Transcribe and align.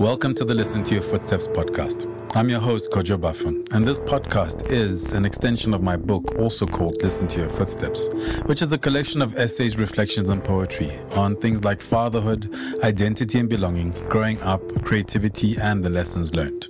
Welcome 0.00 0.34
to 0.36 0.46
the 0.46 0.54
Listen 0.54 0.82
to 0.84 0.94
Your 0.94 1.02
Footsteps 1.02 1.46
podcast. 1.46 2.08
I'm 2.34 2.48
your 2.48 2.58
host, 2.58 2.90
Kojo 2.90 3.18
Baffoe, 3.18 3.70
and 3.74 3.86
this 3.86 3.98
podcast 3.98 4.70
is 4.70 5.12
an 5.12 5.26
extension 5.26 5.74
of 5.74 5.82
my 5.82 5.98
book, 5.98 6.36
also 6.38 6.66
called 6.66 7.02
Listen 7.02 7.28
to 7.28 7.40
Your 7.40 7.50
Footsteps, 7.50 8.08
which 8.46 8.62
is 8.62 8.72
a 8.72 8.78
collection 8.78 9.20
of 9.20 9.36
essays, 9.36 9.76
reflections, 9.76 10.30
and 10.30 10.42
poetry 10.42 10.90
on 11.16 11.36
things 11.36 11.64
like 11.64 11.82
fatherhood, 11.82 12.50
identity 12.82 13.40
and 13.40 13.50
belonging, 13.50 13.90
growing 14.08 14.40
up, 14.40 14.62
creativity, 14.84 15.58
and 15.58 15.84
the 15.84 15.90
lessons 15.90 16.34
learned. 16.34 16.68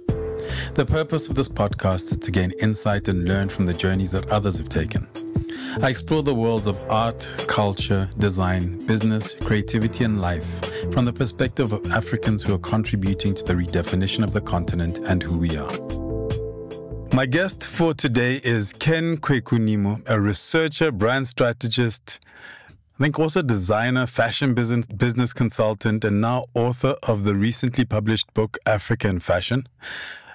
The 0.75 0.85
purpose 0.85 1.29
of 1.29 1.37
this 1.37 1.49
podcast 1.49 2.11
is 2.11 2.19
to 2.19 2.33
gain 2.33 2.51
insight 2.61 3.07
and 3.07 3.29
learn 3.29 3.49
from 3.49 3.65
the 3.65 3.75
journeys 3.75 4.11
that 4.11 4.29
others 4.31 4.59
have 4.59 4.69
taken. 4.69 5.07
I 5.81 5.91
explore 5.91 6.25
the 6.25 6.35
worlds 6.35 6.67
of 6.67 6.85
art, 6.91 7.33
culture, 7.47 8.11
design, 8.19 8.85
business, 8.87 9.35
creativity, 9.35 10.03
and 10.03 10.21
life 10.21 10.70
from 10.93 11.05
the 11.05 11.13
perspective 11.13 11.73
of 11.73 11.91
Africans 11.91 12.43
who 12.43 12.55
are 12.55 12.59
contributing 12.59 13.35
to 13.35 13.45
the 13.45 13.55
redefinition 13.55 14.25
of 14.25 14.33
the 14.33 14.41
continent 14.41 14.99
and 14.99 15.23
who 15.23 15.39
we 15.39 15.57
are. 15.57 15.71
My 17.13 17.27
guest 17.27 17.67
for 17.67 17.93
today 17.93 18.41
is 18.45 18.73
Ken 18.73 19.17
Kweku 19.17 20.03
a 20.09 20.21
researcher, 20.21 20.93
brand 20.93 21.27
strategist, 21.29 22.21
I 23.01 23.03
think 23.03 23.19
also 23.19 23.41
designer, 23.41 24.05
fashion 24.05 24.53
business, 24.53 24.87
business 24.87 25.33
consultant, 25.33 26.05
and 26.05 26.21
now 26.21 26.45
author 26.53 26.97
of 27.05 27.25
the 27.25 27.35
recently 27.35 27.87
published 27.87 28.33
book 28.35 28.59
African 28.67 29.21
Fashion. 29.21 29.67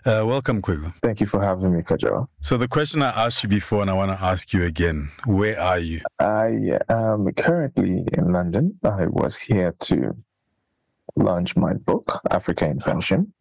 Uh, 0.04 0.23
welcome, 0.26 0.63
Kweku. 0.63 0.91
Thank 1.02 1.20
you 1.20 1.27
for 1.27 1.43
having 1.43 1.76
me, 1.76 1.84
Kojo. 1.84 2.27
So 2.41 2.57
the 2.57 2.68
question 2.68 3.04
I 3.04 3.26
asked 3.26 3.43
you 3.43 3.49
before, 3.49 3.82
and 3.82 3.91
I 3.91 3.93
want 3.93 4.18
to 4.18 4.23
ask 4.23 4.52
you 4.52 4.63
again: 4.63 5.12
Where 5.26 5.59
are 5.59 5.77
you? 5.77 6.02
I 6.20 6.80
am 6.90 7.32
currently 7.34 8.04
in 8.13 8.32
London. 8.32 8.80
I 8.84 9.05
was 9.07 9.35
here 9.35 9.76
to 9.82 10.15
launch 11.16 11.55
my 11.55 11.74
book, 11.74 12.21
Africa 12.32 12.66
in 12.66 12.80
Fashion, 12.80 13.34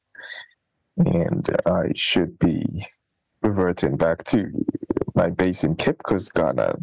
and 0.97 1.49
I 1.67 1.93
should 1.95 2.39
be 2.39 2.65
reverting 3.43 3.97
back 3.97 4.25
to 4.25 4.51
my 5.15 5.31
base 5.31 5.65
in 5.65 5.77
Cape 5.77 6.03
Coast, 6.03 6.35
Ghana, 6.35 6.77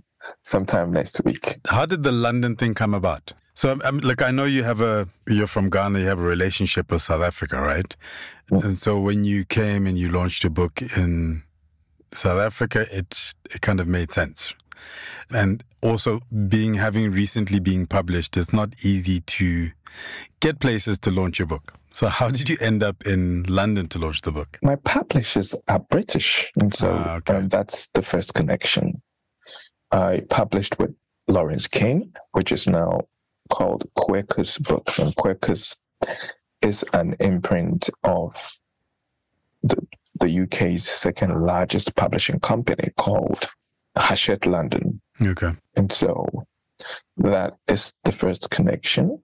sometime 0.43 0.91
next 0.91 1.23
week. 1.23 1.57
How 1.67 1.85
did 1.85 2.03
the 2.03 2.11
London 2.11 2.55
thing 2.55 2.73
come 2.73 2.93
about? 2.93 3.33
So, 3.53 3.77
um, 3.83 3.99
look, 3.99 4.21
I 4.21 4.31
know 4.31 4.45
you 4.45 4.63
have 4.63 4.81
a 4.81 5.07
you're 5.27 5.47
from 5.47 5.69
Ghana. 5.69 5.99
You 5.99 6.07
have 6.07 6.19
a 6.19 6.23
relationship 6.23 6.91
with 6.91 7.01
South 7.01 7.21
Africa, 7.21 7.59
right? 7.59 7.95
And 8.49 8.77
so, 8.77 8.99
when 8.99 9.25
you 9.25 9.43
came 9.45 9.85
and 9.85 9.97
you 9.97 10.09
launched 10.09 10.43
your 10.43 10.51
book 10.51 10.81
in 10.81 11.43
South 12.13 12.39
Africa, 12.39 12.85
it 12.91 13.33
it 13.49 13.61
kind 13.61 13.79
of 13.79 13.87
made 13.87 14.11
sense. 14.11 14.53
And 15.29 15.63
also, 15.81 16.21
being 16.47 16.75
having 16.75 17.11
recently 17.11 17.59
being 17.59 17.87
published, 17.87 18.37
it's 18.37 18.53
not 18.53 18.73
easy 18.83 19.21
to 19.21 19.71
get 20.39 20.59
places 20.59 20.99
to 20.99 21.11
launch 21.11 21.39
your 21.39 21.47
book. 21.47 21.73
So, 21.93 22.07
how 22.07 22.29
did 22.29 22.49
you 22.49 22.57
end 22.61 22.83
up 22.83 23.05
in 23.05 23.43
London 23.43 23.87
to 23.87 23.99
launch 23.99 24.21
the 24.21 24.31
book? 24.31 24.57
My 24.61 24.77
publishers 24.77 25.55
are 25.67 25.79
British, 25.79 26.51
and 26.59 26.73
so 26.73 26.91
ah, 26.91 27.15
okay. 27.17 27.35
um, 27.35 27.49
that's 27.49 27.87
the 27.87 28.01
first 28.01 28.33
connection. 28.33 29.01
I 29.91 30.21
published 30.29 30.79
with 30.79 30.95
Laurence 31.27 31.67
King, 31.67 32.13
which 32.31 32.51
is 32.51 32.67
now 32.67 33.01
called 33.49 33.85
Quercus 33.97 34.57
Books, 34.59 34.99
and 34.99 35.13
Quercus 35.15 35.77
is 36.61 36.85
an 36.93 37.15
imprint 37.19 37.89
of 38.03 38.53
the, 39.63 39.75
the 40.19 40.41
UK's 40.43 40.87
second 40.87 41.41
largest 41.41 41.95
publishing 41.95 42.39
company 42.39 42.89
called 42.97 43.49
Hachette 43.97 44.45
London. 44.45 45.01
Okay. 45.25 45.51
And 45.75 45.91
so 45.91 46.25
that 47.17 47.55
is 47.67 47.93
the 48.03 48.11
first 48.11 48.49
connection. 48.49 49.21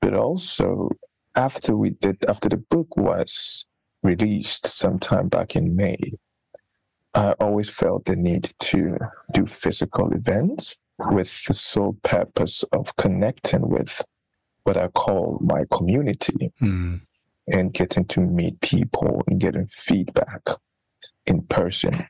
But 0.00 0.14
also, 0.14 0.90
after 1.34 1.76
we 1.76 1.90
did, 1.90 2.24
after 2.26 2.48
the 2.48 2.58
book 2.58 2.96
was 2.96 3.66
released 4.02 4.66
sometime 4.66 5.28
back 5.28 5.56
in 5.56 5.74
May, 5.74 5.98
I 7.14 7.32
always 7.40 7.70
felt 7.70 8.04
the 8.04 8.16
need 8.16 8.52
to 8.60 8.98
do 9.32 9.46
physical 9.46 10.12
events 10.12 10.76
with 10.98 11.44
the 11.46 11.54
sole 11.54 11.96
purpose 12.02 12.62
of 12.72 12.94
connecting 12.96 13.68
with 13.68 14.04
what 14.64 14.76
I 14.76 14.88
call 14.88 15.38
my 15.42 15.64
community 15.70 16.52
mm. 16.60 17.00
and 17.46 17.72
getting 17.72 18.04
to 18.06 18.20
meet 18.20 18.60
people 18.60 19.22
and 19.26 19.40
getting 19.40 19.66
feedback 19.66 20.42
in 21.24 21.42
person. 21.42 22.06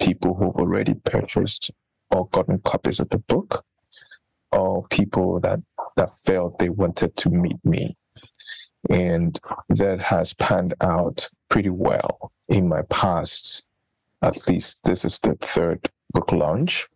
People 0.00 0.34
who've 0.34 0.54
already 0.56 0.94
purchased 0.94 1.70
or 2.10 2.28
gotten 2.28 2.58
copies 2.60 3.00
of 3.00 3.08
the 3.10 3.18
book, 3.18 3.64
or 4.52 4.86
people 4.88 5.40
that, 5.40 5.60
that 5.96 6.10
felt 6.24 6.58
they 6.58 6.70
wanted 6.70 7.16
to 7.16 7.30
meet 7.30 7.62
me. 7.64 7.96
And 8.88 9.38
that 9.68 10.00
has 10.00 10.34
panned 10.34 10.74
out 10.80 11.28
pretty 11.50 11.70
well 11.70 12.32
in 12.48 12.68
my 12.68 12.82
past. 12.82 13.66
At 14.22 14.48
least 14.48 14.84
this 14.84 15.04
is 15.04 15.18
the 15.18 15.34
third 15.34 15.90
book 16.12 16.32
launch. 16.32 16.86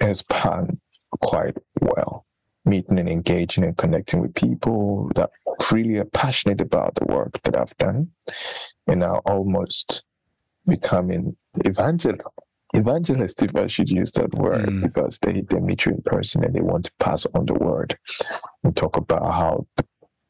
Has 0.00 0.22
panned 0.22 0.80
quite 1.20 1.56
well. 1.80 2.26
Meeting 2.64 2.98
and 2.98 3.08
engaging 3.08 3.64
and 3.64 3.76
connecting 3.76 4.20
with 4.20 4.34
people 4.34 5.10
that 5.14 5.30
really 5.70 5.98
are 5.98 6.04
passionate 6.06 6.60
about 6.60 6.94
the 6.94 7.04
work 7.06 7.40
that 7.42 7.56
I've 7.56 7.76
done 7.76 8.10
and 8.86 9.02
are 9.02 9.20
almost 9.26 10.02
becoming 10.66 11.36
evangel 11.66 12.16
evangelist 12.74 13.42
if 13.42 13.54
I 13.54 13.68
should 13.68 13.88
use 13.88 14.12
that 14.12 14.34
word 14.34 14.66
mm. 14.66 14.82
because 14.82 15.18
they, 15.20 15.42
they 15.42 15.60
meet 15.60 15.86
you 15.86 15.92
in 15.92 16.02
person 16.02 16.44
and 16.44 16.54
they 16.54 16.60
want 16.60 16.86
to 16.86 16.92
pass 16.98 17.24
on 17.34 17.46
the 17.46 17.54
word 17.54 17.96
and 18.64 18.76
talk 18.76 18.96
about 18.96 19.22
how 19.22 19.66
the, 19.76 19.84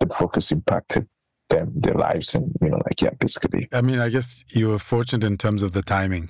book 0.07 0.35
has 0.35 0.53
impacted 0.53 1.09
them, 1.49 1.73
their 1.75 1.95
lives, 1.95 2.35
and 2.35 2.53
you 2.61 2.69
know, 2.69 2.77
like 2.77 3.01
yeah, 3.01 3.09
basically. 3.19 3.67
I 3.73 3.81
mean, 3.81 4.01
I 4.01 4.11
guess 4.11 4.45
you 4.51 4.69
were 4.69 4.79
fortunate 4.79 5.25
in 5.25 5.39
terms 5.39 5.63
of 5.63 5.73
the 5.73 5.81
timing, 5.81 6.29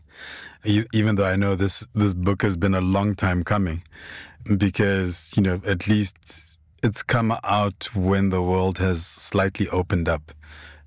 even 0.92 1.16
though 1.16 1.26
I 1.26 1.34
know 1.34 1.56
this 1.56 1.84
this 1.92 2.14
book 2.14 2.42
has 2.42 2.56
been 2.56 2.76
a 2.76 2.80
long 2.80 3.16
time 3.16 3.42
coming 3.42 3.82
because, 4.56 5.32
you 5.36 5.42
know, 5.42 5.60
at 5.66 5.88
least 5.88 6.58
it's 6.84 7.02
come 7.02 7.34
out 7.42 7.88
when 7.96 8.30
the 8.30 8.42
world 8.42 8.78
has 8.78 9.04
slightly 9.04 9.68
opened 9.70 10.08
up. 10.08 10.32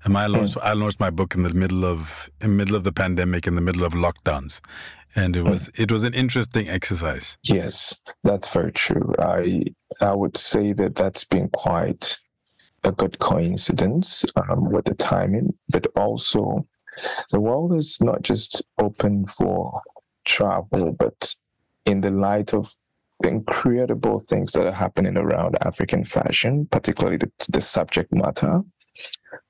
And 0.04 0.16
I 0.16 0.26
launched, 0.26 0.56
mm. 0.56 0.62
I 0.62 0.72
launched 0.74 1.00
my 1.00 1.10
book 1.10 1.34
in 1.34 1.42
the 1.42 1.52
middle 1.52 1.84
of 1.84 2.30
in 2.40 2.50
the 2.50 2.56
middle 2.56 2.76
of 2.76 2.84
the 2.84 2.92
pandemic, 2.92 3.46
in 3.46 3.54
the 3.54 3.60
middle 3.60 3.84
of 3.84 3.92
lockdowns, 3.94 4.60
and 5.16 5.36
it 5.36 5.42
was 5.42 5.68
mm. 5.68 5.80
it 5.80 5.90
was 5.90 6.04
an 6.04 6.14
interesting 6.14 6.68
exercise. 6.68 7.36
Yes, 7.42 8.00
that's 8.22 8.48
very 8.52 8.72
true. 8.72 9.12
I 9.18 9.64
I 10.00 10.14
would 10.14 10.36
say 10.36 10.72
that 10.74 10.94
that's 10.94 11.24
been 11.24 11.48
quite 11.48 12.16
a 12.84 12.92
good 12.92 13.18
coincidence 13.18 14.24
um, 14.36 14.70
with 14.70 14.84
the 14.84 14.94
timing, 14.94 15.52
but 15.70 15.86
also 15.96 16.66
the 17.30 17.40
world 17.40 17.76
is 17.76 17.98
not 18.00 18.22
just 18.22 18.62
open 18.78 19.26
for 19.26 19.82
travel, 20.24 20.92
but 20.92 21.34
in 21.84 22.00
the 22.00 22.10
light 22.10 22.54
of 22.54 22.74
incredible 23.24 24.20
things 24.20 24.52
that 24.52 24.66
are 24.66 24.72
happening 24.72 25.16
around 25.16 25.56
African 25.62 26.04
fashion, 26.04 26.66
particularly 26.70 27.16
the, 27.16 27.30
the 27.48 27.60
subject 27.60 28.12
matter. 28.12 28.62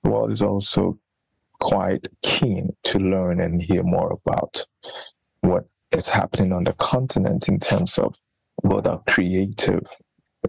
The 0.03 0.11
world 0.11 0.33
is 0.33 0.43
also 0.43 0.99
quite 1.61 2.07
keen 2.23 2.75
to 2.85 2.99
learn 2.99 3.41
and 3.41 3.61
hear 3.61 3.83
more 3.83 4.13
about 4.13 4.65
what 5.41 5.65
is 5.93 6.09
happening 6.09 6.53
on 6.53 6.65
the 6.65 6.73
continent 6.75 7.49
in 7.49 7.59
terms 7.59 7.99
of 7.99 8.17
both 8.63 8.87
our 8.87 9.03
creative, 9.09 9.87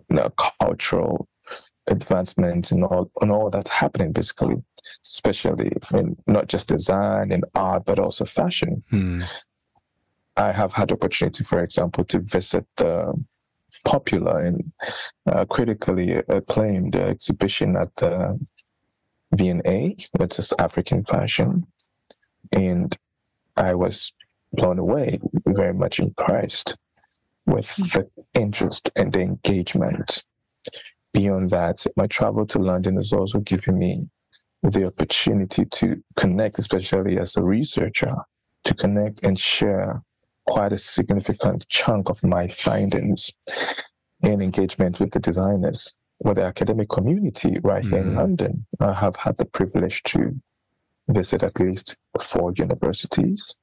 you 0.10 0.16
know, 0.16 0.30
cultural 0.60 1.28
advancement 1.88 2.72
and 2.72 2.84
all 2.84 3.12
and 3.22 3.32
all 3.32 3.50
that's 3.50 3.70
happening 3.70 4.12
basically, 4.12 4.56
especially 5.04 5.72
in 5.94 6.16
not 6.28 6.48
just 6.48 6.68
design 6.68 7.32
and 7.32 7.46
art 7.56 7.84
but 7.86 8.00
also 8.00 8.26
fashion. 8.26 8.84
Hmm. 8.90 9.24
I 10.38 10.52
have 10.52 10.72
had 10.72 10.92
opportunity, 10.92 11.44
for 11.44 11.62
example, 11.62 12.06
to 12.06 12.20
visit 12.20 12.66
the 12.78 13.14
popular 13.86 14.46
and 14.46 14.72
uh, 15.28 15.46
critically 15.46 16.14
acclaimed 16.30 16.96
exhibition 16.96 17.76
at 17.76 17.94
the 17.98 18.40
V&A, 19.36 19.96
which 20.18 20.40
is 20.40 20.54
African 20.60 21.04
fashion, 21.06 21.66
and 22.52 22.98
I 23.58 23.74
was 23.76 24.14
blown 24.54 24.80
away, 24.80 25.20
very 25.46 25.74
much 25.74 26.00
impressed 26.00 26.78
with 27.46 27.70
hmm. 27.72 27.84
the 27.84 28.10
interest 28.34 28.92
and 28.96 29.12
the 29.12 29.22
engagement. 29.22 30.24
Beyond 31.14 31.50
that, 31.50 31.86
my 31.96 32.08
travel 32.08 32.46
to 32.48 32.60
London 32.60 32.96
has 32.98 33.14
also 33.14 33.40
given 33.40 33.78
me 33.78 34.08
the 34.64 34.86
opportunity 34.86 35.66
to 35.66 36.04
connect, 36.16 36.60
especially 36.60 37.18
as 37.18 37.38
a 37.38 37.44
researcher, 37.44 38.16
to 38.66 38.74
connect 38.74 39.24
and 39.24 39.40
share 39.40 40.02
quite 40.48 40.74
a 40.74 40.78
significant 40.78 41.68
chunk 41.70 42.10
of 42.10 42.24
my 42.24 42.48
findings 42.48 43.32
and 44.24 44.42
engagement 44.42 45.00
with 45.00 45.12
the 45.12 45.20
designers, 45.20 45.94
with 46.20 46.36
the 46.36 46.44
academic 46.44 46.90
community 46.90 47.58
right 47.64 47.84
here 47.84 48.00
in 48.00 48.12
mm. 48.12 48.16
London. 48.18 48.66
I 48.80 48.94
have 48.94 49.16
had 49.16 49.38
the 49.38 49.46
privilege 49.46 50.04
to 50.04 50.40
visit 51.08 51.44
at 51.44 51.60
least 51.60 51.96
four 52.22 52.54
universities. 52.56 53.56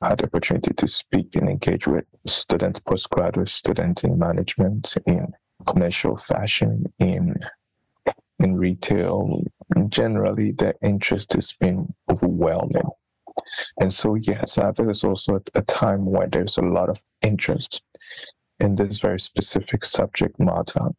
I 0.00 0.10
had 0.10 0.18
the 0.18 0.24
opportunity 0.24 0.74
to 0.74 0.86
speak 0.86 1.36
and 1.36 1.48
engage 1.48 1.86
with 1.86 2.04
students, 2.26 2.80
postgraduate 2.80 3.48
students 3.48 4.04
in 4.04 4.18
management, 4.18 4.94
in 5.06 5.32
commercial 5.66 6.16
fashion, 6.16 6.92
in 6.98 7.36
in 8.40 8.56
retail, 8.56 9.42
generally 9.88 10.50
the 10.50 10.74
interest 10.82 11.32
has 11.34 11.52
been 11.52 11.94
overwhelming. 12.10 12.90
And 13.80 13.92
so, 13.92 14.16
yes, 14.16 14.58
I 14.58 14.72
think 14.72 14.88
there's 14.88 15.04
also 15.04 15.40
a 15.54 15.62
time 15.62 16.04
where 16.04 16.26
there's 16.26 16.58
a 16.58 16.62
lot 16.62 16.88
of 16.88 17.00
interest 17.22 17.82
in 18.60 18.74
this 18.74 18.98
very 18.98 19.20
specific 19.20 19.84
subject 19.84 20.38
matter 20.38 20.90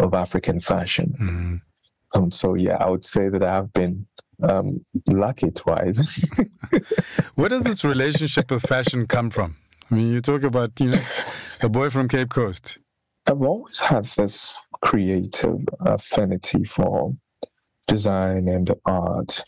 of 0.00 0.14
African 0.14 0.60
fashion. 0.60 1.14
Mm-hmm. 1.20 1.54
Um, 2.14 2.30
so, 2.30 2.54
yeah, 2.54 2.76
I 2.76 2.88
would 2.88 3.04
say 3.04 3.28
that 3.28 3.42
I've 3.42 3.72
been 3.72 4.06
um, 4.42 4.84
lucky 5.06 5.50
twice. 5.50 6.24
Where 7.34 7.48
does 7.48 7.64
this 7.64 7.84
relationship 7.84 8.50
with 8.50 8.62
fashion 8.62 9.06
come 9.06 9.30
from? 9.30 9.56
I 9.90 9.94
mean, 9.94 10.12
you 10.12 10.20
talk 10.20 10.42
about, 10.42 10.78
you 10.80 10.90
know, 10.90 11.02
a 11.60 11.68
boy 11.68 11.90
from 11.90 12.08
Cape 12.08 12.30
Coast. 12.30 12.78
I've 13.26 13.42
always 13.42 13.78
had 13.78 14.04
this 14.04 14.58
creative 14.80 15.58
affinity 15.80 16.64
for 16.64 17.14
design 17.86 18.48
and 18.48 18.72
art. 18.86 19.42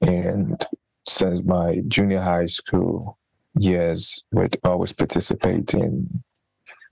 And 0.00 0.62
since 1.06 1.42
my 1.44 1.80
junior 1.88 2.20
high 2.20 2.46
school 2.46 3.18
years, 3.58 4.24
would 4.32 4.56
always 4.64 4.92
participate 4.92 5.72
in 5.74 6.22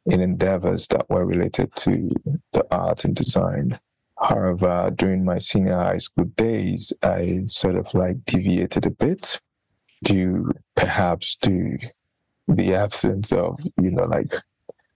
in 0.06 0.20
endeavors 0.20 0.86
that 0.88 1.08
were 1.08 1.24
related 1.24 1.74
to 1.76 2.10
the 2.52 2.66
art 2.70 3.04
and 3.04 3.14
design. 3.14 3.78
However, 4.20 4.90
during 4.94 5.24
my 5.24 5.38
senior 5.38 5.76
high 5.76 5.98
school 5.98 6.24
days, 6.24 6.92
I 7.02 7.42
sort 7.46 7.76
of 7.76 7.92
like 7.94 8.24
deviated 8.24 8.86
a 8.86 8.90
bit 8.90 9.40
due 10.04 10.50
perhaps 10.74 11.36
to 11.36 11.76
the 12.48 12.74
absence 12.74 13.32
of, 13.32 13.60
you 13.80 13.90
know, 13.90 14.04
like 14.08 14.32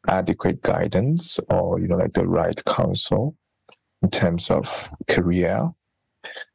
adequate 0.08 0.62
guidance 0.62 1.40
or, 1.48 1.80
you 1.80 1.88
know, 1.88 1.96
like 1.96 2.12
the 2.12 2.26
right 2.26 2.60
counsel 2.64 3.36
in 4.02 4.10
terms 4.10 4.50
of 4.50 4.88
career. 5.08 5.70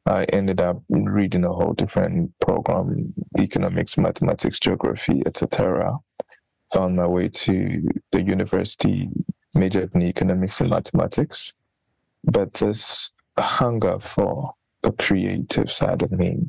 I 0.06 0.24
ended 0.26 0.62
up 0.62 0.82
reading 0.90 1.46
a 1.46 1.54
whole 1.54 1.74
different 1.74 2.32
program, 2.40 3.14
economics, 3.40 3.98
mathematics, 3.98 4.60
geography, 4.60 5.22
etc. 5.26 5.98
Found 6.74 6.96
my 6.96 7.08
way 7.08 7.28
to 7.28 7.90
the 8.12 8.22
university, 8.22 9.10
majored 9.56 9.92
in 9.94 10.04
economics 10.04 10.62
and 10.62 10.70
mathematics. 10.70 11.54
But 12.24 12.54
this 12.54 13.12
hunger 13.38 14.00
for 14.00 14.54
the 14.84 14.92
creative 14.94 15.72
side 15.72 16.02
of 16.02 16.12
me 16.12 16.48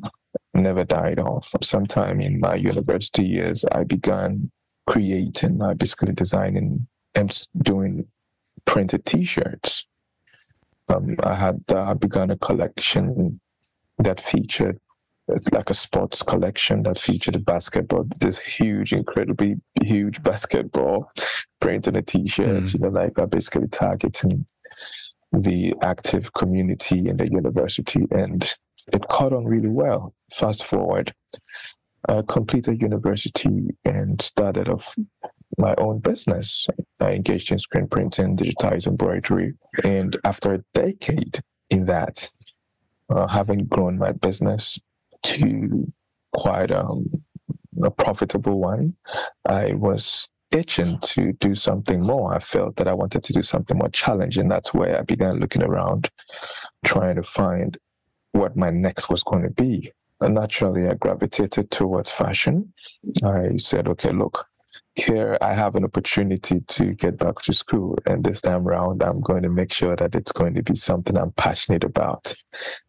never 0.53 0.83
died 0.83 1.19
off. 1.19 1.51
Sometime 1.61 2.21
in 2.21 2.39
my 2.39 2.55
university 2.55 3.23
years, 3.25 3.65
I 3.71 3.83
began 3.83 4.51
creating, 4.87 5.61
I 5.61 5.73
basically 5.73 6.13
designing 6.13 6.87
and 7.15 7.47
doing 7.61 8.05
printed 8.65 9.05
T-shirts. 9.05 9.87
Um, 10.89 11.15
I 11.23 11.35
had 11.35 11.63
uh, 11.69 11.93
begun 11.95 12.31
a 12.31 12.37
collection 12.37 13.39
that 13.99 14.19
featured 14.19 14.79
like 15.51 15.69
a 15.69 15.73
sports 15.73 16.21
collection 16.21 16.83
that 16.83 16.99
featured 16.99 17.35
a 17.35 17.39
basketball, 17.39 18.05
this 18.19 18.39
huge, 18.39 18.93
incredibly 18.93 19.55
huge 19.81 20.21
basketball 20.21 21.09
print 21.59 21.85
printed 21.85 21.95
a 21.95 22.01
T-shirt. 22.01 22.63
Mm. 22.63 22.73
You 22.73 22.79
know, 22.79 22.89
like 22.89 23.29
basically 23.29 23.67
targeting 23.69 24.45
the 25.31 25.73
active 25.81 26.33
community 26.33 27.07
in 27.07 27.17
the 27.17 27.31
university, 27.31 28.05
and 28.11 28.53
it 28.91 29.07
caught 29.09 29.33
on 29.33 29.45
really 29.45 29.69
well. 29.69 30.13
Fast 30.31 30.63
forward, 30.63 31.13
I 32.09 32.21
completed 32.27 32.81
university 32.81 33.69
and 33.85 34.21
started 34.21 34.67
off 34.67 34.95
my 35.57 35.73
own 35.77 35.99
business. 35.99 36.67
I 36.99 37.13
engaged 37.13 37.51
in 37.51 37.59
screen 37.59 37.87
printing, 37.87 38.35
digitized 38.35 38.87
embroidery. 38.87 39.53
And 39.83 40.17
after 40.23 40.53
a 40.53 40.63
decade 40.73 41.39
in 41.69 41.85
that, 41.85 42.29
uh, 43.09 43.27
having 43.27 43.65
grown 43.65 43.97
my 43.97 44.11
business 44.11 44.79
to 45.23 45.91
quite 46.33 46.71
um, 46.71 47.09
a 47.83 47.91
profitable 47.91 48.59
one, 48.59 48.95
I 49.45 49.73
was 49.73 50.29
itching 50.51 50.99
to 50.99 51.33
do 51.33 51.55
something 51.55 52.01
more. 52.01 52.33
I 52.33 52.39
felt 52.39 52.75
that 52.75 52.87
I 52.87 52.93
wanted 52.93 53.23
to 53.23 53.33
do 53.33 53.41
something 53.41 53.77
more 53.77 53.89
challenging. 53.89 54.47
That's 54.47 54.73
where 54.73 54.99
I 54.99 55.01
began 55.01 55.39
looking 55.39 55.63
around, 55.63 56.09
trying 56.85 57.15
to 57.15 57.23
find 57.23 57.77
what 58.33 58.55
my 58.55 58.69
next 58.69 59.09
was 59.09 59.23
going 59.23 59.43
to 59.43 59.49
be. 59.49 59.91
And 60.21 60.35
naturally, 60.35 60.87
I 60.87 60.93
gravitated 60.93 61.71
towards 61.71 62.09
fashion. 62.09 62.73
I 63.23 63.57
said, 63.57 63.87
okay, 63.89 64.11
look, 64.11 64.45
here 64.95 65.37
I 65.41 65.53
have 65.53 65.75
an 65.75 65.83
opportunity 65.83 66.59
to 66.59 66.93
get 66.93 67.17
back 67.17 67.39
to 67.41 67.53
school. 67.53 67.97
And 68.05 68.23
this 68.23 68.41
time 68.41 68.67
around, 68.67 69.01
I'm 69.01 69.21
going 69.21 69.43
to 69.43 69.49
make 69.49 69.71
sure 69.71 69.95
that 69.95 70.15
it's 70.15 70.31
going 70.31 70.53
to 70.53 70.63
be 70.63 70.75
something 70.75 71.17
I'm 71.17 71.31
passionate 71.31 71.83
about. 71.83 72.33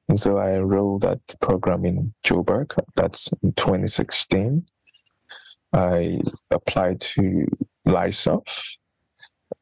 And 0.08 0.20
so 0.20 0.38
I 0.38 0.52
enrolled 0.52 1.02
that 1.02 1.20
program 1.40 1.84
in 1.86 2.12
Joburg. 2.22 2.78
That's 2.94 3.32
in 3.42 3.52
2016. 3.54 4.66
I 5.72 6.20
applied 6.50 7.00
to 7.00 7.46
LISOF. 7.86 8.76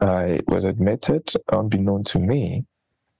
I 0.00 0.40
was 0.48 0.64
admitted, 0.64 1.32
unbeknown 1.52 2.04
to 2.04 2.18
me. 2.18 2.64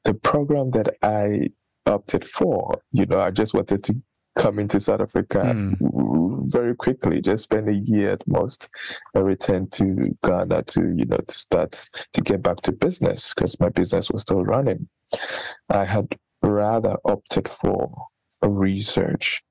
The 0.05 0.15
program 0.15 0.71
that 0.71 0.97
I 1.03 1.51
opted 1.87 2.25
for, 2.25 2.83
you 2.91 3.07
know, 3.07 3.21
I 3.21 3.31
just 3.31 3.55
wanted 3.55 3.85
to 3.85 3.95
come 4.37 4.67
to 4.67 4.81
South 4.81 5.00
Africa 5.00 5.52
mm. 5.55 6.50
very 6.50 6.75
quickly, 6.75 7.20
just 7.20 7.44
spend 7.44 7.69
a 7.69 7.75
year 7.75 8.12
at 8.12 8.26
most, 8.26 8.69
and 9.14 9.25
return 9.25 9.69
to 9.70 10.17
Ghana 10.25 10.62
to, 10.62 10.81
you 10.96 11.05
know, 11.05 11.19
to 11.19 11.34
start 11.34 11.88
to 12.12 12.20
get 12.20 12.43
back 12.43 12.61
to 12.62 12.73
business 12.73 13.34
because 13.34 13.58
my 13.61 13.69
business 13.69 14.11
was 14.11 14.23
still 14.23 14.44
running. 14.44 14.88
I 15.69 15.84
had 15.84 16.17
rather 16.43 16.96
opted 17.05 17.49
for 17.49 18.06
a 18.43 18.49
research 18.49 19.43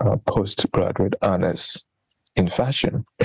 uh, 0.00 0.16
postgraduate 0.26 1.14
honors 1.22 1.84
in 2.36 2.48
fashion. 2.48 3.04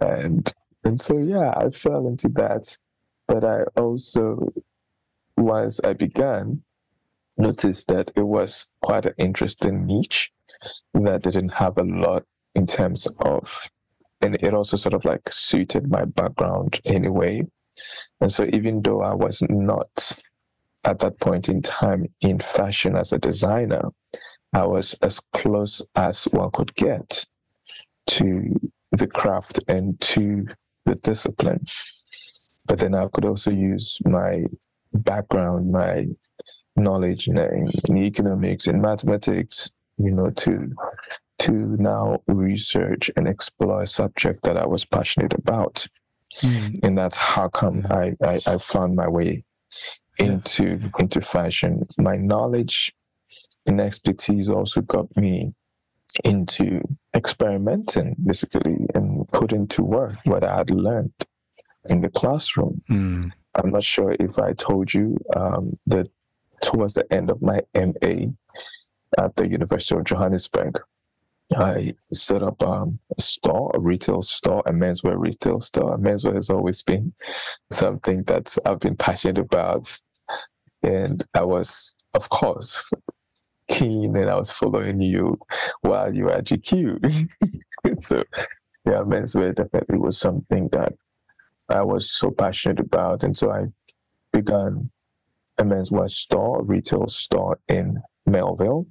and 0.00 0.52
and 0.84 1.00
so 1.00 1.18
yeah, 1.18 1.52
I 1.56 1.70
fell 1.70 2.06
into 2.06 2.28
that. 2.30 2.76
But 3.26 3.44
I 3.44 3.62
also 3.76 4.52
once 5.36 5.80
I 5.84 5.92
began, 5.92 6.62
noticed 7.38 7.88
that 7.88 8.10
it 8.16 8.26
was 8.26 8.68
quite 8.82 9.06
an 9.06 9.14
interesting 9.18 9.86
niche 9.86 10.32
that 10.94 11.22
didn't 11.22 11.50
have 11.50 11.78
a 11.78 11.84
lot 11.84 12.24
in 12.54 12.66
terms 12.66 13.06
of, 13.20 13.70
and 14.20 14.34
it 14.42 14.54
also 14.54 14.76
sort 14.76 14.94
of 14.94 15.04
like 15.04 15.32
suited 15.32 15.90
my 15.90 16.04
background 16.04 16.80
anyway. 16.84 17.42
And 18.20 18.32
so 18.32 18.44
even 18.52 18.82
though 18.82 19.02
I 19.02 19.14
was 19.14 19.42
not 19.48 20.20
at 20.84 20.98
that 20.98 21.20
point 21.20 21.48
in 21.48 21.62
time 21.62 22.06
in 22.20 22.40
fashion 22.40 22.96
as 22.96 23.12
a 23.12 23.18
designer, 23.18 23.82
I 24.52 24.66
was 24.66 24.94
as 25.02 25.20
close 25.32 25.82
as 25.94 26.24
one 26.24 26.50
could 26.50 26.74
get 26.74 27.24
to 28.08 28.58
the 28.92 29.06
craft 29.06 29.62
and 29.68 30.00
to 30.00 30.46
the 30.86 30.94
discipline. 30.96 31.64
But 32.66 32.78
then 32.78 32.94
I 32.94 33.06
could 33.12 33.24
also 33.24 33.50
use 33.50 33.98
my 34.04 34.44
background, 34.92 35.70
my 35.70 36.06
knowledge 36.78 37.28
in, 37.28 37.38
in 37.38 37.96
economics 37.96 38.66
and 38.66 38.80
mathematics, 38.80 39.70
you 39.98 40.10
know, 40.10 40.30
to 40.30 40.74
to 41.40 41.52
now 41.78 42.20
research 42.26 43.10
and 43.16 43.28
explore 43.28 43.82
a 43.82 43.86
subject 43.86 44.42
that 44.42 44.56
I 44.56 44.66
was 44.66 44.84
passionate 44.84 45.34
about. 45.34 45.86
Mm. 46.40 46.80
And 46.82 46.98
that's 46.98 47.16
how 47.16 47.48
come 47.48 47.86
I, 47.90 48.14
I, 48.22 48.40
I 48.46 48.58
found 48.58 48.96
my 48.96 49.08
way 49.08 49.44
into 50.18 50.80
into 50.98 51.20
fashion. 51.20 51.86
My 51.96 52.16
knowledge 52.16 52.92
and 53.66 53.80
expertise 53.80 54.48
also 54.48 54.80
got 54.82 55.16
me 55.16 55.54
into 56.24 56.80
experimenting 57.14 58.16
basically 58.24 58.76
and 58.94 59.28
putting 59.28 59.66
to 59.68 59.82
work 59.82 60.16
what 60.24 60.44
I 60.44 60.56
had 60.56 60.70
learned 60.70 61.12
in 61.88 62.00
the 62.00 62.08
classroom. 62.08 62.82
Mm. 62.90 63.30
I'm 63.54 63.70
not 63.70 63.84
sure 63.84 64.14
if 64.18 64.38
I 64.38 64.52
told 64.52 64.92
you 64.92 65.16
um, 65.36 65.78
that 65.86 66.08
towards 66.62 66.94
the 66.94 67.10
end 67.12 67.30
of 67.30 67.42
my 67.42 67.62
MA 67.74 68.32
at 69.18 69.36
the 69.36 69.48
University 69.48 69.96
of 69.96 70.04
Johannesburg, 70.04 70.78
I 71.56 71.94
set 72.12 72.42
up 72.42 72.62
um, 72.62 72.98
a 73.16 73.22
store, 73.22 73.70
a 73.74 73.80
retail 73.80 74.20
store, 74.22 74.62
a 74.66 74.72
menswear 74.72 75.18
retail 75.18 75.60
store. 75.60 75.96
Menswear 75.98 76.34
has 76.34 76.50
always 76.50 76.82
been 76.82 77.12
something 77.70 78.22
that 78.24 78.54
I've 78.66 78.80
been 78.80 78.96
passionate 78.96 79.38
about. 79.38 79.98
And 80.82 81.24
I 81.34 81.42
was, 81.44 81.96
of 82.14 82.28
course, 82.28 82.88
keen 83.68 84.16
and 84.16 84.28
I 84.28 84.36
was 84.36 84.52
following 84.52 85.00
you 85.00 85.38
while 85.80 86.14
you 86.14 86.24
were 86.24 86.32
at 86.32 86.44
GQ. 86.44 87.28
so, 88.00 88.22
yeah, 88.84 89.02
menswear 89.06 89.54
definitely 89.54 89.98
was 89.98 90.18
something 90.18 90.68
that 90.72 90.92
I 91.70 91.82
was 91.82 92.10
so 92.10 92.30
passionate 92.30 92.80
about. 92.80 93.22
And 93.22 93.36
so 93.36 93.50
I 93.50 93.66
began 94.32 94.90
a 95.58 95.64
menswear 95.64 96.08
store, 96.08 96.60
a 96.60 96.62
retail 96.62 97.06
store 97.08 97.58
in 97.68 98.00
Melville, 98.26 98.86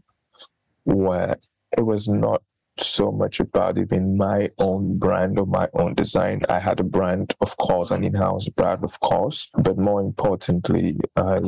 where 0.84 1.38
it 1.78 1.82
was 1.86 2.08
not 2.08 2.42
so 2.80 3.12
much 3.12 3.40
about 3.40 3.78
even 3.78 4.16
my 4.18 4.50
own 4.60 5.00
brand 5.00 5.40
or 5.40 5.46
my 5.48 5.68
own 5.74 5.96
design. 5.96 6.42
I 6.48 6.60
had 6.60 6.80
a 6.80 6.84
brand, 6.84 7.34
of 7.42 7.58
course, 7.58 7.90
an 7.92 8.04
in-house 8.04 8.48
brand, 8.50 8.84
of 8.84 9.00
course, 9.00 9.50
but 9.58 9.78
more 9.78 10.02
importantly, 10.02 10.96
I 11.16 11.40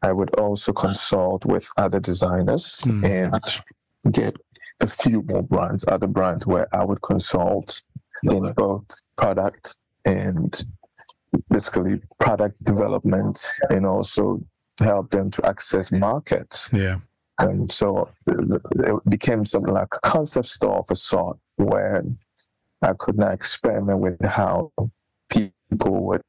I 0.00 0.12
would 0.12 0.32
also 0.38 0.72
consult 0.72 1.44
with 1.44 1.68
other 1.76 1.98
designers 2.00 2.82
Mm. 2.86 3.04
and 3.04 4.14
get 4.14 4.36
a 4.80 4.86
few 4.86 5.22
more 5.22 5.42
brands, 5.42 5.84
other 5.88 6.06
brands 6.06 6.46
where 6.46 6.68
I 6.74 6.84
would 6.84 7.02
consult 7.02 7.82
in 8.22 8.52
both 8.52 8.86
product 9.16 9.76
and 10.04 10.64
basically 11.50 12.00
product 12.18 12.62
development 12.64 13.46
and 13.70 13.86
also 13.86 14.40
help 14.80 15.10
them 15.10 15.30
to 15.32 15.46
access 15.46 15.90
markets. 15.92 16.70
Yeah. 16.72 16.98
And 17.38 17.70
so 17.70 18.10
it 18.26 19.08
became 19.08 19.44
something 19.44 19.72
like 19.72 19.94
a 19.94 20.00
concept 20.00 20.48
store 20.48 20.78
of 20.78 20.86
a 20.90 20.96
sort 20.96 21.38
where 21.56 22.04
I 22.82 22.92
could 22.98 23.16
now 23.16 23.30
experiment 23.30 24.00
with 24.00 24.20
how 24.24 24.72
people 25.30 26.04
would 26.06 26.22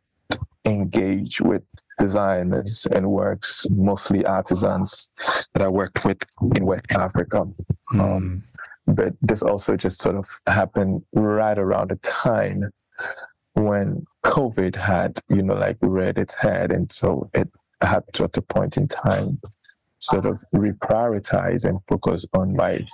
engage 0.65 1.41
with 1.41 1.63
designers 1.97 2.87
and 2.91 3.09
works, 3.09 3.65
mostly 3.69 4.25
artisans 4.25 5.11
that 5.53 5.63
I 5.63 5.67
worked 5.67 6.05
with 6.05 6.23
in 6.55 6.65
West 6.65 6.85
Africa. 6.91 7.47
Um, 7.93 8.43
but 8.87 9.13
this 9.21 9.43
also 9.43 9.75
just 9.75 10.01
sort 10.01 10.15
of 10.15 10.27
happened 10.47 11.03
right 11.13 11.57
around 11.57 11.89
the 11.91 11.97
time 11.97 12.71
when 13.63 14.05
COVID 14.25 14.75
had, 14.75 15.19
you 15.29 15.43
know, 15.43 15.55
like 15.55 15.77
reared 15.81 16.17
its 16.17 16.35
head. 16.35 16.71
And 16.71 16.91
so 16.91 17.29
it 17.33 17.49
had 17.81 18.03
to, 18.13 18.25
at 18.25 18.37
a 18.37 18.41
point 18.41 18.77
in 18.77 18.87
time, 18.87 19.39
sort 19.99 20.25
of 20.25 20.43
reprioritize 20.53 21.65
and 21.65 21.79
focus 21.89 22.25
on 22.33 22.55
my, 22.55 22.85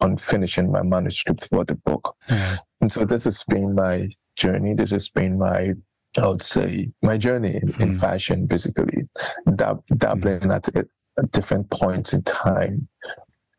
on 0.00 0.16
finishing 0.16 0.70
my 0.70 0.82
manuscript 0.82 1.48
for 1.50 1.64
the 1.64 1.74
book. 1.74 2.14
Yeah. 2.30 2.58
And 2.80 2.92
so 2.92 3.04
this 3.04 3.24
has 3.24 3.42
been 3.44 3.74
my 3.74 4.10
journey. 4.36 4.74
This 4.74 4.90
has 4.90 5.08
been 5.08 5.38
my, 5.38 5.72
I 6.18 6.26
would 6.26 6.42
say, 6.42 6.90
my 7.02 7.16
journey 7.16 7.56
in, 7.56 7.68
in 7.82 7.94
Mm. 7.94 8.00
fashion, 8.00 8.46
basically, 8.46 9.08
dab, 9.54 9.82
dabbling 9.96 10.50
at, 10.50 10.68
at 10.76 10.86
different 11.32 11.70
points 11.70 12.12
in 12.12 12.22
time. 12.22 12.88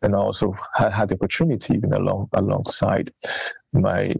And 0.03 0.15
I 0.15 0.19
also 0.19 0.55
had, 0.75 0.93
had 0.93 1.09
the 1.09 1.15
opportunity, 1.15 1.73
even 1.73 1.91
along 1.93 2.29
alongside 2.33 3.11
my 3.73 4.13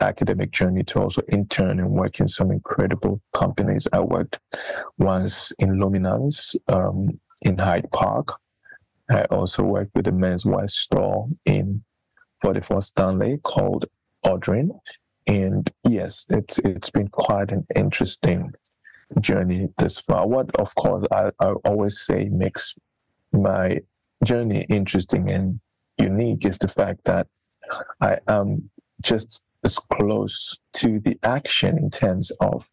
academic 0.00 0.50
journey, 0.50 0.82
to 0.84 1.00
also 1.00 1.22
intern 1.30 1.80
and 1.80 1.90
work 1.90 2.20
in 2.20 2.28
some 2.28 2.50
incredible 2.50 3.20
companies. 3.34 3.86
I 3.92 4.00
worked 4.00 4.38
once 4.98 5.52
in 5.58 5.78
Luminance 5.78 6.56
um, 6.68 7.20
in 7.42 7.58
Hyde 7.58 7.90
Park. 7.92 8.38
I 9.10 9.22
also 9.24 9.62
worked 9.62 9.94
with 9.94 10.06
a 10.06 10.12
men's 10.12 10.46
wear 10.46 10.68
store 10.68 11.28
in 11.44 11.82
44 12.42 12.82
Stanley 12.82 13.38
called 13.42 13.86
Audrin. 14.24 14.70
And 15.26 15.70
yes, 15.88 16.26
it's 16.30 16.58
it's 16.60 16.90
been 16.90 17.08
quite 17.08 17.52
an 17.52 17.66
interesting 17.76 18.52
journey 19.20 19.68
this 19.78 20.00
far. 20.00 20.26
What, 20.26 20.54
of 20.56 20.74
course, 20.76 21.06
I, 21.10 21.30
I 21.40 21.52
always 21.64 22.00
say 22.00 22.28
makes 22.28 22.74
my 23.32 23.80
journey 24.24 24.66
interesting 24.68 25.30
and 25.30 25.60
unique 25.98 26.44
is 26.44 26.58
the 26.58 26.68
fact 26.68 27.00
that 27.04 27.26
I 28.00 28.18
am 28.28 28.70
just 29.00 29.42
as 29.64 29.78
close 29.92 30.58
to 30.74 31.00
the 31.00 31.18
action 31.22 31.78
in 31.78 31.90
terms 31.90 32.30
of, 32.40 32.68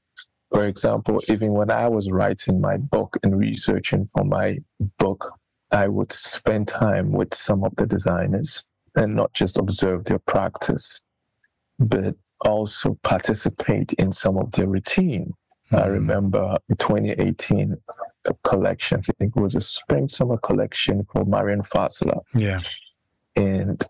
for 0.51 0.65
example, 0.65 1.21
even 1.27 1.51
when 1.53 1.69
I 1.69 1.87
was 1.87 2.09
writing 2.09 2.61
my 2.61 2.77
book 2.77 3.17
and 3.23 3.37
researching 3.37 4.05
for 4.05 4.23
my 4.23 4.59
book, 4.97 5.33
I 5.71 5.87
would 5.87 6.11
spend 6.13 6.67
time 6.69 7.11
with 7.11 7.33
some 7.33 7.63
of 7.63 7.75
the 7.75 7.85
designers 7.85 8.65
and 8.95 9.15
not 9.15 9.33
just 9.33 9.57
observe 9.57 10.05
their 10.05 10.19
practice, 10.19 11.01
but 11.77 12.15
also 12.45 12.97
participate 13.03 13.93
in 13.93 14.11
some 14.11 14.37
of 14.37 14.51
their 14.51 14.67
routine. 14.67 15.33
I 15.71 15.81
Mm. 15.81 15.91
remember 15.91 16.57
in 16.69 16.77
2018 16.77 17.75
a 18.25 18.33
collection, 18.43 19.01
I 19.07 19.11
think 19.19 19.35
it 19.35 19.39
was 19.41 19.55
a 19.55 19.61
spring 19.61 20.07
summer 20.07 20.37
collection 20.37 21.05
for 21.11 21.25
Marianne 21.25 21.61
Fassler. 21.63 22.21
Yeah. 22.33 22.59
And 23.35 23.83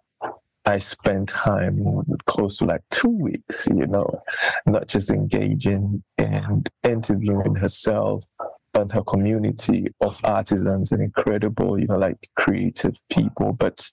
I 0.67 0.79
spent 0.79 1.29
time 1.29 2.03
close 2.25 2.57
to 2.57 2.65
like 2.65 2.81
two 2.91 3.07
weeks, 3.07 3.67
you 3.67 3.88
know, 3.88 4.21
not 4.65 4.88
just 4.88 5.09
engaging 5.09 6.03
and 6.17 6.69
interviewing 6.83 7.55
herself 7.55 8.25
and 8.74 8.91
her 8.91 9.01
community 9.03 9.88
of 10.01 10.19
artisans 10.25 10.91
and 10.91 11.01
incredible, 11.01 11.79
you 11.79 11.88
know, 11.88 11.97
like 11.97 12.17
creative 12.36 12.95
people, 13.09 13.53
but 13.53 13.89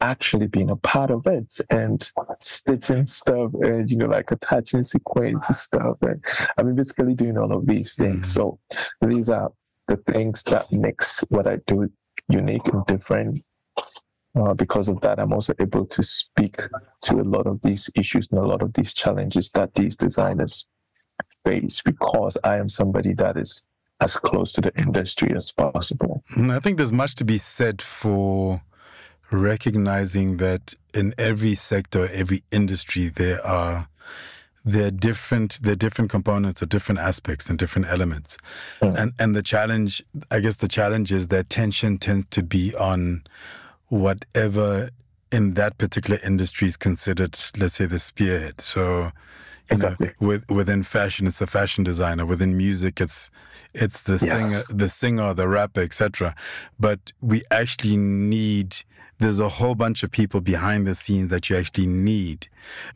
actually 0.00 0.46
being 0.46 0.70
a 0.70 0.76
part 0.76 1.10
of 1.10 1.26
it 1.26 1.58
and 1.70 2.12
stitching 2.40 3.04
stuff 3.04 3.50
and, 3.54 3.90
you 3.90 3.96
know, 3.96 4.06
like 4.06 4.30
attaching 4.30 4.84
sequins 4.84 5.44
and 5.48 5.56
stuff. 5.56 5.96
And 6.02 6.24
I 6.56 6.62
mean, 6.62 6.76
basically 6.76 7.14
doing 7.14 7.36
all 7.36 7.52
of 7.52 7.66
these 7.66 7.96
things. 7.96 8.28
Mhm. 8.28 8.32
So 8.32 8.58
these 9.00 9.28
are 9.28 9.50
the 9.88 9.96
things 9.96 10.44
that 10.44 10.70
makes 10.70 11.18
what 11.30 11.48
I 11.48 11.56
do 11.66 11.90
unique 12.28 12.68
and 12.68 12.86
different 12.86 13.42
uh, 14.34 14.54
because 14.54 14.88
of 14.88 15.00
that, 15.02 15.18
I'm 15.18 15.32
also 15.32 15.52
able 15.58 15.84
to 15.86 16.02
speak 16.02 16.56
to 17.02 17.20
a 17.20 17.22
lot 17.24 17.46
of 17.46 17.60
these 17.62 17.90
issues 17.94 18.28
and 18.30 18.40
a 18.40 18.46
lot 18.46 18.62
of 18.62 18.72
these 18.72 18.94
challenges 18.94 19.50
that 19.50 19.74
these 19.74 19.96
designers 19.96 20.66
face 21.44 21.82
because 21.82 22.38
I 22.44 22.56
am 22.56 22.68
somebody 22.68 23.14
that 23.14 23.36
is 23.36 23.64
as 24.00 24.16
close 24.16 24.52
to 24.52 24.60
the 24.60 24.72
industry 24.76 25.32
as 25.36 25.52
possible. 25.52 26.22
I 26.36 26.58
think 26.60 26.76
there's 26.76 26.92
much 26.92 27.14
to 27.16 27.24
be 27.24 27.38
said 27.38 27.80
for 27.80 28.62
recognizing 29.30 30.38
that 30.38 30.74
in 30.94 31.14
every 31.16 31.54
sector, 31.54 32.08
every 32.12 32.42
industry, 32.50 33.08
there 33.08 33.44
are 33.46 33.88
there 34.64 34.86
are 34.86 34.92
different 34.92 35.60
there 35.62 35.72
are 35.72 35.76
different 35.76 36.10
components 36.10 36.62
or 36.62 36.66
different 36.66 37.00
aspects 37.00 37.50
and 37.50 37.58
different 37.58 37.88
elements. 37.88 38.38
Mm. 38.80 38.96
And 38.96 39.12
and 39.18 39.36
the 39.36 39.42
challenge, 39.42 40.02
I 40.30 40.40
guess 40.40 40.56
the 40.56 40.68
challenge 40.68 41.12
is 41.12 41.28
that 41.28 41.50
tension 41.50 41.98
tends 41.98 42.26
to 42.30 42.42
be 42.42 42.74
on 42.76 43.24
whatever 43.92 44.88
in 45.30 45.52
that 45.54 45.76
particular 45.76 46.18
industry 46.24 46.66
is 46.66 46.76
considered, 46.78 47.38
let's 47.58 47.74
say, 47.74 47.84
the 47.84 47.98
spearhead. 47.98 48.60
So 48.60 48.84
you 49.70 49.76
Exactly. 49.76 50.06
know, 50.08 50.26
with 50.28 50.50
within 50.50 50.82
fashion, 50.82 51.26
it's 51.26 51.38
the 51.38 51.46
fashion 51.46 51.84
designer. 51.84 52.24
Within 52.26 52.56
music, 52.56 53.00
it's 53.00 53.30
it's 53.74 54.02
the 54.02 54.12
Yes. 54.12 54.30
singer, 54.30 54.62
the 54.78 54.88
singer, 54.88 55.34
the 55.34 55.46
rapper, 55.46 55.80
etc. 55.82 56.34
But 56.80 57.12
we 57.20 57.42
actually 57.50 57.96
need. 57.98 58.76
There's 59.18 59.38
a 59.40 59.48
whole 59.48 59.74
bunch 59.74 60.02
of 60.02 60.10
people 60.10 60.40
behind 60.40 60.86
the 60.86 60.94
scenes 60.94 61.28
that 61.28 61.48
you 61.48 61.56
actually 61.56 61.86
need, 61.86 62.48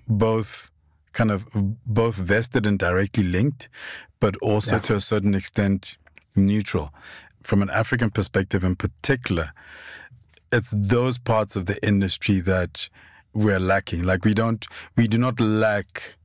both 0.08 0.70
kind 1.12 1.30
of 1.30 1.46
both 1.86 2.16
vested 2.16 2.66
and 2.66 2.78
directly 2.78 3.22
linked, 3.22 3.68
but 4.18 4.34
also 4.38 4.76
Yeah. 4.76 4.80
to 4.88 4.94
a 4.96 5.00
certain 5.00 5.34
extent 5.34 5.98
neutral. 6.34 6.92
From 7.42 7.62
an 7.62 7.70
African 7.70 8.10
perspective, 8.10 8.64
in 8.64 8.74
particular, 8.76 9.52
it's 10.52 10.72
those 10.76 11.18
parts 11.18 11.56
of 11.56 11.66
the 11.66 11.84
industry 11.86 12.40
that 12.40 12.88
we're 13.34 13.60
lacking. 13.60 14.02
Like 14.04 14.24
we 14.24 14.34
don't, 14.34 14.64
we 14.96 15.06
do 15.08 15.18
not 15.18 15.40
lack 15.40 16.16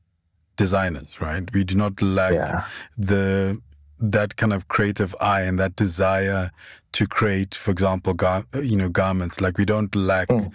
designers, 0.57 1.19
right? 1.19 1.51
We 1.53 1.63
do 1.63 1.75
not 1.75 2.01
lack 2.01 2.33
Yeah. 2.33 2.63
the 2.97 3.61
that 4.03 4.35
kind 4.35 4.51
of 4.51 4.67
creative 4.67 5.15
eye 5.21 5.41
and 5.41 5.59
that 5.59 5.75
desire 5.75 6.49
to 6.93 7.05
create, 7.05 7.53
for 7.53 7.69
example, 7.69 8.15
gar- 8.15 8.45
you 8.55 8.75
know, 8.75 8.89
garments. 8.89 9.39
Like 9.39 9.59
we 9.59 9.65
don't 9.65 9.95
lack, 9.95 10.27
Mm. 10.27 10.51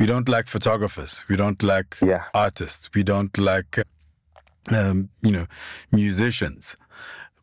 we 0.00 0.06
don't 0.06 0.28
lack 0.28 0.48
photographers. 0.48 1.22
We 1.28 1.36
don't 1.36 1.62
lack 1.62 1.96
Yeah. 2.02 2.24
artists. 2.34 2.90
We 2.94 3.04
don't 3.04 3.38
lack, 3.38 3.78
um, 4.72 5.10
you 5.22 5.30
know, 5.30 5.46
musicians. 5.92 6.76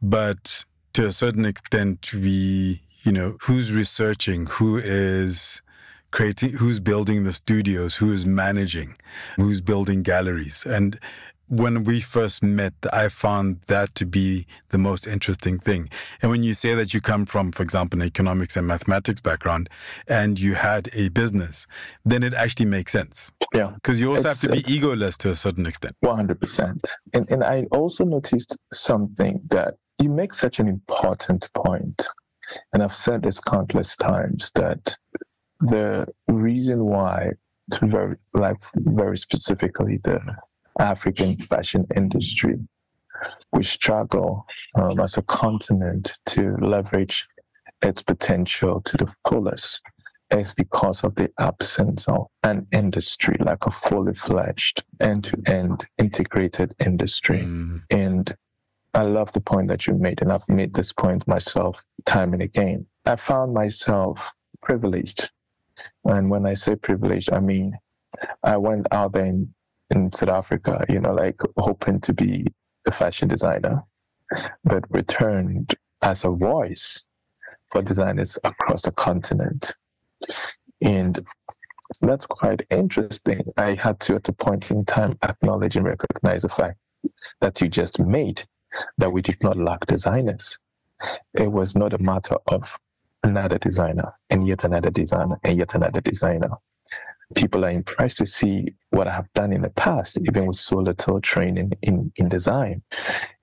But 0.02 0.66
to 0.94 1.06
a 1.08 1.12
certain 1.14 1.46
extent, 1.46 2.12
we, 2.14 2.82
you 3.04 3.12
know, 3.14 3.38
who's 3.44 3.72
researching, 3.72 4.48
who 4.48 4.78
is 4.78 5.62
creating, 6.16 6.52
who's 6.54 6.80
building 6.80 7.26
the 7.26 7.34
studios, 7.34 7.98
who 7.98 8.12
is 8.14 8.26
managing, 8.26 8.96
who's 9.36 9.60
building 9.62 10.02
galleries. 10.02 10.66
And 10.66 10.98
when 11.48 11.84
we 11.84 12.00
first 12.00 12.42
met, 12.42 12.74
I 12.92 13.10
found 13.10 13.62
that 13.68 13.94
to 13.96 14.06
be 14.06 14.48
the 14.70 14.78
most 14.78 15.06
interesting 15.06 15.60
thing. 15.60 15.90
And 16.22 16.32
when 16.32 16.42
you 16.42 16.54
say 16.54 16.74
that 16.74 16.94
you 16.94 17.02
come 17.02 17.26
from, 17.26 17.52
for 17.52 17.64
example, 17.64 18.00
an 18.00 18.06
economics 18.08 18.56
and 18.56 18.66
mathematics 18.66 19.20
background 19.20 19.70
and 20.08 20.40
you 20.40 20.56
had 20.56 20.88
a 20.94 21.10
business, 21.10 21.68
then 22.06 22.24
it 22.24 22.34
actually 22.34 22.66
makes 22.68 22.94
sense. 22.94 23.32
Yeah. 23.54 23.72
Because 23.76 24.00
you 24.00 24.10
also 24.10 24.30
It's- 24.30 24.42
have 24.42 24.52
to 24.52 24.56
be 24.56 24.64
egoless 24.64 25.18
to 25.18 25.30
a 25.30 25.36
certain 25.36 25.66
extent. 25.68 25.96
One 26.00 26.16
hundred 26.16 26.40
percent. 26.40 26.82
And 27.14 27.30
and 27.30 27.44
I 27.44 27.68
also 27.72 28.06
noticed 28.06 28.58
something 28.74 29.42
that 29.50 29.76
you 30.02 30.10
make 30.10 30.34
such 30.34 30.60
an 30.60 30.68
important 30.68 31.50
point, 31.54 32.08
and 32.72 32.82
I've 32.84 32.94
said 33.06 33.22
this 33.24 33.40
countless 33.40 33.96
times 33.96 34.52
that 34.56 34.96
the 35.68 36.08
reason 36.28 36.86
why, 36.86 37.32
to 37.72 37.88
very 37.88 38.16
like 38.34 38.58
very 38.76 39.18
specifically 39.18 40.00
the 40.04 40.20
African 40.80 41.38
fashion 41.38 41.86
industry, 41.96 42.58
we 43.52 43.64
struggle 43.64 44.46
um, 44.76 45.00
as 45.00 45.18
a 45.18 45.22
continent 45.24 46.20
to 46.28 46.56
leverage 46.62 47.28
its 47.82 48.02
potential 48.02 48.82
to 48.82 48.98
the 48.98 49.14
fullest 49.28 49.82
is 50.32 50.54
because 50.54 51.04
of 51.04 51.14
the 51.16 51.32
absence 51.40 52.08
of 52.08 52.28
an 52.44 52.66
industry, 52.72 53.38
like 53.40 53.66
a 53.66 53.72
fully 53.72 54.14
fledged 54.14 54.84
end 55.00 55.24
to 55.26 55.38
end 55.48 55.86
integrated 55.98 56.74
industry. 56.84 57.42
Mm, 57.42 57.84
And 57.92 58.36
I 58.94 59.04
love 59.04 59.32
the 59.34 59.42
point 59.42 59.68
that 59.68 59.86
you 59.86 59.94
made, 59.94 60.22
and 60.22 60.32
I've 60.32 60.48
made 60.50 60.74
this 60.74 60.94
point 60.94 61.28
myself 61.28 61.84
time 62.06 62.34
and 62.34 62.42
again. 62.42 62.86
I 63.06 63.18
found 63.18 63.54
myself 63.54 64.32
privileged. 64.62 65.30
And 66.06 66.30
when 66.30 66.46
I 66.46 66.54
say 66.54 66.76
privileged, 66.76 67.32
I 67.32 67.40
mean 67.40 67.78
I 68.44 68.58
went 68.58 68.88
out 68.92 69.14
there 69.14 69.26
in, 69.26 69.54
in 69.90 70.12
South 70.12 70.30
Africa, 70.30 70.86
you 70.90 71.00
know, 71.00 71.14
like 71.14 71.40
hoping 71.58 72.00
to 72.02 72.14
be 72.14 72.46
a 72.88 72.92
fashion 72.92 73.28
designer, 73.28 73.84
but 74.64 74.84
returned 74.90 75.76
as 76.02 76.24
a 76.24 76.30
voice 76.30 77.06
for 77.72 77.82
designers 77.82 78.38
across 78.44 78.84
the 78.84 78.92
continent. 78.92 79.74
And 80.82 81.26
that's 82.02 82.26
quite 82.26 82.66
interesting. 82.70 83.42
I 83.58 83.76
had 83.76 84.00
to, 84.02 84.16
at 84.16 84.30
a 84.30 84.34
point 84.34 84.72
in 84.72 84.86
time, 84.86 85.18
acknowledge 85.24 85.76
and 85.76 85.86
recognize 85.86 86.44
the 86.44 86.50
fact 86.50 86.78
that 87.42 87.62
you 87.62 87.68
just 87.68 88.00
made 88.00 88.44
that 88.98 89.12
we 89.12 89.22
did 89.22 89.38
not 89.42 89.58
lack 89.58 89.86
designers. 89.86 90.58
It 91.34 91.52
was 91.52 91.76
not 91.76 91.94
a 91.94 91.98
matter 91.98 92.38
of 92.48 92.78
another 93.26 93.58
designer 93.58 94.14
and 94.30 94.48
yet 94.48 94.64
another 94.64 94.92
designer 94.92 95.38
and 95.44 95.58
yet 95.58 95.76
another 95.76 96.02
designer. 96.02 96.52
People 97.34 97.66
are 97.66 97.72
impressed 97.72 98.18
to 98.18 98.26
see 98.26 98.68
what 98.92 99.08
I 99.08 99.14
have 99.14 99.32
done 99.34 99.52
in 99.52 99.62
the 99.62 99.70
past, 99.72 100.20
even 100.28 100.46
with 100.46 100.58
so 100.58 100.78
little 100.78 101.20
training 101.20 101.72
in, 101.82 102.12
in 102.18 102.30
design. 102.30 102.84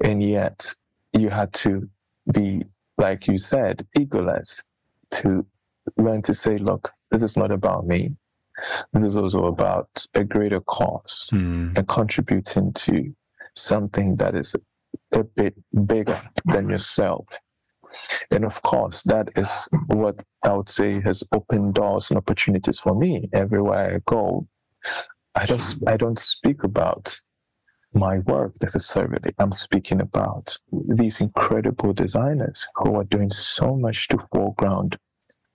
And 0.04 0.22
yet 0.22 0.72
you 1.12 1.30
had 1.30 1.52
to 1.54 1.88
be, 2.32 2.64
like 2.96 3.26
you 3.26 3.38
said, 3.38 3.84
egoless 3.98 4.62
to 5.12 5.44
learn 5.96 6.22
to 6.22 6.34
say, 6.34 6.58
look, 6.58 6.92
this 7.10 7.24
is 7.24 7.36
not 7.36 7.50
about 7.50 7.86
me. 7.86 8.14
This 8.92 9.02
is 9.02 9.16
also 9.16 9.46
about 9.46 9.88
a 10.14 10.22
greater 10.22 10.60
cause 10.60 11.28
mm. 11.32 11.76
and 11.76 11.88
contributing 11.88 12.72
to 12.74 13.12
something 13.56 14.14
that 14.16 14.36
is 14.36 14.54
a 15.12 15.24
bit 15.24 15.54
bigger 15.86 16.22
than 16.44 16.68
yourself. 16.68 17.26
And 18.30 18.44
of 18.44 18.60
course, 18.62 19.02
that 19.04 19.30
is 19.36 19.68
what 19.86 20.24
I 20.42 20.52
would 20.52 20.68
say 20.68 21.00
has 21.00 21.22
opened 21.32 21.74
doors 21.74 22.10
and 22.10 22.18
opportunities 22.18 22.78
for 22.78 22.94
me 22.94 23.28
everywhere 23.32 23.96
I 23.96 24.00
go. 24.06 24.46
I 25.34 25.46
don't, 25.46 25.74
I 25.86 25.96
don't 25.96 26.18
speak 26.18 26.64
about 26.64 27.18
my 27.94 28.18
work 28.20 28.54
necessarily. 28.60 29.34
I'm 29.38 29.52
speaking 29.52 30.00
about 30.00 30.58
these 30.88 31.20
incredible 31.20 31.92
designers 31.92 32.66
who 32.76 32.96
are 32.96 33.04
doing 33.04 33.30
so 33.30 33.76
much 33.76 34.08
to 34.08 34.18
foreground 34.32 34.98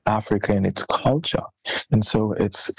Africa 0.06 0.53
and 0.53 0.65
its 0.65 0.84
culture. 0.84 1.44
And 1.91 2.06
so 2.06 2.34
it's, 2.34 2.72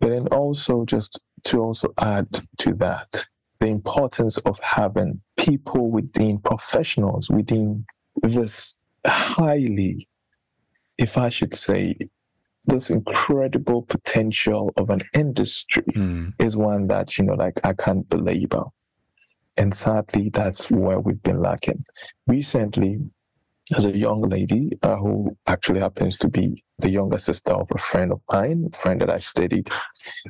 then 0.00 0.26
also 0.28 0.84
just 0.84 1.22
to 1.44 1.60
also 1.60 1.92
add 1.98 2.26
to 2.58 2.74
that, 2.74 3.26
the 3.60 3.66
importance 3.68 4.38
of 4.38 4.58
having 4.60 5.20
people 5.38 5.90
within 5.90 6.38
professionals 6.38 7.30
within 7.30 7.84
this 8.22 8.76
highly, 9.06 10.08
if 10.98 11.18
I 11.18 11.28
should 11.28 11.54
say, 11.54 11.96
this 12.66 12.90
incredible 12.90 13.82
potential 13.82 14.72
of 14.76 14.90
an 14.90 15.02
industry 15.14 15.82
mm. 15.96 16.32
is 16.38 16.56
one 16.56 16.86
that, 16.86 17.18
you 17.18 17.24
know, 17.24 17.34
like 17.34 17.60
I 17.64 17.72
can't 17.72 18.08
belabor. 18.08 18.64
And 19.56 19.74
sadly, 19.74 20.30
that's 20.32 20.70
where 20.70 21.00
we've 21.00 21.22
been 21.22 21.42
lacking. 21.42 21.84
Recently, 22.26 23.00
there's 23.68 23.84
a 23.84 23.96
young 23.96 24.22
lady 24.22 24.70
uh, 24.82 24.96
who 24.96 25.36
actually 25.46 25.80
happens 25.80 26.18
to 26.18 26.28
be 26.28 26.62
the 26.78 26.90
younger 26.90 27.18
sister 27.18 27.52
of 27.52 27.68
a 27.74 27.78
friend 27.78 28.12
of 28.12 28.20
mine, 28.30 28.70
a 28.72 28.76
friend 28.76 29.00
that 29.00 29.10
I 29.10 29.16
studied 29.18 29.70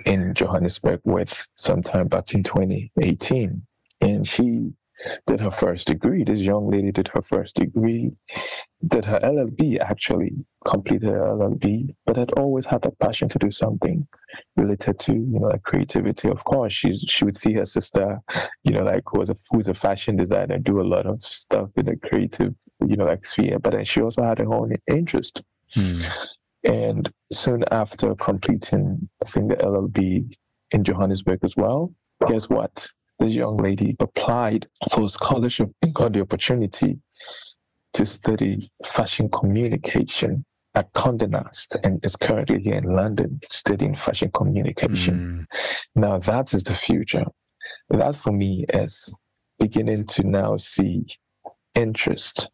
in 0.04 0.34
Johannesburg 0.34 1.00
with 1.04 1.48
sometime 1.56 2.08
back 2.08 2.34
in 2.34 2.42
2018. 2.42 3.62
And 4.00 4.26
she 4.26 4.72
did 5.26 5.40
her 5.40 5.50
first 5.50 5.86
degree. 5.86 6.24
This 6.24 6.40
young 6.40 6.70
lady 6.70 6.92
did 6.92 7.08
her 7.08 7.22
first 7.22 7.56
degree, 7.56 8.12
did 8.86 9.04
her 9.04 9.20
LLB 9.20 9.80
actually, 9.80 10.32
completed 10.66 11.10
her 11.10 11.20
LLB, 11.20 11.94
but 12.06 12.16
had 12.16 12.32
always 12.32 12.66
had 12.66 12.84
a 12.86 12.90
passion 12.90 13.28
to 13.30 13.38
do 13.38 13.50
something 13.50 14.06
related 14.56 14.98
to, 15.00 15.12
you 15.12 15.40
know, 15.40 15.48
like 15.48 15.62
creativity. 15.62 16.28
Of 16.28 16.44
course, 16.44 16.72
she's 16.72 17.00
she 17.08 17.24
would 17.24 17.36
see 17.36 17.54
her 17.54 17.66
sister, 17.66 18.20
you 18.64 18.72
know, 18.72 18.84
like 18.84 19.02
who 19.06 19.18
was 19.20 19.30
a 19.30 19.36
who's 19.50 19.68
a 19.68 19.74
fashion 19.74 20.16
designer, 20.16 20.58
do 20.58 20.80
a 20.80 20.82
lot 20.82 21.06
of 21.06 21.24
stuff 21.24 21.70
in 21.76 21.86
the 21.86 21.96
creative, 21.96 22.54
you 22.86 22.96
know, 22.96 23.06
like 23.06 23.24
sphere. 23.24 23.58
But 23.58 23.72
then 23.72 23.84
she 23.84 24.00
also 24.00 24.22
had 24.22 24.38
her 24.38 24.52
own 24.52 24.74
interest. 24.88 25.42
Hmm. 25.74 26.02
And 26.64 27.12
soon 27.32 27.64
after 27.72 28.14
completing, 28.14 29.08
I 29.24 29.28
think 29.28 29.48
the 29.48 29.56
LLB 29.56 30.36
in 30.70 30.84
Johannesburg 30.84 31.40
as 31.42 31.56
well, 31.56 31.92
guess 32.28 32.48
what? 32.48 32.88
This 33.22 33.34
young 33.34 33.56
lady 33.56 33.96
applied 34.00 34.66
for 34.90 35.04
a 35.04 35.08
scholarship 35.08 35.70
and 35.82 35.94
got 35.94 36.12
the 36.12 36.20
opportunity 36.20 36.98
to 37.92 38.04
study 38.04 38.70
fashion 38.84 39.28
communication 39.30 40.44
at 40.74 40.92
Condé 40.94 41.28
Nast 41.28 41.76
and 41.84 42.04
is 42.04 42.16
currently 42.16 42.60
here 42.60 42.74
in 42.74 42.84
London 42.84 43.38
studying 43.48 43.94
fashion 43.94 44.30
communication. 44.32 45.14
Mm. 45.14 45.46
Now 45.94 46.18
that 46.18 46.54
is 46.54 46.62
the 46.62 46.74
future. 46.74 47.24
That 47.90 48.16
for 48.16 48.32
me 48.32 48.64
is 48.72 49.14
beginning 49.58 50.06
to 50.06 50.26
now 50.26 50.56
see 50.56 51.04
interest 51.74 52.50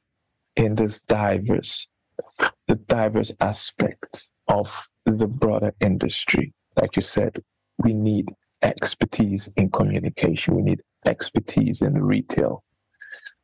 in 0.57 0.75
this 0.75 1.01
diverse, 1.03 1.89
the 2.67 2.75
diverse 2.75 3.33
aspects 3.41 4.33
of 4.49 4.89
the 5.07 5.29
broader 5.29 5.73
industry. 5.81 6.53
Like 6.77 6.97
you 6.97 7.03
said, 7.03 7.39
we 7.79 7.95
need 7.95 8.27
expertise 8.63 9.49
in 9.57 9.71
communication. 9.71 10.57
We 10.57 10.63
need 10.63 10.83
expertise 11.07 11.83
in 11.83 12.03
retail. 12.03 12.65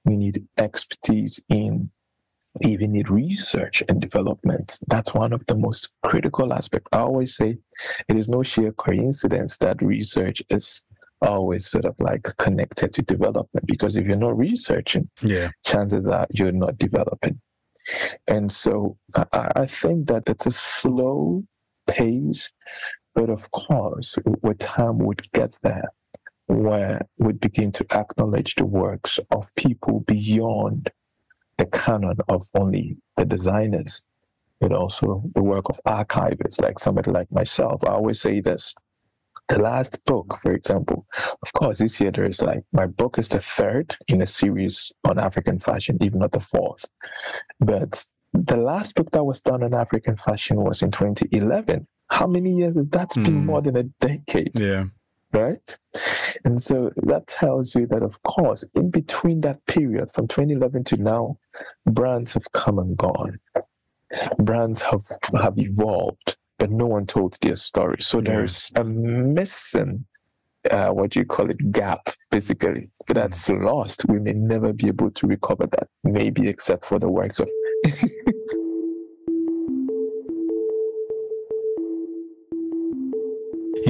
We 0.04 0.16
need 0.16 0.46
expertise 0.58 1.42
in 1.48 1.90
even 2.60 2.92
need 2.92 3.10
research 3.10 3.82
and 3.88 4.00
development. 4.00 4.78
That's 4.86 5.12
one 5.12 5.32
of 5.32 5.44
the 5.46 5.56
most 5.56 5.90
critical 6.04 6.52
aspects. 6.52 6.88
I 6.92 6.98
always 6.98 7.36
say 7.36 7.58
it 8.08 8.16
is 8.16 8.28
no 8.28 8.42
sheer 8.42 8.72
coincidence 8.72 9.58
that 9.58 9.82
research 9.82 10.42
is 10.50 10.84
always 11.20 11.66
sort 11.66 11.84
of 11.84 11.94
like 11.98 12.28
connected 12.38 12.92
to 12.92 13.02
development 13.02 13.66
because 13.66 13.96
if 13.96 14.06
you're 14.06 14.16
not 14.16 14.36
researching, 14.36 15.10
yeah, 15.22 15.50
chances 15.64 16.06
are 16.06 16.26
you're 16.30 16.52
not 16.52 16.78
developing. 16.78 17.40
And 18.28 18.50
so 18.50 18.96
I, 19.32 19.52
I 19.56 19.66
think 19.66 20.06
that 20.08 20.24
it's 20.26 20.46
a 20.46 20.52
slow 20.52 21.44
pace 21.86 22.50
but 23.14 23.30
of 23.30 23.50
course, 23.50 24.18
with 24.42 24.58
time, 24.58 24.98
we'd 24.98 25.30
get 25.32 25.56
there 25.62 25.90
where 26.46 27.06
we'd 27.18 27.40
begin 27.40 27.72
to 27.72 27.86
acknowledge 27.92 28.54
the 28.56 28.66
works 28.66 29.18
of 29.30 29.54
people 29.54 30.00
beyond 30.00 30.90
the 31.56 31.66
canon 31.66 32.16
of 32.28 32.48
only 32.54 32.96
the 33.16 33.24
designers, 33.24 34.04
but 34.60 34.72
also 34.72 35.22
the 35.34 35.42
work 35.42 35.68
of 35.68 35.80
archivists, 35.86 36.60
like 36.60 36.78
somebody 36.78 37.10
like 37.10 37.30
myself. 37.30 37.82
I 37.86 37.92
always 37.92 38.20
say 38.20 38.40
this. 38.40 38.74
The 39.48 39.58
last 39.58 40.04
book, 40.06 40.38
for 40.40 40.52
example, 40.52 41.06
of 41.42 41.52
course, 41.52 41.78
this 41.78 42.00
year 42.00 42.10
there 42.10 42.24
is 42.24 42.40
like 42.40 42.64
my 42.72 42.86
book 42.86 43.18
is 43.18 43.28
the 43.28 43.40
third 43.40 43.96
in 44.08 44.22
a 44.22 44.26
series 44.26 44.90
on 45.04 45.18
African 45.18 45.58
fashion, 45.58 45.98
even 46.00 46.20
not 46.20 46.32
the 46.32 46.40
fourth. 46.40 46.86
But 47.60 48.04
the 48.32 48.56
last 48.56 48.94
book 48.94 49.10
that 49.12 49.24
was 49.24 49.40
done 49.40 49.62
on 49.62 49.74
African 49.74 50.16
fashion 50.16 50.56
was 50.64 50.82
in 50.82 50.90
2011 50.90 51.86
how 52.08 52.26
many 52.26 52.54
years 52.54 52.76
has 52.76 52.88
that's 52.88 53.16
been 53.16 53.42
mm. 53.42 53.44
more 53.44 53.62
than 53.62 53.76
a 53.76 53.84
decade? 54.00 54.58
Yeah. 54.58 54.84
Right? 55.32 55.78
And 56.44 56.60
so 56.60 56.92
that 56.96 57.26
tells 57.26 57.74
you 57.74 57.86
that, 57.88 58.02
of 58.02 58.22
course, 58.22 58.64
in 58.74 58.90
between 58.90 59.40
that 59.40 59.64
period 59.66 60.12
from 60.12 60.28
2011 60.28 60.84
to 60.84 60.96
now, 60.96 61.38
brands 61.86 62.32
have 62.34 62.50
come 62.52 62.78
and 62.78 62.96
gone. 62.96 63.40
Brands 64.38 64.80
have, 64.80 65.00
have 65.40 65.54
evolved, 65.56 66.36
but 66.58 66.70
no 66.70 66.86
one 66.86 67.06
told 67.06 67.36
their 67.40 67.56
story. 67.56 67.96
So 68.00 68.18
yeah. 68.18 68.30
there's 68.30 68.70
a 68.76 68.84
missing, 68.84 70.04
uh, 70.70 70.90
what 70.90 71.10
do 71.10 71.18
you 71.18 71.26
call 71.26 71.50
it, 71.50 71.72
gap, 71.72 72.10
basically, 72.30 72.90
that's 73.08 73.48
mm. 73.48 73.64
lost. 73.64 74.08
We 74.08 74.20
may 74.20 74.34
never 74.34 74.72
be 74.72 74.86
able 74.86 75.10
to 75.10 75.26
recover 75.26 75.66
that, 75.66 75.88
maybe 76.04 76.48
except 76.48 76.84
for 76.84 77.00
the 77.00 77.08
works 77.08 77.40
of 77.40 77.48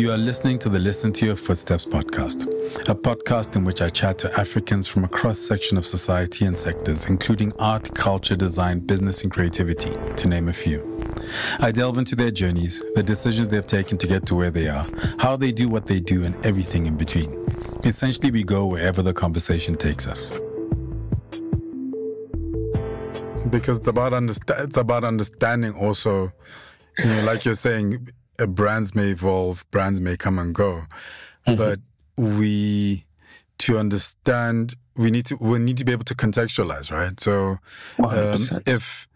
You 0.04 0.12
are 0.12 0.18
listening 0.18 0.58
to 0.58 0.68
the 0.68 0.78
Listen 0.78 1.14
to 1.14 1.24
Your 1.24 1.34
Footsteps 1.34 1.86
podcast, 1.86 2.46
a 2.90 2.94
podcast 2.94 3.56
in 3.56 3.64
which 3.64 3.80
I 3.80 3.88
chat 3.88 4.18
to 4.18 4.38
Africans 4.38 4.86
from 4.86 5.04
a 5.04 5.08
cross 5.08 5.38
section 5.38 5.78
of 5.78 5.86
society 5.86 6.44
and 6.44 6.54
sectors, 6.54 7.08
including 7.08 7.54
art, 7.58 7.88
culture, 7.94 8.36
design, 8.36 8.80
business, 8.80 9.22
and 9.22 9.32
creativity, 9.32 9.94
to 10.16 10.28
name 10.28 10.50
a 10.50 10.52
few. 10.52 11.08
I 11.58 11.72
delve 11.72 11.96
into 11.96 12.14
their 12.16 12.30
journeys, 12.30 12.82
the 12.94 13.02
decisions 13.02 13.48
they've 13.48 13.66
taken 13.66 13.96
to 13.96 14.06
get 14.06 14.26
to 14.26 14.34
where 14.34 14.50
they 14.50 14.68
are, 14.68 14.84
how 15.18 15.36
they 15.36 15.52
do 15.52 15.70
what 15.70 15.86
they 15.86 16.00
do, 16.00 16.22
and 16.24 16.36
everything 16.44 16.84
in 16.84 16.98
between. 16.98 17.32
Essentially, 17.82 18.30
we 18.30 18.44
go 18.44 18.66
wherever 18.66 19.00
the 19.00 19.14
conversation 19.14 19.74
takes 19.74 20.06
us. 20.06 20.30
Because 23.48 23.78
it's 23.78 23.86
about, 23.86 24.12
it's 24.12 24.76
about 24.76 25.02
understanding 25.02 25.72
also, 25.72 26.30
you 26.98 27.06
know, 27.06 27.22
like 27.22 27.46
you're 27.46 27.54
saying, 27.54 28.06
uh, 28.38 28.46
brands 28.46 28.94
may 28.94 29.10
evolve, 29.10 29.64
brands 29.70 30.00
may 30.00 30.16
come 30.16 30.38
and 30.38 30.54
go, 30.54 30.82
mm-hmm. 31.46 31.56
but 31.56 31.80
we 32.16 33.04
to 33.58 33.78
understand 33.78 34.74
we 34.96 35.10
need 35.10 35.26
to 35.26 35.36
we 35.36 35.58
need 35.58 35.76
to 35.76 35.84
be 35.84 35.92
able 35.92 36.04
to 36.04 36.14
contextualize, 36.14 36.90
right? 36.90 37.18
So 37.20 37.58
um, 38.04 38.62
if 38.66 39.08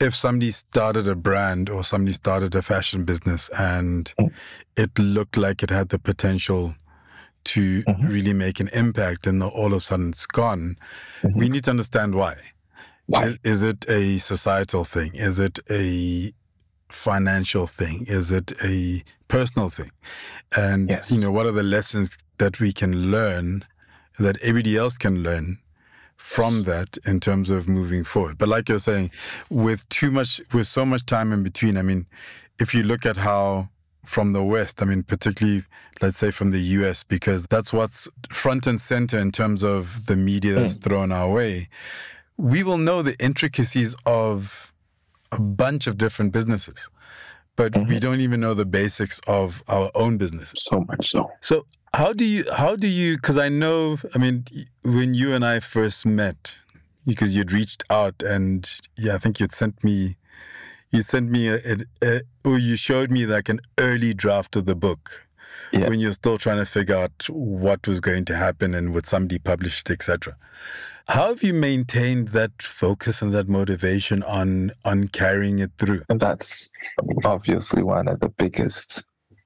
if 0.00 0.14
somebody 0.14 0.50
started 0.50 1.08
a 1.08 1.14
brand 1.14 1.70
or 1.70 1.82
somebody 1.82 2.12
started 2.12 2.54
a 2.54 2.62
fashion 2.62 3.04
business 3.04 3.48
and 3.58 4.12
mm. 4.20 4.30
it 4.76 4.98
looked 4.98 5.36
like 5.36 5.62
it 5.62 5.70
had 5.70 5.88
the 5.88 5.98
potential 5.98 6.74
to 7.44 7.82
mm-hmm. 7.82 8.06
really 8.06 8.34
make 8.34 8.60
an 8.60 8.68
impact 8.72 9.26
and 9.26 9.42
all 9.42 9.66
of 9.66 9.72
a 9.72 9.80
sudden 9.80 10.10
it's 10.10 10.26
gone, 10.26 10.76
mm-hmm. 11.22 11.38
we 11.38 11.48
need 11.48 11.64
to 11.64 11.70
understand 11.70 12.14
why. 12.14 12.36
Why? 13.06 13.24
Is, 13.24 13.38
is 13.44 13.62
it 13.62 13.88
a 13.88 14.18
societal 14.18 14.84
thing? 14.84 15.12
Is 15.14 15.38
it 15.38 15.60
a 15.70 16.32
financial 16.88 17.66
thing? 17.66 18.04
Is 18.08 18.32
it 18.32 18.52
a 18.62 19.02
personal 19.28 19.70
thing? 19.70 19.90
And, 20.56 20.88
yes. 20.90 21.10
you 21.10 21.20
know, 21.20 21.30
what 21.30 21.46
are 21.46 21.52
the 21.52 21.62
lessons 21.62 22.18
that 22.38 22.60
we 22.60 22.72
can 22.72 23.10
learn 23.10 23.64
that 24.18 24.36
everybody 24.42 24.76
else 24.76 24.96
can 24.96 25.22
learn 25.22 25.58
from 26.16 26.64
that 26.64 26.98
in 27.06 27.20
terms 27.20 27.50
of 27.50 27.68
moving 27.68 28.02
forward. 28.02 28.38
But 28.38 28.48
like 28.48 28.68
you're 28.68 28.78
saying, 28.78 29.10
with 29.50 29.88
too 29.88 30.10
much, 30.10 30.40
with 30.52 30.66
so 30.66 30.84
much 30.84 31.06
time 31.06 31.32
in 31.32 31.42
between, 31.42 31.76
I 31.76 31.82
mean, 31.82 32.06
if 32.58 32.74
you 32.74 32.82
look 32.82 33.06
at 33.06 33.18
how 33.18 33.68
from 34.04 34.32
the 34.32 34.42
West, 34.42 34.82
I 34.82 34.86
mean, 34.86 35.02
particularly, 35.02 35.64
let's 36.00 36.16
say 36.16 36.30
from 36.30 36.50
the 36.50 36.58
US, 36.58 37.04
because 37.04 37.44
that's 37.44 37.72
what's 37.72 38.08
front 38.30 38.66
and 38.66 38.80
center 38.80 39.18
in 39.18 39.30
terms 39.30 39.62
of 39.62 40.06
the 40.06 40.16
media 40.16 40.54
that's 40.54 40.76
mm. 40.76 40.82
thrown 40.82 41.12
our 41.12 41.30
way, 41.30 41.68
we 42.36 42.62
will 42.62 42.78
know 42.78 43.02
the 43.02 43.16
intricacies 43.22 43.94
of 44.04 44.72
a 45.32 45.40
bunch 45.40 45.86
of 45.86 45.98
different 45.98 46.32
businesses. 46.32 46.90
But 47.56 47.72
mm-hmm. 47.72 47.88
we 47.88 48.00
don't 48.00 48.20
even 48.20 48.40
know 48.40 48.54
the 48.54 48.66
basics 48.66 49.20
of 49.26 49.62
our 49.66 49.90
own 49.94 50.18
business. 50.18 50.52
So 50.56 50.80
much 50.80 51.10
so. 51.10 51.30
So 51.40 51.66
how 51.94 52.12
do 52.12 52.24
you, 52.24 52.44
how 52.54 52.76
do 52.76 52.86
you, 52.86 53.16
because 53.16 53.38
I 53.38 53.48
know, 53.48 53.98
I 54.14 54.18
mean, 54.18 54.44
when 54.84 55.14
you 55.14 55.32
and 55.32 55.44
I 55.44 55.60
first 55.60 56.04
met, 56.04 56.56
because 57.06 57.34
you'd 57.34 57.52
reached 57.52 57.84
out 57.88 58.22
and 58.22 58.68
yeah, 58.98 59.14
I 59.14 59.18
think 59.18 59.40
you'd 59.40 59.52
sent 59.52 59.82
me, 59.82 60.16
you 60.90 61.02
sent 61.02 61.30
me 61.30 61.48
a, 61.48 61.56
a, 61.56 61.76
a 62.02 62.20
or 62.44 62.58
you 62.58 62.76
showed 62.76 63.10
me 63.10 63.24
like 63.26 63.48
an 63.48 63.60
early 63.78 64.12
draft 64.12 64.56
of 64.56 64.66
the 64.66 64.74
book 64.74 65.26
yeah. 65.72 65.88
when 65.88 66.00
you're 66.00 66.12
still 66.12 66.38
trying 66.38 66.58
to 66.58 66.66
figure 66.66 66.96
out 66.96 67.26
what 67.30 67.86
was 67.86 68.00
going 68.00 68.24
to 68.26 68.36
happen 68.36 68.74
and 68.74 68.92
would 68.92 69.06
somebody 69.06 69.38
publish 69.38 69.80
it, 69.80 69.90
etc. 69.90 70.36
How 71.08 71.28
have 71.28 71.42
you 71.42 71.54
maintained 71.54 72.28
that 72.28 72.60
focus 72.60 73.22
and 73.22 73.32
that 73.32 73.48
motivation 73.48 74.24
on 74.24 74.72
on 74.84 75.06
carrying 75.08 75.60
it 75.60 75.70
through? 75.78 76.02
And 76.08 76.18
that's 76.18 76.68
obviously 77.24 77.84
one 77.84 78.08
of 78.08 78.18
the 78.18 78.30
biggest 78.30 79.04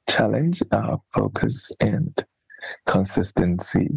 challenge, 0.08 0.62
uh, 0.72 0.96
focus 1.12 1.70
and 1.80 2.24
consistency 2.86 3.88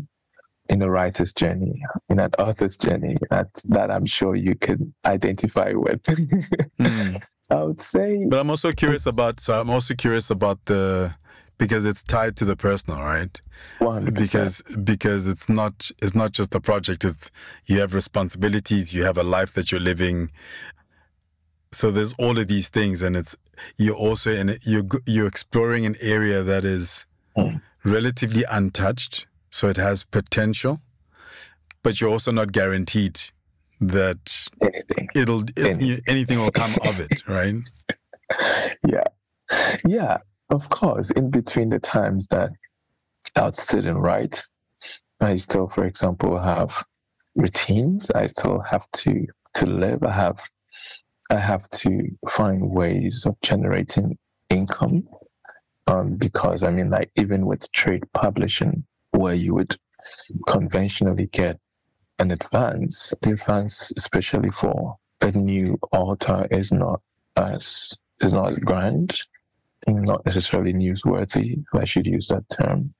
in 0.67 0.81
a 0.81 0.89
writer's 0.89 1.31
journey, 1.31 1.81
in 2.09 2.19
an 2.19 2.31
author's 2.37 2.75
journey. 2.75 3.15
That 3.29 3.47
that 3.69 3.89
I'm 3.91 4.05
sure 4.05 4.35
you 4.35 4.55
can 4.55 4.93
identify 5.05 5.71
with. 5.73 6.03
mm. 6.79 7.23
I 7.49 7.61
would 7.63 7.79
say. 7.79 8.25
But 8.27 8.39
I'm 8.39 8.49
also 8.49 8.71
curious 8.71 9.05
about. 9.05 9.39
So 9.39 9.59
I'm 9.59 9.69
also 9.69 9.93
curious 9.93 10.29
about 10.29 10.65
the 10.65 11.15
because 11.57 11.85
it's 11.85 12.03
tied 12.03 12.35
to 12.37 12.45
the 12.45 12.55
personal, 12.55 12.99
right? 13.01 13.39
100%. 13.79 14.13
Because 14.13 14.61
because 14.83 15.27
it's 15.27 15.49
not 15.49 15.91
it's 16.01 16.15
not 16.15 16.31
just 16.31 16.53
a 16.55 16.59
project. 16.59 17.03
It's 17.05 17.31
you 17.65 17.79
have 17.79 17.93
responsibilities. 17.93 18.93
You 18.93 19.03
have 19.03 19.17
a 19.17 19.23
life 19.23 19.53
that 19.53 19.71
you're 19.71 19.81
living. 19.81 20.31
So 21.71 21.89
there's 21.89 22.13
all 22.19 22.37
of 22.37 22.47
these 22.47 22.69
things, 22.69 23.01
and 23.01 23.15
it's 23.15 23.35
you're 23.77 23.95
also 23.95 24.31
in 24.31 24.57
you're 24.63 24.85
you're 25.05 25.27
exploring 25.27 25.85
an 25.85 25.95
area 26.01 26.43
that 26.43 26.65
is 26.65 27.05
mm 27.37 27.61
relatively 27.83 28.43
untouched, 28.49 29.27
so 29.49 29.67
it 29.67 29.77
has 29.77 30.03
potential, 30.03 30.81
but 31.83 31.99
you're 31.99 32.09
also 32.09 32.31
not 32.31 32.51
guaranteed 32.51 33.19
that 33.81 34.47
anything. 34.61 35.09
it'll 35.15 35.43
it, 35.57 36.01
anything 36.07 36.39
will 36.39 36.51
come 36.51 36.73
of 36.85 36.99
it, 36.99 37.27
right? 37.27 37.55
Yeah, 38.87 39.03
yeah, 39.85 40.17
of 40.53 40.69
course. 40.69 41.11
In 41.11 41.29
between 41.29 41.69
the 41.69 41.79
times 41.79 42.27
that 42.27 42.51
I'd 43.35 43.55
sit 43.55 43.85
and 43.85 44.01
write, 44.01 44.43
I 45.19 45.35
still, 45.35 45.67
for 45.67 45.85
example, 45.85 46.39
have 46.39 46.83
routines. 47.35 48.11
I 48.11 48.27
still 48.27 48.59
have 48.61 48.89
to 48.91 49.25
to 49.55 49.65
live. 49.65 50.03
I 50.03 50.11
have 50.11 50.39
I 51.29 51.37
have 51.37 51.69
to 51.69 52.09
find 52.29 52.69
ways 52.69 53.25
of 53.25 53.39
generating 53.41 54.17
income 54.49 55.07
um, 55.87 56.15
because 56.15 56.63
I 56.63 56.69
mean, 56.69 56.89
like 56.89 57.11
even 57.15 57.45
with 57.45 57.71
trade 57.71 58.03
publishing, 58.13 58.85
where 59.11 59.33
you 59.33 59.55
would 59.55 59.75
conventionally 60.47 61.27
get 61.27 61.59
an 62.19 62.31
advance, 62.31 63.13
the 63.21 63.31
advance, 63.31 63.91
especially 63.97 64.51
for 64.51 64.97
a 65.21 65.31
new 65.31 65.79
author, 65.91 66.47
is 66.51 66.71
not 66.71 67.01
as 67.35 67.97
is 68.21 68.33
not 68.33 68.61
grand, 68.61 69.17
not 69.87 70.25
necessarily 70.25 70.73
newsworthy. 70.73 71.53
If 71.53 71.81
I 71.81 71.83
should 71.83 72.05
use 72.05 72.27
that 72.27 72.43
term. 72.49 72.93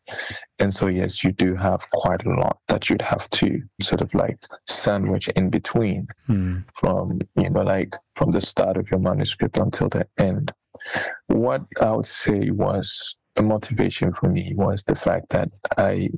And 0.60 0.74
so, 0.74 0.88
yes, 0.88 1.24
you 1.24 1.32
do 1.32 1.56
have 1.56 1.88
quite 1.91 2.26
a 2.26 2.30
lot 2.30 2.58
that 2.67 2.89
you'd 2.89 3.02
have 3.02 3.30
to 3.32 3.62
sort 3.82 4.02
of 4.02 4.13
like 4.13 4.38
sandwich 4.67 5.28
in 5.30 5.50
between, 5.50 6.08
mm. 6.28 6.63
from 6.76 7.19
you 7.36 7.50
know, 7.50 7.62
like 7.62 7.93
from 8.15 8.32
the 8.32 8.41
start 8.41 8.78
of 8.78 8.89
your 8.89 9.00
manuscript 9.00 9.58
until 9.58 9.89
the 9.89 10.08
end. 10.17 10.52
What 11.28 11.62
I 11.82 11.91
would 11.91 12.06
say 12.06 12.50
was 12.50 13.17
a 13.36 13.43
motivation 13.43 14.13
for 14.13 14.30
me 14.30 14.54
was 14.56 14.84
the 14.84 14.96
fact 14.96 15.30
that 15.30 15.50
I 15.78 16.10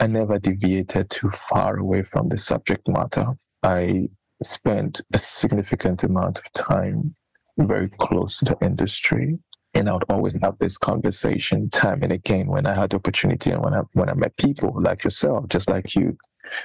I 0.00 0.06
never 0.06 0.38
deviated 0.38 1.10
too 1.10 1.30
far 1.30 1.76
away 1.76 2.02
from 2.02 2.28
the 2.28 2.38
subject 2.38 2.86
matter. 2.86 3.26
I 3.64 4.08
spent 4.42 5.00
a 5.12 5.18
significant 5.18 6.04
amount 6.04 6.38
of 6.38 6.52
time 6.52 7.16
very 7.58 7.88
close 7.88 8.38
to 8.38 8.44
the 8.44 8.56
industry. 8.64 9.38
And 9.78 9.88
I 9.88 9.92
would 9.92 10.04
always 10.08 10.36
have 10.42 10.58
this 10.58 10.76
conversation 10.76 11.70
time 11.70 12.02
and 12.02 12.10
again 12.10 12.48
when 12.48 12.66
I 12.66 12.74
had 12.74 12.90
the 12.90 12.96
opportunity 12.96 13.52
and 13.52 13.62
when 13.62 13.74
I 13.74 13.82
when 13.92 14.08
I 14.08 14.14
met 14.14 14.36
people 14.36 14.74
like 14.82 15.04
yourself, 15.04 15.46
just 15.48 15.70
like 15.70 15.94
you 15.94 16.18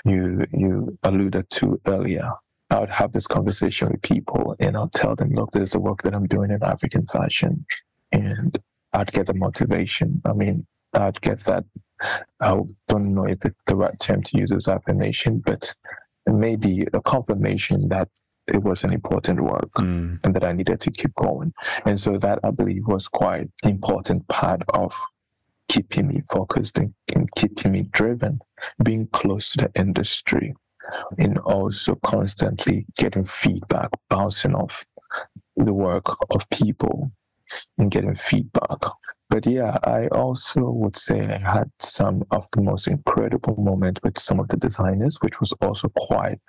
you 0.04 0.46
you 0.52 0.98
alluded 1.04 1.48
to 1.52 1.80
earlier. 1.86 2.28
I 2.72 2.80
would 2.80 2.90
have 2.90 3.12
this 3.12 3.28
conversation 3.28 3.90
with 3.90 4.02
people 4.02 4.56
and 4.60 4.76
I'll 4.76 4.90
tell 4.90 5.16
them, 5.16 5.30
look, 5.36 5.52
there's 5.52 5.74
the 5.74 5.80
work 5.80 6.02
that 6.02 6.16
I'm 6.16 6.26
doing 6.26 6.50
in 6.50 6.64
African 6.64 7.06
fashion. 7.06 7.64
And 8.12 8.58
I'd 8.94 9.12
get 9.12 9.28
the 9.28 9.36
motivation. 9.36 10.20
I 10.26 10.34
mean, 10.34 10.66
I'd 10.94 11.22
get 11.22 11.40
that. 11.42 11.66
I 12.42 12.60
don't 12.88 13.14
know 13.14 13.26
if 13.26 13.46
it's 13.46 13.62
the 13.68 13.76
right 13.76 14.00
term 14.00 14.24
to 14.24 14.38
use 14.40 14.52
as 14.52 14.68
affirmation, 14.68 15.44
but 15.46 15.72
maybe 16.26 16.88
a 16.94 17.02
confirmation 17.02 17.90
that 17.90 18.10
it 18.48 18.62
was 18.62 18.84
an 18.84 18.92
important 18.92 19.42
work 19.42 19.72
mm. 19.78 20.20
and 20.24 20.36
that 20.36 20.44
I 20.44 20.52
needed 20.52 20.82
to 20.82 20.92
keep 20.92 21.14
going. 21.16 21.54
And 21.86 22.00
so 22.00 22.18
that 22.18 22.40
I 22.44 22.52
believe 22.52 22.88
was 22.88 23.08
quite 23.08 23.50
an 23.64 23.70
important 23.70 24.28
part 24.28 24.62
of 24.74 24.94
keeping 25.70 26.08
me 26.08 26.22
focused 26.32 26.78
and, 26.78 26.94
and 27.16 27.30
keeping 27.36 27.72
me 27.72 27.84
driven, 27.92 28.40
being 28.84 29.08
close 29.08 29.52
to 29.52 29.58
the 29.60 29.80
industry 29.80 30.54
and 31.18 31.38
also 31.40 31.96
constantly 32.04 32.86
getting 32.98 33.24
feedback, 33.24 33.90
bouncing 34.10 34.54
off 34.54 34.86
the 35.56 35.74
work 35.74 36.06
of 36.32 36.50
people 36.50 37.12
and 37.78 37.92
getting 37.92 38.16
feedback. 38.16 38.80
But 39.30 39.46
yeah, 39.46 39.78
I 39.84 40.08
also 40.08 40.62
would 40.62 40.96
say 40.96 41.22
I 41.22 41.38
had 41.38 41.72
some 41.80 42.24
of 42.32 42.48
the 42.54 42.62
most 42.62 42.88
incredible 42.88 43.56
moments 43.58 44.02
with 44.04 44.20
some 44.20 44.40
of 44.40 44.48
the 44.48 44.58
designers, 44.58 45.18
which 45.22 45.40
was 45.40 45.54
also 45.54 45.90
quite 45.98 46.40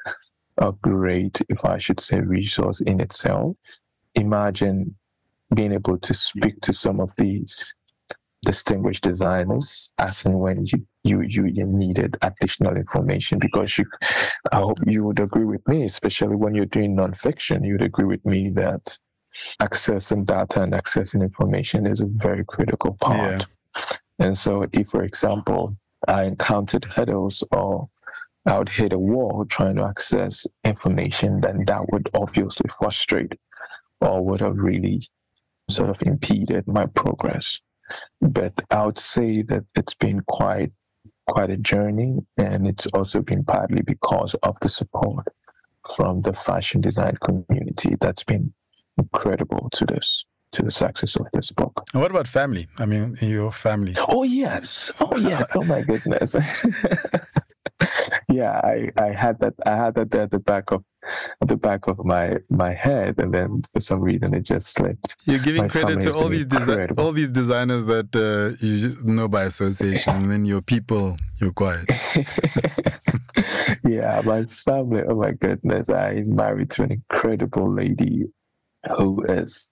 a 0.58 0.72
great, 0.72 1.40
if 1.48 1.64
I 1.64 1.78
should 1.78 2.00
say, 2.00 2.20
resource 2.20 2.80
in 2.82 3.00
itself. 3.00 3.56
Imagine 4.14 4.94
being 5.54 5.72
able 5.72 5.98
to 5.98 6.14
speak 6.14 6.60
to 6.62 6.72
some 6.72 7.00
of 7.00 7.10
these 7.18 7.74
distinguished 8.44 9.02
designers 9.02 9.90
as 9.98 10.24
and 10.24 10.38
when 10.38 10.66
you, 10.66 10.86
you, 11.02 11.22
you, 11.22 11.46
you 11.46 11.66
needed 11.66 12.16
additional 12.22 12.76
information 12.76 13.38
because 13.38 13.78
you, 13.78 13.84
I 14.52 14.58
hope 14.58 14.78
you 14.86 15.04
would 15.04 15.18
agree 15.18 15.44
with 15.44 15.66
me, 15.66 15.84
especially 15.84 16.36
when 16.36 16.54
you're 16.54 16.66
doing 16.66 16.96
nonfiction, 16.96 17.66
you'd 17.66 17.82
agree 17.82 18.04
with 18.04 18.24
me 18.24 18.50
that 18.50 18.98
accessing 19.60 20.26
data 20.26 20.62
and 20.62 20.72
accessing 20.72 21.22
information 21.22 21.86
is 21.86 22.00
a 22.00 22.06
very 22.06 22.44
critical 22.44 22.96
part. 23.00 23.46
Yeah. 23.76 23.82
And 24.20 24.38
so 24.38 24.66
if, 24.72 24.88
for 24.88 25.02
example, 25.02 25.76
I 26.06 26.24
encountered 26.24 26.84
hurdles 26.84 27.42
or 27.50 27.88
I 28.46 28.58
would 28.58 28.68
hit 28.68 28.92
a 28.92 28.98
wall 28.98 29.46
trying 29.48 29.76
to 29.76 29.84
access 29.84 30.46
information, 30.64 31.40
then 31.40 31.64
that 31.66 31.90
would 31.90 32.10
obviously 32.14 32.68
frustrate 32.78 33.32
or 34.00 34.24
would 34.24 34.40
have 34.40 34.56
really 34.56 35.02
sort 35.70 35.88
of 35.88 36.02
impeded 36.02 36.66
my 36.66 36.86
progress. 36.86 37.58
But 38.20 38.52
I 38.70 38.84
would 38.84 38.98
say 38.98 39.42
that 39.42 39.64
it's 39.74 39.94
been 39.94 40.20
quite 40.28 40.72
quite 41.26 41.50
a 41.50 41.56
journey, 41.56 42.18
and 42.36 42.66
it's 42.66 42.86
also 42.88 43.22
been 43.22 43.44
partly 43.44 43.80
because 43.82 44.34
of 44.42 44.56
the 44.60 44.68
support 44.68 45.26
from 45.96 46.20
the 46.20 46.32
fashion 46.32 46.80
design 46.80 47.16
community 47.24 47.96
that's 48.00 48.24
been 48.24 48.52
incredible 48.98 49.68
to 49.72 49.86
this 49.86 50.24
to 50.52 50.62
the 50.62 50.70
success 50.70 51.16
of 51.16 51.26
this 51.32 51.50
book. 51.50 51.82
And 51.92 52.00
what 52.00 52.10
about 52.10 52.28
family? 52.28 52.68
I 52.78 52.86
mean, 52.86 53.16
your 53.20 53.50
family. 53.50 53.94
Oh 53.98 54.22
yes, 54.22 54.92
oh 55.00 55.16
yes, 55.16 55.50
oh 55.54 55.64
my 55.64 55.82
goodness. 55.82 56.36
yeah, 58.34 58.60
I, 58.64 58.90
I 59.00 59.12
had 59.12 59.38
that 59.40 59.54
I 59.64 59.76
had 59.76 59.94
that 59.94 60.14
at 60.14 60.30
the 60.30 60.38
back 60.38 60.72
of 60.72 60.84
at 61.40 61.48
the 61.48 61.56
back 61.56 61.86
of 61.86 62.04
my 62.04 62.36
my 62.50 62.72
head, 62.74 63.18
and 63.18 63.32
then 63.32 63.62
for 63.72 63.80
some 63.80 64.00
reason 64.00 64.34
it 64.34 64.42
just 64.42 64.74
slipped. 64.74 65.16
You're 65.24 65.38
giving 65.38 65.62
my 65.62 65.68
credit 65.68 66.00
to 66.02 66.14
all 66.14 66.28
these 66.28 66.46
desi- 66.46 66.98
all 66.98 67.12
these 67.12 67.30
designers 67.30 67.84
that 67.86 68.10
uh, 68.16 68.56
you 68.64 68.80
just 68.80 69.04
know 69.04 69.28
by 69.28 69.44
association, 69.44 70.14
and 70.16 70.30
then 70.30 70.44
your 70.44 70.62
people, 70.62 71.16
you're 71.40 71.52
quiet. 71.52 71.86
yeah, 73.84 74.20
my 74.24 74.44
family. 74.44 75.02
Oh 75.08 75.16
my 75.16 75.32
goodness, 75.32 75.88
I'm 75.90 76.34
married 76.34 76.70
to 76.70 76.82
an 76.82 76.92
incredible 76.92 77.72
lady 77.72 78.24
who 78.96 79.24
is 79.24 79.70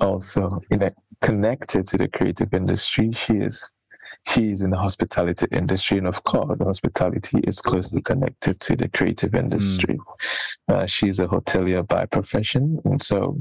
also 0.00 0.60
you 0.70 0.76
know 0.76 0.90
connected 1.22 1.88
to 1.88 1.96
the 1.96 2.08
creative 2.08 2.52
industry. 2.52 3.12
She 3.12 3.34
is 3.34 3.72
she's 4.26 4.62
in 4.62 4.70
the 4.70 4.76
hospitality 4.76 5.46
industry, 5.52 5.98
and 5.98 6.06
of 6.06 6.22
course, 6.24 6.58
hospitality 6.60 7.40
is 7.44 7.60
closely 7.60 8.02
connected 8.02 8.60
to 8.60 8.76
the 8.76 8.88
creative 8.88 9.34
industry. 9.34 9.98
Mm. 10.68 10.74
Uh, 10.74 10.86
she's 10.86 11.18
a 11.18 11.26
hotelier 11.26 11.86
by 11.86 12.06
profession, 12.06 12.78
and 12.84 13.02
so 13.02 13.40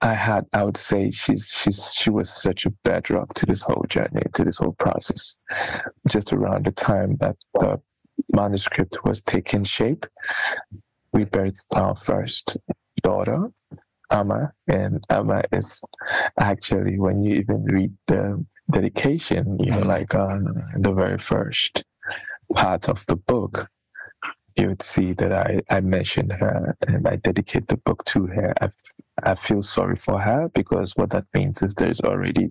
I 0.00 0.14
had, 0.14 0.44
I 0.52 0.64
would 0.64 0.76
say, 0.76 1.10
she's 1.10 1.48
she's 1.48 1.94
she 1.94 2.10
was 2.10 2.30
such 2.30 2.66
a 2.66 2.70
bedrock 2.84 3.32
to 3.34 3.46
this 3.46 3.62
whole 3.62 3.84
journey, 3.88 4.22
to 4.34 4.44
this 4.44 4.58
whole 4.58 4.76
process. 4.78 5.34
Just 6.08 6.32
around 6.32 6.66
the 6.66 6.72
time 6.72 7.16
that 7.20 7.36
the 7.54 7.80
manuscript 8.34 9.04
was 9.04 9.22
taking 9.22 9.64
shape, 9.64 10.06
we 11.12 11.24
birthed 11.24 11.66
our 11.74 11.96
first 11.96 12.56
daughter, 13.02 13.50
Amma, 14.10 14.52
and 14.68 15.02
Amma 15.10 15.42
is 15.52 15.82
actually 16.38 16.98
when 16.98 17.22
you 17.22 17.36
even 17.36 17.64
read 17.64 17.92
the 18.06 18.44
dedication, 18.70 19.58
you 19.60 19.70
know, 19.70 19.80
mm-hmm. 19.80 19.88
like 19.88 20.14
uh, 20.14 20.38
the 20.78 20.92
very 20.92 21.18
first 21.18 21.84
part 22.54 22.88
of 22.88 23.04
the 23.06 23.16
book, 23.16 23.68
you 24.56 24.68
would 24.68 24.82
see 24.82 25.12
that 25.14 25.32
I, 25.32 25.60
I 25.70 25.80
mentioned 25.80 26.32
her 26.32 26.76
and 26.86 27.06
I 27.06 27.16
dedicate 27.16 27.68
the 27.68 27.76
book 27.78 28.04
to 28.06 28.26
her. 28.26 28.54
I, 28.60 28.68
I 29.22 29.34
feel 29.34 29.62
sorry 29.62 29.96
for 29.96 30.20
her 30.20 30.48
because 30.54 30.92
what 30.96 31.10
that 31.10 31.24
means 31.34 31.62
is 31.62 31.74
there's 31.74 32.00
already 32.00 32.50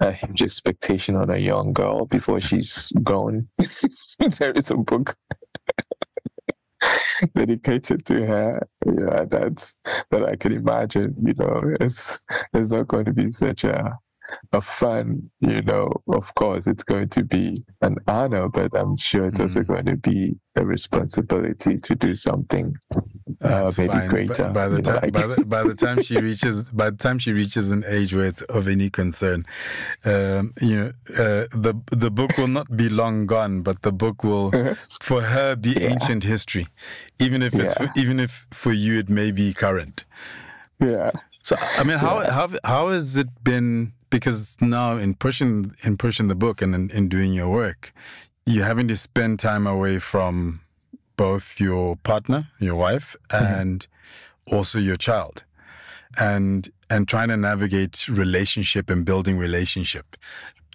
a 0.00 0.12
huge 0.12 0.42
expectation 0.42 1.16
on 1.16 1.30
a 1.30 1.38
young 1.38 1.72
girl 1.72 2.06
before 2.06 2.40
she's 2.40 2.92
grown. 3.02 3.48
there 4.38 4.52
is 4.52 4.70
a 4.70 4.76
book 4.76 5.16
dedicated 7.34 8.04
to 8.06 8.26
her. 8.26 8.68
Yeah, 8.86 9.24
that's 9.28 9.76
that 10.10 10.24
I 10.24 10.36
can 10.36 10.52
imagine. 10.52 11.14
You 11.24 11.34
know, 11.38 11.76
it's 11.80 12.20
it's 12.52 12.70
not 12.70 12.88
going 12.88 13.04
to 13.06 13.12
be 13.12 13.30
such 13.30 13.64
a 13.64 13.98
a 14.52 14.60
fun, 14.60 15.30
you 15.40 15.62
know, 15.62 15.92
of 16.08 16.34
course 16.34 16.66
it's 16.66 16.84
going 16.84 17.08
to 17.10 17.24
be 17.24 17.64
an 17.80 17.96
honor, 18.06 18.48
but 18.48 18.76
I'm 18.76 18.96
sure 18.96 19.26
it's 19.26 19.38
mm. 19.38 19.42
also 19.42 19.62
going 19.62 19.86
to 19.86 19.96
be 19.96 20.36
a 20.56 20.64
responsibility 20.64 21.78
to 21.78 21.94
do 21.94 22.14
something 22.14 22.74
uh, 23.40 23.70
maybe 23.78 23.92
fine. 23.92 24.08
greater. 24.08 24.48
By, 24.48 24.52
by 24.52 24.68
the 24.68 24.82
time, 24.82 24.94
like. 25.02 25.12
by, 25.12 25.26
the, 25.26 25.44
by 25.44 25.62
the 25.62 25.74
time 25.74 26.02
she 26.02 26.18
reaches, 26.18 26.70
by 26.70 26.90
the 26.90 26.96
time 26.96 27.18
she 27.18 27.32
reaches 27.32 27.72
an 27.72 27.84
age 27.86 28.14
where 28.14 28.26
it's 28.26 28.42
of 28.42 28.68
any 28.68 28.90
concern, 28.90 29.44
um, 30.04 30.52
you 30.60 30.76
know, 30.76 30.86
uh, 31.18 31.46
the 31.52 31.74
the 31.90 32.10
book 32.10 32.36
will 32.36 32.48
not 32.48 32.76
be 32.76 32.88
long 32.88 33.26
gone, 33.26 33.62
but 33.62 33.82
the 33.82 33.92
book 33.92 34.22
will, 34.24 34.50
for 35.00 35.22
her, 35.22 35.56
be 35.56 35.70
yeah. 35.70 35.88
ancient 35.88 36.24
history, 36.24 36.66
even 37.18 37.42
if 37.42 37.54
it's 37.54 37.78
yeah. 37.80 37.86
for, 37.86 37.98
even 37.98 38.20
if 38.20 38.46
for 38.50 38.72
you 38.72 38.98
it 38.98 39.08
may 39.08 39.30
be 39.30 39.54
current. 39.54 40.04
Yeah. 40.78 41.10
So 41.40 41.56
I 41.58 41.84
mean, 41.84 41.98
how 41.98 42.20
yeah. 42.20 42.30
how 42.30 42.48
how 42.64 42.88
has 42.88 43.16
it 43.16 43.42
been? 43.42 43.92
Because 44.12 44.58
now 44.60 44.98
in 44.98 45.14
pushing 45.14 45.72
in 45.82 45.96
pushing 45.96 46.28
the 46.28 46.34
book 46.34 46.60
and 46.60 46.74
in, 46.74 46.90
in 46.90 47.08
doing 47.08 47.32
your 47.32 47.50
work, 47.50 47.92
you're 48.44 48.66
having 48.66 48.86
to 48.88 48.96
spend 48.96 49.40
time 49.40 49.66
away 49.66 49.98
from 49.98 50.60
both 51.16 51.60
your 51.60 51.96
partner, 51.96 52.48
your 52.58 52.76
wife, 52.76 53.16
mm-hmm. 53.30 53.44
and 53.44 53.78
mm-hmm. 53.80 54.54
also 54.54 54.78
your 54.78 54.96
child, 54.96 55.44
and 56.20 56.70
and 56.90 57.08
trying 57.08 57.28
to 57.28 57.38
navigate 57.38 58.06
relationship 58.06 58.90
and 58.90 59.06
building 59.06 59.38
relationship. 59.38 60.16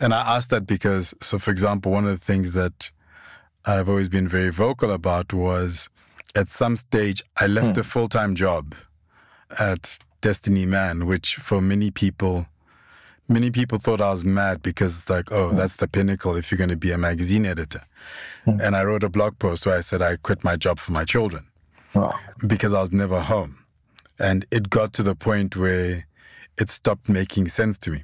And 0.02 0.14
I 0.14 0.36
ask 0.36 0.50
that 0.50 0.66
because, 0.66 1.14
so 1.22 1.38
for 1.38 1.52
example, 1.52 1.92
one 1.92 2.06
of 2.06 2.12
the 2.12 2.26
things 2.26 2.54
that 2.54 2.92
I've 3.66 3.88
always 3.88 4.10
been 4.10 4.28
very 4.28 4.50
vocal 4.50 4.92
about 4.92 5.32
was 5.32 5.90
at 6.36 6.50
some 6.50 6.76
stage 6.76 7.22
I 7.36 7.48
left 7.48 7.76
mm. 7.76 7.80
a 7.80 7.84
full 7.84 8.08
time 8.08 8.34
job 8.34 8.74
at 9.60 10.00
Destiny 10.22 10.66
Man, 10.66 11.06
which 11.06 11.36
for 11.36 11.62
many 11.62 11.92
people, 11.92 12.48
many 13.28 13.52
people 13.52 13.78
thought 13.78 14.02
I 14.02 14.12
was 14.12 14.24
mad 14.24 14.62
because 14.62 14.96
it's 14.96 15.10
like, 15.10 15.32
oh, 15.32 15.52
that's 15.52 15.78
the 15.78 15.88
pinnacle 15.88 16.36
if 16.36 16.52
you're 16.52 16.58
going 16.58 16.70
to 16.70 16.78
be 16.78 16.92
a 16.92 16.98
magazine 16.98 17.46
editor. 17.46 17.84
Mm. 18.46 18.62
And 18.62 18.76
I 18.76 18.84
wrote 18.84 19.04
a 19.04 19.10
blog 19.10 19.40
post 19.40 19.66
where 19.66 19.78
I 19.78 19.82
said 19.82 20.02
I 20.02 20.18
quit 20.18 20.44
my 20.44 20.56
job 20.56 20.80
for 20.80 20.92
my 20.92 21.06
children 21.06 21.48
because 22.46 22.74
I 22.74 22.82
was 22.82 22.92
never 22.92 23.22
home. 23.22 23.66
And 24.20 24.46
it 24.52 24.70
got 24.70 24.94
to 24.94 25.04
the 25.04 25.16
point 25.16 25.56
where 25.56 26.08
it 26.58 26.70
stopped 26.70 27.10
making 27.10 27.50
sense 27.50 27.78
to 27.80 27.92
me. 27.92 28.04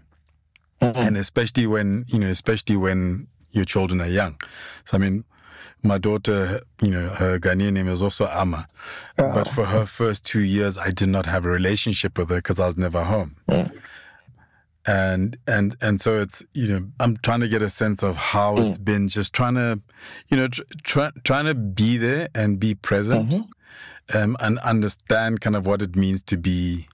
Mm-hmm. 0.82 1.00
And 1.00 1.18
especially 1.18 1.68
when, 1.68 2.06
you 2.08 2.20
know, 2.20 2.28
especially 2.28 2.76
when 2.76 3.28
your 3.52 3.66
children 3.66 4.02
are 4.02 4.08
young. 4.08 4.40
So, 4.86 4.98
I 4.98 5.00
mean, 5.00 5.24
my 5.82 5.98
daughter, 5.98 6.62
you 6.82 6.92
know, 6.92 7.10
her 7.10 7.40
Ghanaian 7.40 7.74
name 7.74 7.88
is 7.88 8.02
also 8.02 8.28
Amma. 8.28 8.68
Oh. 9.18 9.32
But 9.34 9.48
for 9.48 9.66
her 9.66 9.86
first 9.86 10.26
two 10.26 10.42
years, 10.42 10.78
I 10.78 10.92
did 10.92 11.10
not 11.10 11.26
have 11.26 11.46
a 11.46 11.50
relationship 11.50 12.18
with 12.18 12.30
her 12.30 12.38
because 12.38 12.60
I 12.60 12.66
was 12.66 12.78
never 12.78 13.04
home. 13.04 13.36
Mm. 13.50 13.78
And 14.86 15.38
and 15.48 15.76
and 15.82 16.02
so 16.02 16.19
it's 16.19 16.43
you 16.54 16.67
know 16.67 16.88
I'm 17.00 17.15
trying 17.17 17.39
to 17.39 17.48
get 17.48 17.62
a 17.62 17.69
sense 17.69 18.04
of 18.04 18.17
how 18.17 18.56
mm. 18.56 18.67
it's 18.67 18.78
been 18.78 19.08
just 19.08 19.32
trying 19.32 19.56
to 19.56 19.80
you 20.28 20.36
know 20.36 20.48
try, 20.84 21.12
trying 21.24 21.46
to 21.46 21.56
be 21.56 21.96
there 21.98 22.28
and 22.36 22.60
be 22.60 22.76
present 22.76 23.30
mm-hmm. 23.30 24.17
um, 24.17 24.36
and 24.41 24.60
understand 24.60 25.39
kind 25.39 25.56
of 25.56 25.65
what 25.65 25.82
it 25.82 25.96
means 25.96 26.22
to 26.24 26.38
be 26.38 26.88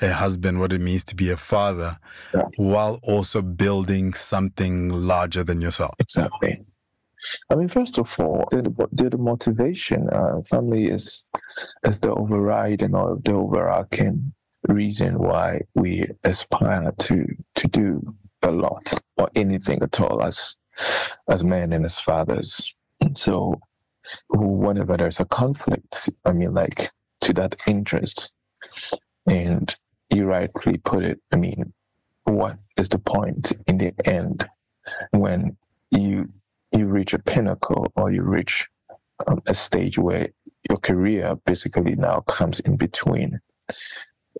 a 0.00 0.12
husband, 0.12 0.60
what 0.60 0.72
it 0.72 0.80
means 0.80 1.04
to 1.04 1.14
be 1.14 1.30
a 1.30 1.36
father, 1.36 1.98
yeah. 2.34 2.42
while 2.56 3.00
also 3.02 3.40
building 3.42 4.12
something 4.12 4.90
larger 4.90 5.42
than 5.42 5.60
yourself. 5.60 5.94
Exactly. 5.98 6.64
I 7.50 7.54
mean, 7.54 7.68
first 7.68 7.98
of 7.98 8.14
all, 8.20 8.46
the, 8.50 8.62
the 8.92 9.18
motivation. 9.18 10.08
Uh, 10.10 10.42
family 10.42 10.84
is 10.86 11.24
is 11.84 12.00
the 12.00 12.12
overriding 12.12 12.94
or 12.94 13.18
the 13.24 13.32
overarching 13.32 14.32
reason 14.68 15.18
why 15.18 15.62
we 15.74 16.06
aspire 16.24 16.92
to 16.98 17.26
to 17.54 17.68
do 17.68 18.14
a 18.42 18.50
lot 18.50 18.92
or 19.16 19.28
anything 19.34 19.82
at 19.82 20.00
all 20.00 20.22
as 20.22 20.56
as 21.28 21.44
men 21.44 21.72
and 21.72 21.84
as 21.84 21.98
fathers. 21.98 22.72
So, 23.14 23.60
whenever 24.30 24.96
there's 24.96 25.20
a 25.20 25.24
conflict, 25.24 26.10
I 26.24 26.32
mean, 26.32 26.54
like 26.54 26.90
to 27.22 27.32
that 27.34 27.56
interest, 27.66 28.32
and 29.26 29.74
you 30.10 30.26
rightly 30.26 30.78
put 30.78 31.04
it. 31.04 31.20
I 31.32 31.36
mean, 31.36 31.72
what 32.24 32.58
is 32.76 32.88
the 32.88 32.98
point 32.98 33.52
in 33.66 33.78
the 33.78 33.92
end 34.04 34.46
when 35.12 35.56
you 35.90 36.28
you 36.72 36.86
reach 36.86 37.14
a 37.14 37.18
pinnacle 37.18 37.86
or 37.96 38.10
you 38.10 38.22
reach 38.22 38.66
um, 39.26 39.40
a 39.46 39.54
stage 39.54 39.98
where 39.98 40.28
your 40.68 40.78
career 40.78 41.36
basically 41.46 41.94
now 41.94 42.20
comes 42.20 42.60
in 42.60 42.76
between 42.76 43.40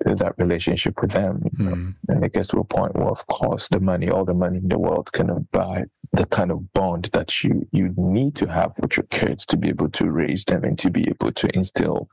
that 0.05 0.35
relationship 0.39 1.01
with 1.01 1.13
them. 1.13 1.43
Mm. 1.57 1.95
And 2.09 2.25
it 2.25 2.33
gets 2.33 2.49
to 2.49 2.59
a 2.59 2.65
point 2.65 2.95
where, 2.95 3.09
of 3.09 3.27
course, 3.27 3.69
the 3.69 3.81
money, 3.81 4.11
all 4.11 4.25
the 4.25 4.35
money 4.35 4.59
in 4.59 4.69
the 4.69 4.79
world 4.79 5.13
cannot 5.13 5.51
buy 5.53 5.85
the 6.13 6.27
kind 6.27 6.51
of 6.51 6.73
bond 6.73 7.11
that 7.13 7.43
you, 7.43 7.67
you 7.73 7.93
need 7.97 8.37
to 8.37 8.47
have 8.47 8.73
with 8.81 8.97
your 8.97 9.07
kids 9.11 9.47
to 9.47 9.57
be 9.57 9.69
able 9.69 9.89
to 9.91 10.11
raise 10.11 10.45
them 10.45 10.65
and 10.65 10.79
to 10.79 10.91
be 10.91 11.09
able 11.09 11.33
to 11.33 11.49
instill 11.55 12.09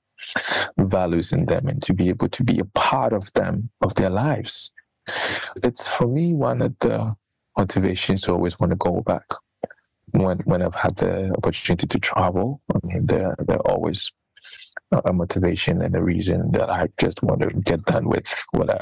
values 0.77 1.31
in 1.31 1.45
them 1.45 1.67
and 1.67 1.83
to 1.83 1.93
be 1.93 2.09
able 2.09 2.29
to 2.29 2.43
be 2.43 2.59
a 2.59 2.65
part 2.65 3.13
of 3.13 3.31
them, 3.33 3.69
of 3.81 3.93
their 3.95 4.09
lives. 4.09 4.71
It's 5.63 5.87
for 5.87 6.07
me 6.07 6.33
one 6.33 6.61
of 6.61 6.73
the 6.79 7.15
motivations 7.57 8.21
to 8.21 8.31
always 8.31 8.59
want 8.59 8.71
to 8.71 8.77
go 8.77 9.01
back 9.01 9.25
when 10.13 10.37
when 10.39 10.61
I've 10.61 10.75
had 10.75 10.95
the 10.95 11.33
opportunity 11.37 11.87
to 11.87 11.99
travel, 11.99 12.61
I 12.73 12.79
mean, 12.83 13.05
they're 13.05 13.35
they're 13.47 13.67
always 13.67 14.11
a 15.05 15.13
motivation 15.13 15.81
and 15.81 15.95
a 15.95 16.01
reason 16.01 16.51
that 16.51 16.69
I 16.69 16.87
just 16.99 17.23
want 17.23 17.41
to 17.41 17.49
get 17.49 17.83
done 17.85 18.07
with 18.07 18.33
what 18.51 18.69
I. 18.69 18.77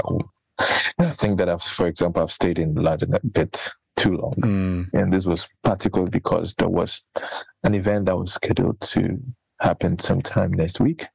I 1.00 1.12
think 1.12 1.38
that 1.40 1.50
I've, 1.50 1.64
for 1.64 1.88
example, 1.88 2.22
I've 2.22 2.32
stayed 2.32 2.60
in 2.60 2.76
London 2.76 3.16
a 3.16 3.26
bit 3.26 3.70
too 3.96 4.18
long, 4.18 4.36
mm. 4.38 4.94
and 4.94 5.12
this 5.12 5.26
was 5.26 5.48
particularly 5.64 6.12
because 6.12 6.54
there 6.56 6.70
was 6.70 7.02
an 7.64 7.74
event 7.74 8.06
that 8.06 8.18
was 8.18 8.34
scheduled 8.34 8.80
to 8.82 9.18
happen 9.60 9.98
sometime 10.00 10.52
next 10.52 10.80
week, 10.80 11.08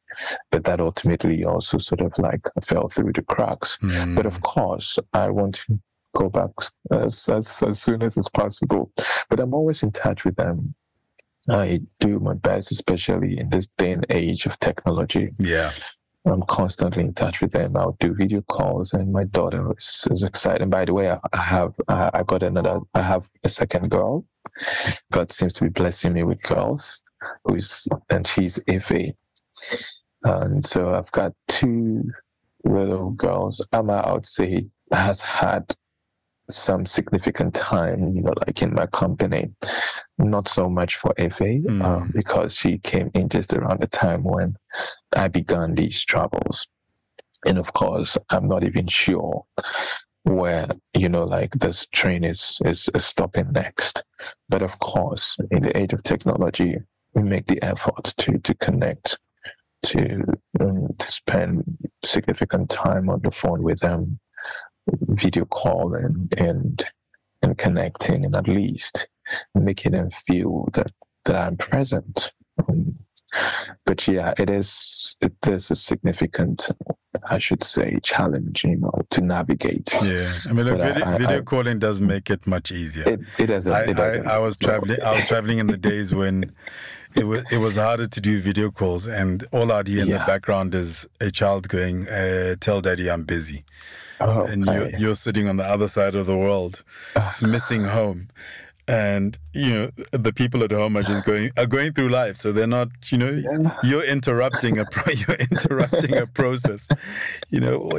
but 0.51 0.65
that 0.65 0.81
ultimately 0.81 1.45
also 1.45 1.79
sort 1.79 2.01
of 2.01 2.13
like 2.19 2.41
fell 2.63 2.89
through 2.89 3.13
the 3.13 3.23
cracks. 3.23 3.77
Mm. 3.83 4.17
But 4.17 4.27
of 4.27 4.41
course, 4.43 4.99
I 5.13 5.31
want 5.31 5.57
to 5.67 5.79
go 6.17 6.29
back 6.29 6.51
as, 6.91 7.29
as, 7.29 7.63
as 7.63 7.83
soon 7.83 8.03
as 8.03 8.17
it's 8.17 8.29
possible. 8.29 8.91
But 9.29 9.41
I'm 9.41 9.55
always 9.55 9.83
in 9.83 9.93
touch 9.93 10.25
with 10.25 10.37
them. 10.37 10.75
I 11.49 11.81
do 12.01 12.19
my 12.19 12.35
best, 12.35 12.73
especially 12.73 13.39
in 13.39 13.51
this 13.51 13.69
day 13.79 13.93
and 13.93 14.07
age 14.11 14.47
of 14.47 14.59
technology. 14.59 15.33
Yeah. 15.39 15.73
I'm 16.27 16.43
constantly 16.43 17.05
in 17.05 17.15
touch 17.15 17.41
with 17.41 17.53
them. 17.53 17.77
I'll 17.77 17.97
do 18.01 18.13
video 18.13 18.43
calls, 18.43 18.93
and 18.93 19.13
my 19.13 19.25
daughter 19.25 19.73
is, 19.79 20.09
is 20.11 20.25
excited. 20.25 20.69
By 20.71 20.85
the 20.85 20.93
way, 20.93 21.11
I, 21.11 21.19
I 21.33 21.43
have 21.43 21.73
I 21.89 22.23
got 22.27 22.43
another. 22.43 22.81
I 22.95 23.03
have 23.03 23.29
a 23.45 23.49
second 23.49 23.91
girl. 23.93 24.25
God 25.13 25.31
seems 25.31 25.53
to 25.55 25.65
be 25.65 25.71
blessing 25.71 26.15
me 26.15 26.25
with 26.25 26.43
girls. 26.43 27.03
who's 27.45 27.87
and 28.11 28.27
she's 28.27 28.59
Ife. 28.69 29.15
And 30.25 30.65
so 30.65 30.95
I've 30.95 31.13
got 31.13 31.33
two 31.49 32.03
little 32.65 33.11
girls. 33.13 33.65
Amma, 33.73 34.03
I 34.05 34.13
would 34.13 34.27
say, 34.27 34.67
has 34.93 35.21
had 35.21 35.75
some 36.49 36.87
significant 36.87 37.55
time, 37.55 38.15
you 38.15 38.23
know, 38.23 38.35
like 38.47 38.63
in 38.63 38.75
my 38.75 38.87
company. 38.87 39.51
Not 40.19 40.49
so 40.49 40.71
much 40.71 40.97
for 40.97 41.13
mm. 41.19 41.85
um, 41.85 42.11
because 42.15 42.57
she 42.57 42.79
came 42.79 43.11
in 43.15 43.29
just 43.29 43.53
around 43.53 43.81
the 43.81 43.87
time 43.87 44.23
when 44.23 44.57
I 45.15 45.29
began 45.29 45.75
these 45.75 46.05
troubles. 46.05 46.67
And 47.45 47.59
of 47.59 47.73
course, 47.75 48.17
I'm 48.31 48.49
not 48.49 48.65
even 48.65 48.87
sure 48.87 49.45
where 50.27 50.67
you 50.93 51.09
know 51.09 51.23
like 51.23 51.53
this 51.53 51.87
train 51.93 52.25
is, 52.25 52.59
is 52.65 52.91
is 52.97 53.05
stopping 53.05 53.53
next 53.53 54.03
but 54.49 54.61
of 54.61 54.77
course 54.81 55.37
in 55.53 55.63
the 55.63 55.77
age 55.77 55.93
of 55.93 56.03
technology 56.03 56.77
we 57.15 57.23
make 57.23 57.47
the 57.47 57.63
effort 57.63 58.13
to 58.17 58.37
to 58.39 58.53
connect 58.55 59.19
to 59.85 60.21
um, 60.59 60.89
to 60.99 61.13
spend 61.13 61.63
significant 62.05 62.69
time 62.69 63.09
on 63.09 63.21
the 63.23 63.31
phone 63.31 63.63
with 63.63 63.79
them 63.79 64.19
video 65.09 65.45
call 65.47 65.95
and 65.95 66.33
and 66.39 66.85
and 67.43 67.59
connecting 67.59 68.25
and 68.25 68.35
at 68.35 68.49
least 68.49 69.09
making 69.55 69.93
them 69.93 70.11
feel 70.11 70.69
that 70.75 70.93
that 71.25 71.37
i'm 71.37 71.57
present 71.57 72.33
um, 72.69 72.95
but 73.85 74.07
yeah 74.07 74.33
it 74.39 74.49
is 74.49 75.17
it 75.21 75.35
is 75.47 75.71
a 75.71 75.77
significant 75.77 76.71
I 77.29 77.39
should 77.39 77.63
say, 77.63 77.99
challenge, 78.03 78.65
you 78.65 78.77
know, 78.77 78.93
to 79.11 79.21
navigate. 79.21 79.93
Yeah, 80.03 80.39
I 80.49 80.53
mean, 80.53 80.67
look, 80.67 80.81
video, 80.81 81.05
I, 81.07 81.19
video 81.19 81.39
I, 81.39 81.43
calling 81.43 81.79
does 81.79 82.01
make 82.01 82.31
it 82.31 82.47
much 82.47 82.71
easier. 82.71 83.09
It, 83.09 83.21
it 83.39 83.47
doesn't. 83.47 83.73
I, 83.73 83.81
it 83.83 83.97
doesn't. 83.97 84.27
I, 84.27 84.39
was 84.39 84.59
traveling. 84.59 85.03
I 85.03 85.13
was 85.15 85.25
traveling 85.25 85.59
in 85.59 85.67
the 85.67 85.77
days 85.77 86.15
when 86.15 86.53
it 87.15 87.25
was 87.25 87.45
it 87.51 87.59
was 87.59 87.77
harder 87.77 88.07
to 88.07 88.21
do 88.21 88.41
video 88.41 88.71
calls, 88.71 89.07
and 89.07 89.45
all 89.53 89.73
I'd 89.73 89.89
hear 89.89 90.03
in 90.03 90.09
yeah. 90.09 90.19
the 90.19 90.25
background 90.25 90.75
is 90.75 91.07
a 91.21 91.31
child 91.31 91.69
going, 91.69 92.09
uh, 92.09 92.57
"Tell 92.61 92.81
daddy 92.81 93.11
I'm 93.11 93.25
busy." 93.25 93.65
Oh, 94.21 94.45
and 94.45 94.65
you're, 94.65 94.91
you're 94.99 95.15
sitting 95.15 95.49
on 95.49 95.57
the 95.57 95.65
other 95.65 95.89
side 95.89 96.15
of 96.15 96.27
the 96.27 96.37
world, 96.37 96.85
missing 97.41 97.85
home. 97.85 98.29
And 98.89 99.37
you 99.53 99.71
know 99.71 99.91
the 100.13 100.33
people 100.33 100.63
at 100.63 100.71
home 100.71 100.97
are 100.97 101.03
just 101.03 101.25
going 101.25 101.51
are 101.57 101.67
going 101.67 101.93
through 101.93 102.11
life. 102.11 102.37
So 102.37 102.53
they're 102.53 102.69
not 102.69 102.89
you 103.11 103.19
know 103.19 103.31
yeah. 103.31 103.77
you're 103.83 104.05
interrupting 104.05 104.79
a 104.79 104.85
pro- 104.85 105.13
you're 105.27 105.37
interrupting 105.51 106.17
a 106.17 106.29
process 106.29 106.89
you 107.51 107.59
know 107.59 107.91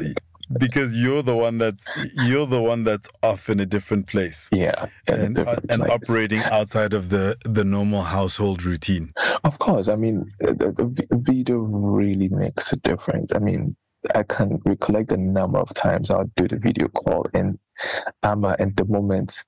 because 0.57 0.95
you're 0.95 1.21
the 1.21 1.35
one 1.35 1.57
that's 1.57 1.91
you're 2.25 2.45
the 2.45 2.61
one 2.61 2.85
that's 2.85 3.09
off 3.21 3.49
in 3.49 3.59
a 3.59 3.65
different 3.65 4.07
place. 4.07 4.47
Yeah 4.53 4.87
and 5.07 5.39
uh, 5.39 5.55
and 5.69 5.81
operating 5.83 6.39
outside 6.43 6.93
of 6.93 7.09
the 7.09 7.35
the 7.43 7.63
normal 7.63 8.03
household 8.03 8.63
routine. 8.63 9.13
Of 9.43 9.59
course. 9.59 9.87
I 9.87 9.95
mean 9.95 10.31
the, 10.39 10.71
the 10.71 11.17
video 11.17 11.57
really 11.57 12.29
makes 12.29 12.71
a 12.73 12.77
difference. 12.77 13.33
I 13.33 13.39
mean 13.39 13.75
I 14.15 14.23
can 14.23 14.61
recollect 14.65 15.09
the 15.09 15.17
number 15.17 15.59
of 15.59 15.73
times 15.73 16.11
I'll 16.11 16.29
do 16.35 16.47
the 16.47 16.57
video 16.57 16.87
call 16.87 17.25
and 17.33 17.57
Amma 18.23 18.55
at 18.59 18.75
the 18.75 18.85
moment 18.85 19.43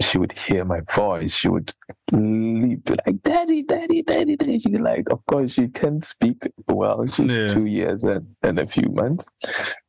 she 0.00 0.18
would 0.18 0.32
hear 0.32 0.64
my 0.64 0.80
voice, 0.94 1.32
she 1.32 1.48
would 1.48 1.72
leap 2.12 2.88
like 2.90 3.22
daddy, 3.22 3.62
daddy, 3.62 4.02
daddy, 4.02 4.36
daddy. 4.36 4.58
She 4.58 4.78
like, 4.78 5.10
of 5.10 5.24
course 5.26 5.52
she 5.52 5.68
can't 5.68 6.04
speak 6.04 6.48
well. 6.68 7.06
She's 7.06 7.34
yeah. 7.34 7.52
two 7.52 7.66
years 7.66 8.04
and, 8.04 8.26
and 8.42 8.58
a 8.58 8.66
few 8.66 8.88
months. 8.90 9.26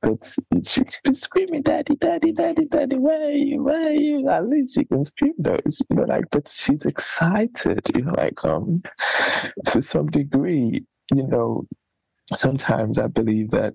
But 0.01 0.35
she's 0.65 0.99
been 1.03 1.13
screaming, 1.13 1.61
Daddy, 1.61 1.95
Daddy, 1.95 2.31
Daddy, 2.31 2.65
Daddy, 2.65 2.97
where 2.97 3.27
are 3.27 3.31
you? 3.31 3.63
Where 3.63 3.89
are 3.89 3.93
you? 3.93 4.27
At 4.29 4.47
least 4.47 4.73
she 4.75 4.85
can 4.85 5.03
scream 5.03 5.33
those, 5.37 5.81
you 5.89 5.95
know, 5.95 6.03
like 6.03 6.25
but 6.31 6.47
she's 6.47 6.85
excited, 6.85 7.81
you 7.95 8.01
know, 8.01 8.13
like 8.17 8.43
um 8.43 8.81
to 9.67 9.81
some 9.81 10.07
degree, 10.07 10.83
you 11.13 11.27
know, 11.27 11.65
sometimes 12.35 12.97
I 12.97 13.07
believe 13.07 13.51
that 13.51 13.73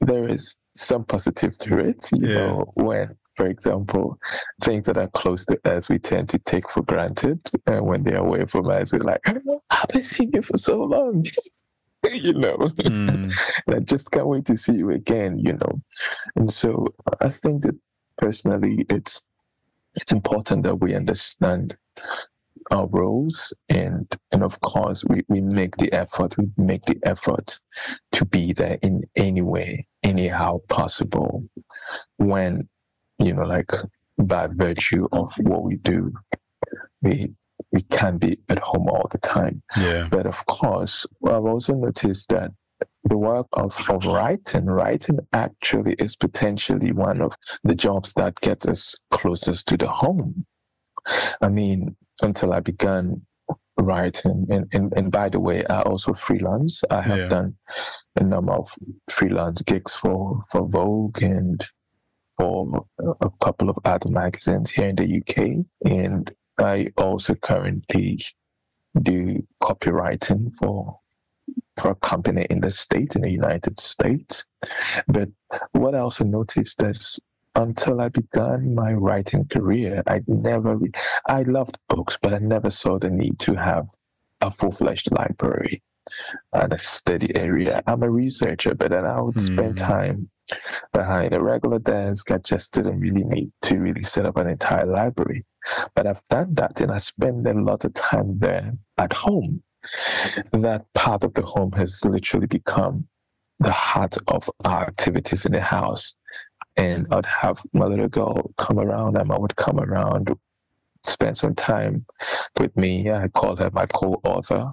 there 0.00 0.28
is 0.28 0.56
some 0.74 1.04
positive 1.04 1.56
to 1.58 1.78
it, 1.78 2.08
you 2.12 2.28
yeah. 2.28 2.34
know, 2.34 2.72
when, 2.74 3.16
for 3.36 3.46
example, 3.46 4.18
things 4.62 4.86
that 4.86 4.98
are 4.98 5.08
close 5.08 5.44
to 5.46 5.58
us, 5.64 5.88
we 5.88 5.98
tend 5.98 6.28
to 6.30 6.38
take 6.40 6.68
for 6.70 6.82
granted. 6.82 7.40
And 7.66 7.86
when 7.86 8.02
they're 8.02 8.16
away 8.16 8.44
from 8.46 8.68
us, 8.68 8.92
we're 8.92 8.98
like, 8.98 9.20
I've 9.70 9.88
been 9.88 10.04
seeing 10.04 10.30
you 10.34 10.42
for 10.42 10.56
so 10.56 10.80
long. 10.80 11.24
you 12.12 12.34
know, 12.34 12.56
mm. 12.78 13.32
I 13.68 13.78
just 13.80 14.10
can't 14.10 14.26
wait 14.26 14.44
to 14.46 14.56
see 14.56 14.74
you 14.74 14.90
again, 14.90 15.38
you 15.38 15.54
know. 15.54 15.80
And 16.36 16.52
so 16.52 16.86
I 17.20 17.30
think 17.30 17.62
that 17.62 17.76
personally, 18.18 18.84
it's 18.90 19.22
it's 19.94 20.12
important 20.12 20.64
that 20.64 20.76
we 20.76 20.94
understand 20.94 21.76
our 22.70 22.86
roles 22.88 23.52
and 23.68 24.16
and 24.32 24.42
of 24.42 24.60
course 24.60 25.04
we, 25.08 25.22
we 25.28 25.40
make 25.40 25.76
the 25.76 25.92
effort 25.92 26.36
we 26.38 26.48
make 26.56 26.84
the 26.84 26.98
effort 27.04 27.58
to 28.12 28.24
be 28.24 28.52
there 28.52 28.78
in 28.82 29.02
any 29.16 29.42
way 29.42 29.86
anyhow 30.02 30.58
possible 30.68 31.44
when 32.18 32.68
you 33.18 33.32
know 33.32 33.44
like 33.44 33.70
by 34.18 34.46
virtue 34.46 35.06
of 35.12 35.32
what 35.40 35.62
we 35.62 35.76
do 35.76 36.12
we 37.02 37.30
we 37.72 37.82
can't 37.90 38.20
be 38.20 38.38
at 38.48 38.58
home 38.58 38.88
all 38.88 39.08
the 39.10 39.18
time. 39.18 39.62
Yeah. 39.76 40.08
But 40.10 40.26
of 40.26 40.44
course 40.46 41.06
i've 41.26 41.44
also 41.44 41.74
noticed 41.74 42.28
that 42.30 42.50
the 43.04 43.18
work 43.18 43.46
of, 43.52 43.78
of 43.90 44.06
writing 44.06 44.66
writing 44.66 45.18
actually 45.32 45.94
is 45.98 46.16
potentially 46.16 46.92
one 46.92 47.20
of 47.20 47.34
the 47.62 47.74
jobs 47.74 48.12
that 48.14 48.40
gets 48.40 48.66
us 48.66 48.94
closest 49.10 49.68
to 49.68 49.76
the 49.76 49.88
home. 49.88 50.46
I 51.40 51.48
mean, 51.48 51.96
until 52.22 52.52
I 52.52 52.60
began 52.60 53.22
writing. 53.78 54.46
And, 54.50 54.66
and, 54.72 54.92
and 54.96 55.10
by 55.10 55.28
the 55.28 55.40
way, 55.40 55.64
I 55.66 55.82
also 55.82 56.14
freelance. 56.14 56.82
I 56.90 57.02
have 57.02 57.18
yeah. 57.18 57.28
done 57.28 57.56
a 58.16 58.24
number 58.24 58.52
of 58.52 58.68
freelance 59.10 59.62
gigs 59.62 59.94
for, 59.94 60.42
for 60.52 60.68
Vogue 60.68 61.22
and 61.22 61.64
for 62.38 62.86
a 63.20 63.30
couple 63.42 63.70
of 63.70 63.78
other 63.84 64.08
magazines 64.08 64.70
here 64.70 64.88
in 64.88 64.96
the 64.96 65.20
UK. 65.20 65.64
And 65.90 66.30
I 66.58 66.88
also 66.96 67.34
currently 67.34 68.24
do 69.02 69.42
copywriting 69.62 70.52
for 70.60 70.98
for 71.76 71.90
a 71.90 71.94
company 71.96 72.46
in 72.50 72.60
the 72.60 72.70
state 72.70 73.16
in 73.16 73.22
the 73.22 73.30
United 73.30 73.78
States. 73.80 74.44
But 75.08 75.28
what 75.72 75.94
I 75.94 75.98
also 75.98 76.24
noticed 76.24 76.80
is 76.82 77.18
until 77.54 78.00
I 78.00 78.08
began 78.08 78.74
my 78.74 78.92
writing 78.92 79.46
career, 79.46 80.02
I 80.06 80.20
never, 80.26 80.76
re- 80.76 80.92
I 81.28 81.42
loved 81.42 81.78
books, 81.88 82.18
but 82.20 82.34
I 82.34 82.38
never 82.38 82.70
saw 82.70 82.98
the 82.98 83.10
need 83.10 83.38
to 83.40 83.54
have 83.54 83.88
a 84.40 84.50
full 84.50 84.72
fledged 84.72 85.10
library 85.12 85.82
and 86.52 86.72
a 86.72 86.78
steady 86.78 87.34
area. 87.36 87.82
I'm 87.86 88.02
a 88.02 88.10
researcher, 88.10 88.74
but 88.74 88.90
then 88.90 89.04
I 89.04 89.20
would 89.20 89.40
spend 89.40 89.78
hmm. 89.78 89.84
time 89.84 90.28
behind 90.92 91.32
a 91.32 91.42
regular 91.42 91.78
desk. 91.78 92.30
I 92.30 92.38
just 92.38 92.72
didn't 92.72 93.00
really 93.00 93.24
need 93.24 93.50
to 93.62 93.78
really 93.78 94.02
set 94.02 94.26
up 94.26 94.36
an 94.36 94.48
entire 94.48 94.86
library. 94.86 95.44
But 95.94 96.06
I've 96.06 96.24
done 96.26 96.54
that 96.54 96.80
and 96.80 96.92
I 96.92 96.98
spend 96.98 97.46
a 97.46 97.54
lot 97.54 97.84
of 97.84 97.94
time 97.94 98.38
there 98.38 98.72
at 98.98 99.12
home. 99.12 99.62
That 100.52 100.84
part 100.94 101.24
of 101.24 101.34
the 101.34 101.42
home 101.42 101.72
has 101.72 102.04
literally 102.04 102.46
become 102.46 103.06
the 103.60 103.72
heart 103.72 104.16
of 104.28 104.50
our 104.64 104.86
activities 104.86 105.44
in 105.44 105.52
the 105.52 105.60
house 105.60 106.14
and 106.76 107.06
I'd 107.10 107.26
have 107.26 107.62
my 107.72 107.86
little 107.86 108.08
girl 108.08 108.52
come 108.58 108.78
around 108.78 109.16
and 109.16 109.30
I 109.30 109.38
would 109.38 109.56
come 109.56 109.78
around, 109.78 110.34
spend 111.04 111.38
some 111.38 111.54
time 111.54 112.04
with 112.58 112.76
me. 112.76 113.10
I 113.10 113.28
call 113.28 113.56
her 113.56 113.70
my 113.72 113.86
co-author. 113.86 114.72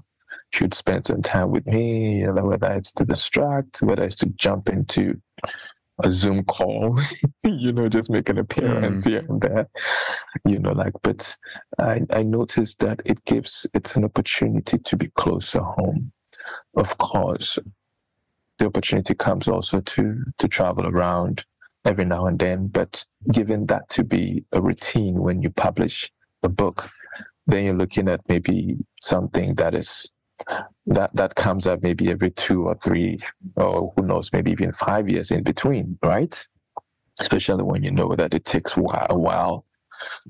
She 0.52 0.64
would 0.64 0.74
spend 0.74 1.06
some 1.06 1.22
time 1.22 1.52
with 1.52 1.66
me, 1.66 2.20
you 2.20 2.34
know, 2.34 2.46
whether 2.46 2.72
it's 2.72 2.92
to 2.94 3.06
distract, 3.06 3.82
whether 3.82 4.04
it's 4.04 4.18
to 4.18 4.26
jump 4.28 4.70
into 4.70 5.22
a 6.04 6.12
Zoom 6.12 6.44
call, 6.46 6.98
you 7.44 7.72
know, 7.72 7.88
just 7.88 8.10
make 8.10 8.30
an 8.30 8.38
appearance 8.38 9.06
mm. 9.06 9.10
here 9.10 9.26
and 9.28 9.42
there, 9.42 9.70
you 10.46 10.60
know, 10.60 10.72
like, 10.72 10.94
but 11.04 11.36
I, 11.80 12.02
I 12.12 12.24
noticed 12.24 12.80
that 12.80 13.02
it 13.06 13.24
gives, 13.26 13.68
it's 13.74 13.96
an 13.96 14.04
opportunity 14.04 14.78
to 14.78 14.98
be 14.98 15.10
closer 15.16 15.62
home. 15.62 16.12
Of 16.76 16.98
course, 16.98 17.60
the 18.58 18.66
opportunity 18.66 19.14
comes 19.14 19.48
also 19.48 19.82
to, 19.82 20.24
to 20.38 20.48
travel 20.48 20.88
around, 20.88 21.46
every 21.86 22.06
now 22.06 22.28
and 22.28 22.38
then. 22.40 22.68
But 22.68 23.04
given 23.32 23.66
that 23.68 23.90
to 23.90 24.04
be 24.04 24.44
a 24.52 24.62
routine 24.62 25.22
when 25.22 25.42
you 25.42 25.50
publish 25.50 26.12
a 26.44 26.50
book, 26.50 26.90
then 27.48 27.66
you're 27.66 27.76
looking 27.76 28.08
at 28.08 28.22
maybe 28.28 28.78
something 29.02 29.56
that 29.56 29.76
is 29.76 30.10
that 30.88 31.16
that 31.16 31.36
comes 31.36 31.68
up 31.68 31.84
maybe 31.84 32.10
every 32.10 32.32
two 32.32 32.64
or 32.68 32.76
three 32.76 33.20
or 33.58 33.94
who 33.96 34.04
knows 34.04 34.32
maybe 34.34 34.52
even 34.52 34.72
five 34.74 35.08
years 35.08 35.30
in 35.30 35.44
between 35.44 35.98
right 36.04 36.48
especially 37.20 37.64
when 37.64 37.84
you 37.84 37.92
know 37.92 38.16
that 38.16 38.34
it 38.34 38.44
takes 38.44 38.76
a 38.76 39.16
while 39.16 39.66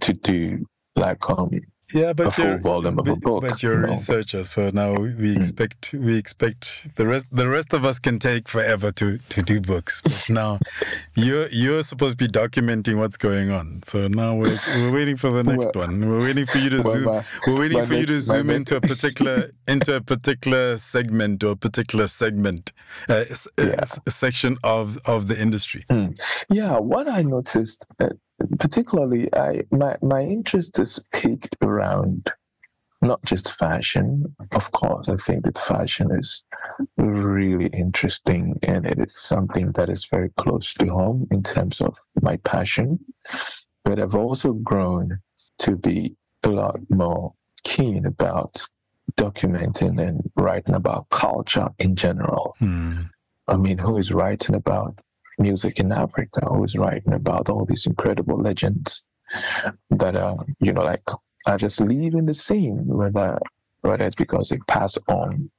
to 0.02 0.12
do 0.12 0.66
like 0.98 1.30
um 1.30 1.50
yeah, 1.94 2.14
but 2.14 2.28
a 2.28 2.32
full 2.32 2.58
volume 2.60 3.00
of 3.00 3.06
but, 3.06 3.18
a 3.18 3.20
book. 3.20 3.42
But 3.42 3.62
you're 3.64 3.84
a 3.86 3.88
researcher, 3.90 4.44
so 4.44 4.70
now 4.74 4.94
we 5.00 5.34
Hmm. 5.34 5.40
expect 5.42 5.94
we 5.94 6.18
expect 6.18 6.96
the 6.96 7.06
rest 7.08 7.28
the 7.32 7.48
rest 7.48 7.74
of 7.74 7.86
us 7.86 8.00
can 8.00 8.20
take 8.20 8.48
forever 8.48 8.92
to 8.94 9.18
to 9.18 9.42
do 9.42 9.62
books. 9.62 10.02
But 10.04 10.26
now 10.30 10.60
you're 11.16 11.48
you're 11.50 11.84
supposed 11.84 12.18
to 12.18 12.26
be 12.28 12.32
documenting 12.32 12.96
what's 12.98 13.18
going 13.18 13.52
on. 13.52 13.82
So 13.86 14.08
now 14.08 14.36
we're 14.36 14.60
we're 14.76 14.92
waiting 14.92 15.18
for 15.18 15.32
the 15.32 15.44
next 15.44 15.70
Well- 15.76 15.88
one. 15.88 16.08
We're 16.08 16.22
waiting 16.22 16.46
for 16.46 16.58
you 16.60 16.70
to 16.70 16.82
well, 16.82 16.94
zoom. 16.94 17.04
my- 17.06 17.24
we're 17.48 17.60
waiting 17.60 17.86
for 17.86 17.94
you 17.96 18.06
to 18.06 18.22
zoom 18.22 18.48
next- 18.48 18.58
into 18.58 18.76
a 18.78 18.82
particular 18.82 19.52
into 19.68 19.96
a 19.96 20.02
particular 20.02 20.78
segment 20.78 21.44
or 21.44 21.52
a 21.52 21.56
particular 21.56 22.08
segment, 22.08 22.72
uh, 23.10 23.14
uh, 23.14 23.24
Yeah. 23.58 23.76
s- 23.82 24.00
section 24.08 24.58
of 24.64 24.98
of 25.06 25.28
the 25.28 25.40
industry. 25.40 25.86
Yeah, 26.50 26.80
what 26.80 27.08
I 27.08 27.22
noticed, 27.24 27.86
uh, 28.00 28.10
particularly, 28.60 29.34
I 29.34 29.64
my 29.72 29.98
my 30.02 30.22
interest 30.22 30.80
is 30.80 31.00
peaked 31.14 31.56
around 31.62 32.32
not 33.02 33.24
just 33.26 33.52
fashion. 33.52 34.36
Of 34.52 34.72
course, 34.72 35.10
I 35.10 35.16
think 35.16 35.46
that 35.46 35.58
fashion 35.58 36.12
is 36.12 36.44
really 36.98 37.68
interesting, 37.68 38.60
and 38.64 38.86
it 38.86 39.00
is 39.00 39.16
something 39.16 39.72
that 39.74 39.90
is 39.90 40.06
very 40.06 40.30
close 40.38 40.74
to 40.76 40.88
home 40.88 41.28
in 41.32 41.44
terms 41.44 41.82
of 41.82 41.98
my 42.22 42.38
passion. 42.38 43.00
But 43.84 44.00
I've 44.00 44.16
also 44.16 44.54
grown 44.54 45.20
to 45.60 45.76
be 45.76 46.16
a 46.44 46.50
lot 46.50 46.80
more 46.90 47.34
keen 47.64 48.06
about 48.06 48.66
documenting 49.18 50.02
and 50.02 50.30
writing 50.36 50.76
about 50.76 51.10
culture 51.10 51.70
in 51.80 51.96
general. 51.96 52.56
Hmm. 52.60 53.02
I 53.48 53.58
mean, 53.58 53.78
who 53.78 53.98
is 53.98 54.12
writing 54.12 54.56
about 54.56 55.00
music 55.40 55.80
in 55.80 55.92
Africa? 55.92 56.42
Who 56.46 56.64
is 56.64 56.76
writing 56.76 57.14
about 57.14 57.50
all 57.50 57.66
these 57.66 57.86
incredible 57.86 58.40
legends 58.40 59.04
that 59.90 60.16
are, 60.16 60.38
you 60.60 60.74
know, 60.74 60.84
like 60.84 61.04
are 61.48 61.58
just 61.58 61.80
leaving 61.80 62.26
the 62.26 62.34
scene, 62.34 62.86
whether 62.86 63.40
whether 63.82 64.04
it's 64.04 64.16
because 64.16 64.50
they 64.50 64.60
pass 64.68 64.98
on 65.08 65.50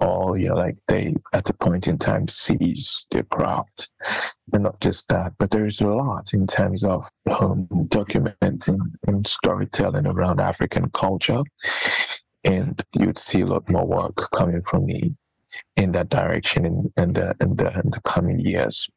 or 0.00 0.38
you 0.38 0.48
know, 0.48 0.54
like 0.54 0.76
they 0.86 1.14
at 1.32 1.50
a 1.50 1.52
point 1.52 1.86
in 1.86 1.98
time 1.98 2.28
seize 2.28 3.06
their 3.10 3.24
craft. 3.24 3.90
And 4.52 4.62
not 4.62 4.80
just 4.80 5.06
that, 5.08 5.32
but 5.38 5.50
there 5.50 5.66
is 5.66 5.80
a 5.80 5.86
lot 5.86 6.32
in 6.32 6.46
terms 6.46 6.84
of 6.84 7.04
um, 7.30 7.66
documenting 7.88 8.78
and 9.06 9.26
storytelling 9.26 10.06
around 10.06 10.40
African 10.40 10.90
culture. 10.90 11.42
And 12.44 12.82
you'd 12.98 13.18
see 13.18 13.42
a 13.42 13.46
lot 13.46 13.68
more 13.68 13.86
work 13.86 14.30
coming 14.32 14.62
from 14.62 14.86
me 14.86 15.14
in 15.76 15.92
that 15.92 16.08
direction 16.08 16.64
in, 16.66 16.92
in, 16.96 17.12
the, 17.12 17.34
in, 17.40 17.56
the, 17.56 17.72
in 17.80 17.90
the 17.90 18.00
coming 18.04 18.38
years. 18.40 18.88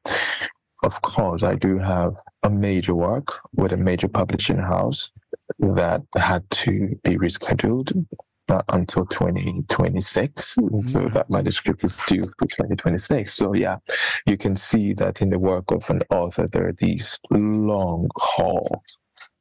Of 0.83 1.01
course, 1.01 1.43
I 1.43 1.55
do 1.55 1.77
have 1.77 2.15
a 2.43 2.49
major 2.49 2.95
work 2.95 3.27
with 3.55 3.71
a 3.71 3.77
major 3.77 4.07
publishing 4.07 4.57
house 4.57 5.11
that 5.59 6.01
had 6.17 6.49
to 6.49 6.99
be 7.03 7.17
rescheduled 7.17 8.05
uh, 8.49 8.61
until 8.69 9.05
2026. 9.05 10.43
So 10.55 10.61
Mm. 10.61 11.13
that 11.13 11.29
manuscript 11.29 11.83
is 11.83 11.95
due 12.07 12.23
for 12.23 12.47
2026. 12.47 13.31
So 13.31 13.53
yeah, 13.53 13.77
you 14.25 14.37
can 14.37 14.55
see 14.55 14.93
that 14.95 15.21
in 15.21 15.29
the 15.29 15.37
work 15.39 15.65
of 15.71 15.87
an 15.89 16.01
author, 16.09 16.47
there 16.47 16.67
are 16.67 16.73
these 16.73 17.19
long 17.29 18.09
haul 18.17 18.81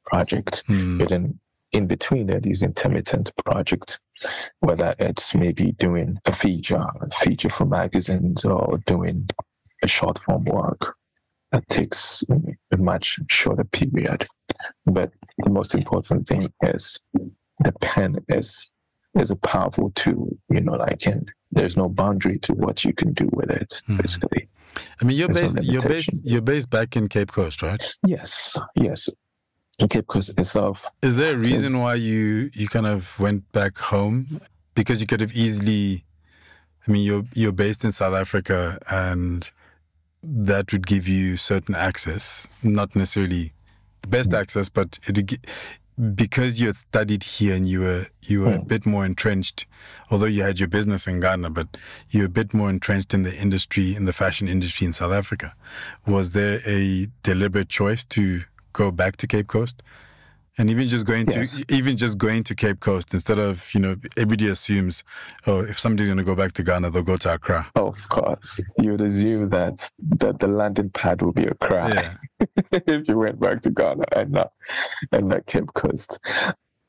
projects 0.06 0.62
Hmm. 0.66 0.98
but 0.98 1.08
then 1.08 1.38
in 1.72 1.86
between 1.86 2.26
there 2.26 2.38
are 2.38 2.40
these 2.40 2.62
intermittent 2.62 3.30
projects 3.44 4.00
whether 4.60 4.94
it's 4.98 5.34
maybe 5.34 5.72
doing 5.72 6.18
a 6.26 6.32
feature 6.32 6.84
a 7.00 7.10
feature 7.10 7.50
for 7.50 7.64
magazines 7.64 8.44
or 8.44 8.78
doing 8.86 9.28
a 9.82 9.88
short 9.88 10.18
form 10.24 10.44
work 10.44 10.94
that 11.52 11.66
takes 11.68 12.22
a 12.70 12.76
much 12.76 13.18
shorter 13.28 13.64
period 13.64 14.26
but 14.86 15.10
the 15.38 15.50
most 15.50 15.74
important 15.74 16.26
thing 16.26 16.48
is 16.62 17.00
the 17.60 17.72
pen 17.80 18.16
is 18.28 18.70
is 19.18 19.30
a 19.30 19.36
powerful 19.36 19.90
tool 19.96 20.28
you 20.50 20.60
know 20.60 20.74
like 20.74 21.04
and 21.06 21.32
there's 21.50 21.76
no 21.76 21.88
boundary 21.88 22.38
to 22.38 22.52
what 22.54 22.84
you 22.84 22.92
can 22.92 23.12
do 23.12 23.28
with 23.32 23.50
it 23.50 23.82
Mhm. 23.88 24.02
basically 24.02 24.48
I 25.02 25.04
mean, 25.04 25.16
you're 25.18 25.28
There's 25.28 25.54
no 25.54 25.60
based 25.62 25.72
you're 25.72 25.82
based 25.82 26.10
you're 26.24 26.40
based 26.42 26.70
back 26.70 26.96
in 26.96 27.08
Cape 27.08 27.32
Coast, 27.32 27.60
right? 27.60 27.82
yes 28.06 28.56
yes 28.76 29.08
in 29.80 29.88
cape 29.88 30.06
coast 30.06 30.30
itself 30.38 30.86
Is 31.02 31.16
there 31.16 31.34
a 31.34 31.36
reason 31.36 31.78
why 31.80 31.94
you 31.94 32.50
you 32.54 32.68
kind 32.68 32.86
of 32.86 33.18
went 33.18 33.50
back 33.52 33.78
home? 33.78 34.40
Because 34.74 35.00
you 35.00 35.06
could 35.06 35.20
have 35.20 35.32
easily, 35.32 36.04
I 36.86 36.92
mean, 36.92 37.04
you're 37.04 37.24
you're 37.34 37.52
based 37.52 37.84
in 37.84 37.92
South 37.92 38.14
Africa, 38.14 38.78
and 38.88 39.50
that 40.22 40.72
would 40.72 40.86
give 40.86 41.08
you 41.08 41.36
certain 41.36 41.74
access, 41.74 42.46
not 42.62 42.94
necessarily 42.94 43.52
the 44.02 44.08
best 44.08 44.32
access, 44.32 44.68
but 44.68 44.98
it 45.06 45.46
because 46.14 46.58
you 46.60 46.66
had 46.68 46.76
studied 46.76 47.22
here 47.22 47.54
and 47.54 47.66
you 47.66 47.80
were 47.80 48.06
you 48.22 48.42
were 48.42 48.54
a 48.54 48.58
Mm. 48.58 48.68
bit 48.68 48.86
more 48.86 49.04
entrenched. 49.04 49.66
Although 50.10 50.26
you 50.36 50.42
had 50.42 50.58
your 50.58 50.68
business 50.68 51.06
in 51.06 51.20
Ghana, 51.20 51.50
but 51.50 51.76
you're 52.08 52.26
a 52.26 52.36
bit 52.40 52.54
more 52.54 52.70
entrenched 52.70 53.12
in 53.12 53.22
the 53.22 53.34
industry, 53.36 53.94
in 53.94 54.04
the 54.06 54.12
fashion 54.12 54.48
industry 54.48 54.86
in 54.86 54.92
South 54.92 55.12
Africa. 55.12 55.54
Was 56.06 56.30
there 56.32 56.60
a 56.66 57.08
deliberate 57.22 57.68
choice 57.68 58.04
to 58.16 58.42
go 58.72 58.90
back 58.90 59.16
to 59.18 59.26
Cape 59.26 59.46
Coast? 59.48 59.82
And 60.58 60.68
even 60.68 60.88
just 60.88 61.06
going 61.06 61.26
Yes. 61.30 61.56
to 61.58 61.64
even 61.74 61.96
just 61.96 62.18
going 62.18 62.42
to 62.44 62.54
Cape 62.54 62.80
Coast 62.80 63.14
instead 63.14 63.38
of 63.38 63.72
you 63.72 63.80
know 63.80 63.94
everybody 64.16 64.48
assumes 64.48 65.04
oh 65.46 65.60
if 65.60 65.78
somebody's 65.78 66.08
going 66.08 66.18
to 66.18 66.24
go 66.24 66.34
back 66.34 66.52
to 66.54 66.62
Ghana 66.64 66.90
they'll 66.90 67.04
go 67.04 67.16
to 67.16 67.34
Accra 67.34 67.70
Of 67.76 67.96
course, 68.08 68.60
you 68.78 68.90
would 68.92 69.00
assume 69.00 69.48
that 69.50 69.88
that 70.18 70.40
the 70.40 70.48
landing 70.48 70.90
pad 70.90 71.22
will 71.22 71.32
be 71.32 71.44
Accra 71.44 71.88
yeah 71.94 72.16
if 72.72 73.08
you 73.08 73.16
went 73.16 73.38
back 73.40 73.62
to 73.62 73.70
Ghana 73.70 74.04
and 74.12 74.32
not 74.32 74.52
and 75.12 75.28
not 75.28 75.46
Cape 75.46 75.72
Coast. 75.74 76.18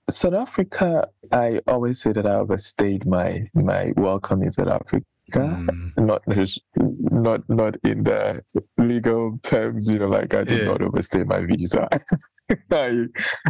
South 0.09 0.33
Africa, 0.33 1.07
I 1.31 1.61
always 1.67 2.01
say 2.01 2.11
that 2.11 2.25
I 2.25 2.35
overstayed 2.35 3.05
my 3.05 3.47
my 3.53 3.93
welcome 3.95 4.41
in 4.43 4.51
South 4.51 4.67
Africa. 4.67 5.05
Mm. 5.39 5.97
Not 5.97 6.21
not 7.11 7.49
not 7.49 7.75
in 7.83 8.03
the 8.03 8.41
legal 8.77 9.33
terms, 9.43 9.89
you 9.89 9.99
know, 9.99 10.07
like 10.07 10.33
I 10.33 10.43
did 10.43 10.59
Yeah. 10.59 10.65
not 10.71 10.81
overstay 10.81 11.23
my 11.23 11.41
visa. 11.45 11.87
I, 12.71 13.05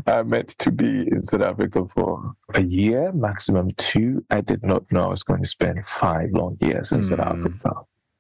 I 0.06 0.22
meant 0.24 0.50
to 0.60 0.72
be 0.72 1.08
in 1.08 1.24
South 1.24 1.42
Africa 1.42 1.86
for 1.94 2.34
a 2.54 2.62
year, 2.64 3.12
maximum 3.14 3.72
two. 3.78 4.24
I 4.30 4.42
did 4.42 4.64
not 4.64 4.92
know 4.92 5.06
I 5.06 5.08
was 5.08 5.24
going 5.24 5.42
to 5.42 5.50
spend 5.50 5.86
five 5.88 6.30
long 6.34 6.58
years 6.62 6.92
in 6.92 7.02
South 7.02 7.20
Mm. 7.20 7.40
Africa. 7.40 7.72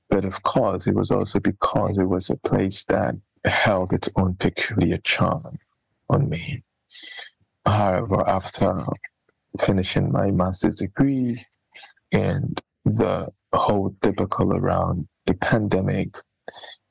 But 0.09 0.25
of 0.25 0.41
course, 0.43 0.87
it 0.87 0.95
was 0.95 1.11
also 1.11 1.39
because 1.39 1.97
it 1.97 2.05
was 2.09 2.29
a 2.29 2.35
place 2.37 2.83
that 2.85 3.15
held 3.45 3.93
its 3.93 4.09
own 4.15 4.35
peculiar 4.35 4.97
charm 5.03 5.57
on 6.09 6.27
me. 6.29 6.63
However, 7.65 8.27
after 8.27 8.83
finishing 9.59 10.11
my 10.11 10.31
master's 10.31 10.75
degree 10.75 11.45
and 12.11 12.59
the 12.85 13.27
whole 13.57 13.95
typical 14.01 14.55
around 14.55 15.07
the 15.25 15.33
pandemic 15.35 16.17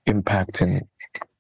impacting 0.06 0.80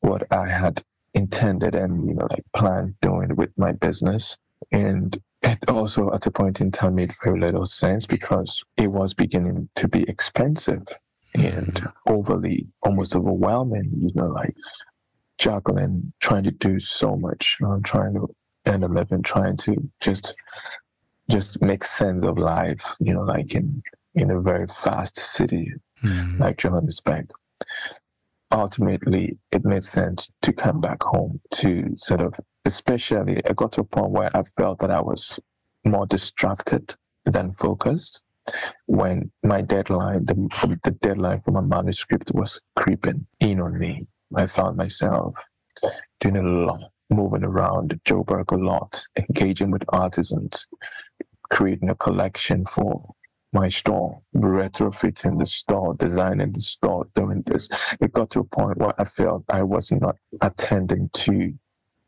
what 0.00 0.30
I 0.32 0.48
had 0.48 0.82
intended 1.14 1.74
and 1.74 2.06
you 2.06 2.14
know 2.14 2.26
like 2.30 2.44
planned 2.54 2.94
doing 3.02 3.34
with 3.36 3.50
my 3.56 3.72
business. 3.72 4.36
And 4.72 5.20
it 5.42 5.58
also 5.68 6.12
at 6.12 6.26
a 6.26 6.30
point 6.30 6.60
in 6.60 6.70
time 6.70 6.96
made 6.96 7.12
very 7.22 7.40
little 7.40 7.64
sense 7.64 8.06
because 8.06 8.64
it 8.76 8.88
was 8.88 9.14
beginning 9.14 9.68
to 9.76 9.88
be 9.88 10.02
expensive 10.02 10.82
and 11.34 11.88
overly 12.08 12.66
almost 12.82 13.14
overwhelming 13.14 13.90
you 13.96 14.10
know 14.14 14.24
like 14.24 14.54
juggling 15.38 16.12
trying 16.20 16.42
to 16.42 16.50
do 16.50 16.78
so 16.78 17.16
much 17.16 17.58
um, 17.64 17.82
trying 17.82 18.12
to 18.12 18.28
earn 18.66 18.82
a 18.82 18.88
living 18.88 19.22
trying 19.22 19.56
to 19.56 19.76
just 20.00 20.34
just 21.30 21.62
make 21.62 21.84
sense 21.84 22.24
of 22.24 22.36
life 22.36 22.96
you 22.98 23.14
know 23.14 23.22
like 23.22 23.54
in 23.54 23.82
in 24.20 24.30
a 24.30 24.40
very 24.40 24.66
fast 24.66 25.18
city 25.18 25.72
Mm. 26.02 26.38
like 26.40 26.56
Johannesburg. 26.56 27.30
Ultimately, 28.52 29.36
it 29.52 29.64
made 29.64 29.84
sense 29.84 30.30
to 30.42 30.52
come 30.52 30.80
back 30.80 31.02
home 31.02 31.40
to 31.52 31.92
sort 31.96 32.20
of, 32.22 32.34
especially, 32.64 33.44
I 33.46 33.52
got 33.52 33.72
to 33.72 33.82
a 33.82 33.84
point 33.84 34.10
where 34.10 34.34
I 34.36 34.42
felt 34.56 34.80
that 34.80 34.90
I 34.90 35.00
was 35.00 35.38
more 35.84 36.06
distracted 36.06 36.94
than 37.26 37.52
focused 37.52 38.22
when 38.86 39.30
my 39.44 39.60
deadline, 39.60 40.24
the, 40.24 40.78
the 40.82 40.90
deadline 40.90 41.42
for 41.42 41.52
my 41.52 41.60
manuscript 41.60 42.32
was 42.34 42.60
creeping 42.76 43.26
in 43.40 43.60
on 43.60 43.78
me. 43.78 44.06
I 44.34 44.46
found 44.46 44.76
myself 44.76 45.34
doing 46.20 46.36
a 46.38 46.42
lot, 46.42 46.80
moving 47.10 47.44
around 47.44 48.00
Joburg 48.04 48.50
a 48.52 48.56
lot, 48.56 49.00
engaging 49.16 49.70
with 49.70 49.82
artisans, 49.90 50.66
creating 51.50 51.90
a 51.90 51.94
collection 51.94 52.64
for 52.66 53.14
my 53.52 53.68
store, 53.68 54.20
retrofitting 54.34 55.38
the 55.38 55.46
store, 55.46 55.94
designing 55.94 56.52
the 56.52 56.60
store, 56.60 57.06
doing 57.14 57.42
this. 57.46 57.68
It 58.00 58.12
got 58.12 58.30
to 58.30 58.40
a 58.40 58.44
point 58.44 58.78
where 58.78 58.98
I 59.00 59.04
felt 59.04 59.44
I 59.48 59.62
was 59.62 59.90
not 59.90 60.16
attending 60.40 61.10
to 61.14 61.52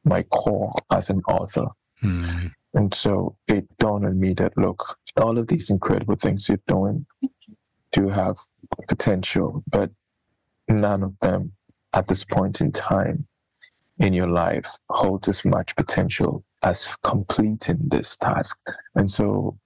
my 0.05 0.23
core 0.25 0.75
as 0.91 1.11
an 1.11 1.23
author. 1.29 1.67
Mm. 2.03 2.53
And 2.75 2.95
so 2.95 3.37
it 3.49 3.67
dawned 3.79 4.07
on 4.07 4.19
me 4.19 4.33
that 4.35 4.57
look, 4.57 4.97
all 5.17 5.37
of 5.37 5.49
these 5.49 5.69
incredible 5.71 6.17
things 6.17 6.49
you're 6.49 6.59
doing 6.67 7.07
do 7.93 8.09
have 8.09 8.39
potential, 8.89 9.63
but 9.69 9.91
none 10.69 11.03
of 11.03 11.19
them 11.21 11.53
at 11.93 12.09
this 12.09 12.25
point 12.25 12.61
in 12.61 12.73
time 12.73 13.27
in 13.99 14.13
your 14.13 14.29
life 14.29 14.71
holds 14.89 15.29
as 15.29 15.45
much 15.45 15.77
potential 15.77 16.43
as 16.63 16.97
completing 17.03 17.79
this 17.89 18.17
task. 18.17 18.59
And 18.95 19.11
so 19.11 19.59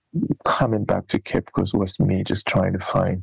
coming 0.44 0.84
back 0.84 1.06
to 1.08 1.18
Cape 1.18 1.50
Coast 1.52 1.74
was 1.74 1.98
me 2.00 2.24
just 2.24 2.46
trying 2.46 2.72
to 2.72 2.78
find 2.78 3.22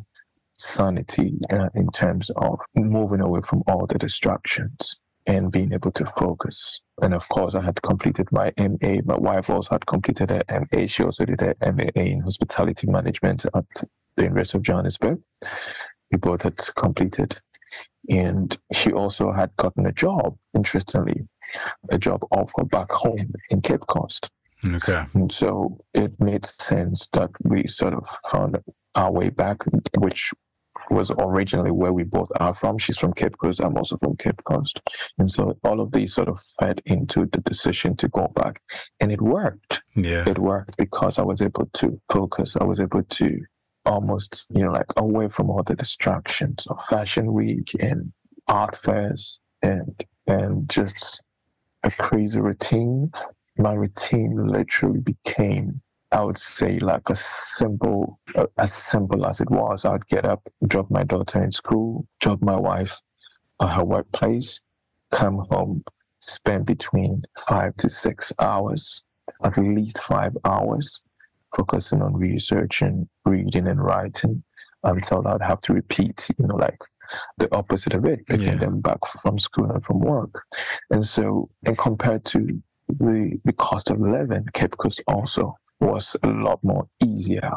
sanity 0.58 1.34
uh, 1.52 1.70
in 1.76 1.90
terms 1.90 2.30
of 2.38 2.60
moving 2.76 3.22
away 3.22 3.42
from 3.42 3.64
all 3.68 3.86
the 3.86 3.98
distractions 3.98 5.00
and 5.26 5.52
being 5.52 5.74
able 5.74 5.92
to 5.92 6.06
focus. 6.06 6.82
And 7.02 7.14
of 7.14 7.28
course, 7.30 7.56
I 7.56 7.62
had 7.62 7.82
completed 7.82 8.28
my 8.32 8.52
MA. 8.58 8.98
My 9.06 9.18
wife 9.18 9.50
also 9.50 9.70
had 9.72 9.86
completed 9.86 10.30
her 10.30 10.44
MA. 10.50 10.86
She 10.88 11.04
also 11.04 11.26
did 11.26 11.42
her 11.42 11.56
MA 11.74 11.86
in 11.96 12.22
hospitality 12.22 12.88
management 12.88 13.46
at 13.54 13.66
the 14.16 14.24
University 14.24 14.58
of 14.58 14.64
Johannesburg. 14.64 15.20
We 16.12 16.18
both 16.18 16.42
had 16.42 16.58
completed. 16.76 17.38
And 18.10 18.56
she 18.74 18.92
also 18.92 19.32
had 19.32 19.56
gotten 19.58 19.86
a 19.86 19.92
job, 19.92 20.38
interestingly, 20.54 21.28
a 21.90 21.98
job 21.98 22.22
offer 22.32 22.66
back 22.66 22.92
home 22.92 23.34
in 23.50 23.62
Cape 23.62 23.88
Coast. 23.88 24.30
Okay. 24.68 25.04
And 25.14 25.32
so 25.32 25.84
it 25.94 26.20
made 26.20 26.46
sense 26.46 27.08
that 27.14 27.30
we 27.44 27.68
sort 27.68 27.94
of 27.94 28.08
found 28.32 28.60
our 28.96 29.12
way 29.12 29.30
back, 29.30 29.64
which 29.98 30.32
was 30.90 31.12
originally 31.20 31.72
where 31.72 31.94
we 31.94 32.04
both 32.04 32.30
are 32.40 32.54
from. 32.54 32.78
She's 32.78 32.98
from 32.98 33.14
Cape 33.14 33.38
Coast. 33.38 33.62
I'm 33.62 33.78
also 33.78 33.98
from 33.98 34.16
Cape 34.18 34.44
Coast. 34.46 34.80
And 35.18 35.30
so 35.30 35.58
all 35.64 35.80
of 35.80 35.92
these 35.92 36.14
sort 36.14 36.28
of 36.28 36.42
fed 36.60 36.82
into 36.86 37.26
the 37.32 37.42
decision 37.42 37.96
to 37.98 38.08
go 38.10 38.28
back. 38.36 38.62
And 39.00 39.12
it 39.12 39.22
worked. 39.22 39.82
Yeah. 39.96 40.28
It 40.28 40.40
worked 40.40 40.78
because 40.78 41.20
I 41.20 41.24
was 41.24 41.42
able 41.42 41.70
to 41.74 42.00
focus. 42.12 42.56
I 42.56 42.64
was 42.64 42.80
able 42.80 43.04
to 43.04 43.40
almost, 43.86 44.46
you 44.50 44.64
know, 44.64 44.72
like 44.72 44.92
away 44.98 45.28
from 45.28 45.50
all 45.50 45.64
the 45.64 45.76
distractions 45.76 46.66
of 46.68 46.84
fashion 46.86 47.34
week 47.34 47.72
and 47.80 48.12
art 48.48 48.78
fairs 48.78 49.40
and 49.62 50.04
and 50.28 50.70
just 50.70 51.22
a 51.84 51.92
crazy 51.92 52.40
routine. 52.40 53.12
My 53.58 53.74
routine 53.74 54.48
literally 54.48 55.00
became 55.00 55.82
I 56.14 56.24
would 56.24 56.38
say 56.38 56.78
like 56.78 57.10
a 57.10 57.16
simple, 57.16 58.20
uh, 58.36 58.46
as 58.60 58.72
simple 58.72 59.26
as 59.26 59.42
it 59.42 59.50
was. 59.50 59.84
I'd 59.84 60.08
get 60.08 60.26
up, 60.26 60.48
drop 60.68 60.92
my 60.92 61.04
daughter 61.04 61.44
in 61.44 61.52
school, 61.52 62.08
drop 62.20 62.40
my 62.44 62.56
wife 62.56 63.02
at 63.60 63.70
her 63.70 63.84
workplace, 63.84 64.62
come 65.12 65.40
home, 65.50 65.84
spend 66.20 66.68
between 66.68 67.24
five 67.48 67.76
to 67.78 67.90
six 67.90 68.32
hours, 68.38 69.04
at 69.44 69.58
least 69.58 70.04
five 70.04 70.38
hours, 70.46 71.02
focusing 71.56 72.04
on 72.04 72.14
research 72.16 72.84
and 72.84 73.08
reading 73.26 73.68
and 73.68 73.84
writing 73.84 74.44
until 74.84 75.28
I'd 75.28 75.42
have 75.42 75.62
to 75.62 75.74
repeat, 75.74 76.30
you 76.38 76.46
know, 76.46 76.56
like 76.56 76.78
the 77.38 77.54
opposite 77.56 77.96
of 77.96 78.06
it, 78.06 78.26
picking 78.28 78.46
yeah. 78.46 78.56
them 78.56 78.82
back 78.82 79.00
from 79.20 79.40
school 79.40 79.72
and 79.72 79.84
from 79.84 80.00
work. 80.00 80.44
And 80.92 81.04
so, 81.04 81.50
and 81.66 81.76
compared 81.76 82.24
to 82.26 82.62
the, 83.00 83.40
the 83.46 83.54
cost 83.54 83.90
of 83.90 84.00
living, 84.00 84.46
Cape 84.54 84.76
also 85.08 85.56
was 85.80 86.16
a 86.24 86.28
lot 86.28 86.60
more 86.64 86.88
easier 87.04 87.52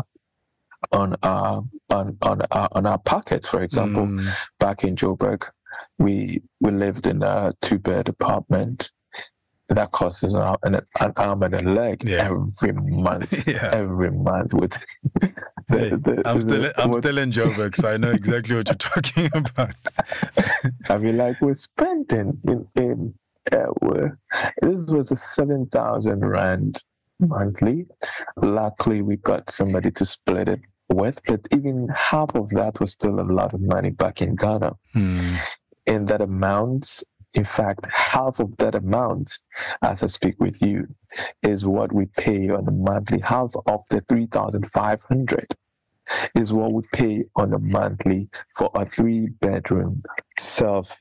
on 0.93 1.16
our 1.22 1.62
on 1.91 2.16
on 2.22 2.43
our, 2.51 2.68
on 2.72 2.87
our 2.87 2.99
pockets. 2.99 3.49
For 3.49 3.62
example, 3.62 4.07
mm. 4.07 4.28
back 4.59 4.84
in 4.84 4.97
Joburg, 4.97 5.45
we 5.99 6.43
we 6.61 6.70
lived 6.70 7.07
in 7.07 7.22
a 7.22 7.53
two 7.62 7.78
bed 7.78 8.09
apartment. 8.09 8.91
That 9.68 9.91
costs 9.91 10.22
us 10.22 10.34
an, 10.34 10.55
an, 10.62 10.80
an 11.01 11.12
arm 11.16 11.43
and 11.43 11.55
a 11.55 11.59
leg 11.59 12.05
yeah. 12.05 12.30
every 12.30 12.72
month. 12.72 13.49
yeah. 13.49 13.70
Every 13.72 14.12
month 14.12 14.55
with 14.55 14.78
the, 15.20 15.32
hey, 15.68 15.89
the, 15.89 16.22
I'm 16.24 16.41
still 16.41 16.62
the, 16.62 16.80
I'm 16.80 16.91
what, 16.91 17.03
still 17.03 17.18
in 17.18 17.32
Joburg, 17.32 17.74
so 17.74 17.89
I 17.89 17.97
know 17.97 18.12
exactly 18.12 18.55
what 18.55 18.68
you're 18.68 18.74
talking 18.76 19.28
about. 19.34 19.74
I 20.89 20.99
mean, 20.99 21.16
like 21.16 21.41
we're 21.41 21.55
spending 21.55 22.39
in 22.45 22.68
in 22.76 23.14
uh, 23.53 24.09
this 24.62 24.86
was 24.88 25.11
a 25.11 25.16
seven 25.16 25.66
thousand 25.66 26.20
rand 26.26 26.82
monthly. 27.20 27.86
Luckily, 28.36 29.03
we 29.03 29.16
got 29.16 29.51
somebody 29.51 29.90
to 29.92 30.05
split 30.05 30.49
it 30.49 30.61
with, 30.88 31.20
but 31.26 31.40
even 31.53 31.88
half 31.94 32.34
of 32.34 32.49
that 32.51 32.80
was 32.80 32.92
still 32.92 33.20
a 33.20 33.22
lot 33.32 33.55
of 33.55 33.61
money 33.61 33.90
back 33.90 34.22
in 34.22 34.36
Ghana. 34.36 34.72
And 35.86 36.09
that 36.09 36.20
amount, 36.20 37.03
in 37.34 37.44
fact, 37.44 37.86
half 37.92 38.40
of 38.40 38.57
that 38.59 38.74
amount, 38.74 39.38
as 39.82 40.03
I 40.03 40.07
speak 40.07 40.36
with 40.40 40.61
you, 40.62 40.86
is 41.42 41.64
what 41.64 41.92
we 41.92 42.07
pay 42.16 42.49
on 42.51 42.66
a 42.68 42.72
monthly. 42.72 43.20
Half 43.20 43.55
of 43.66 43.82
the 43.90 44.01
3,500 44.09 45.47
is 46.34 46.53
what 46.53 46.72
we 46.72 46.82
pay 46.92 47.24
on 47.36 47.53
a 47.53 47.59
monthly 47.59 48.28
for 48.57 48.70
a 48.74 48.84
three 48.86 49.28
bedroom 49.40 50.03
self 50.38 51.01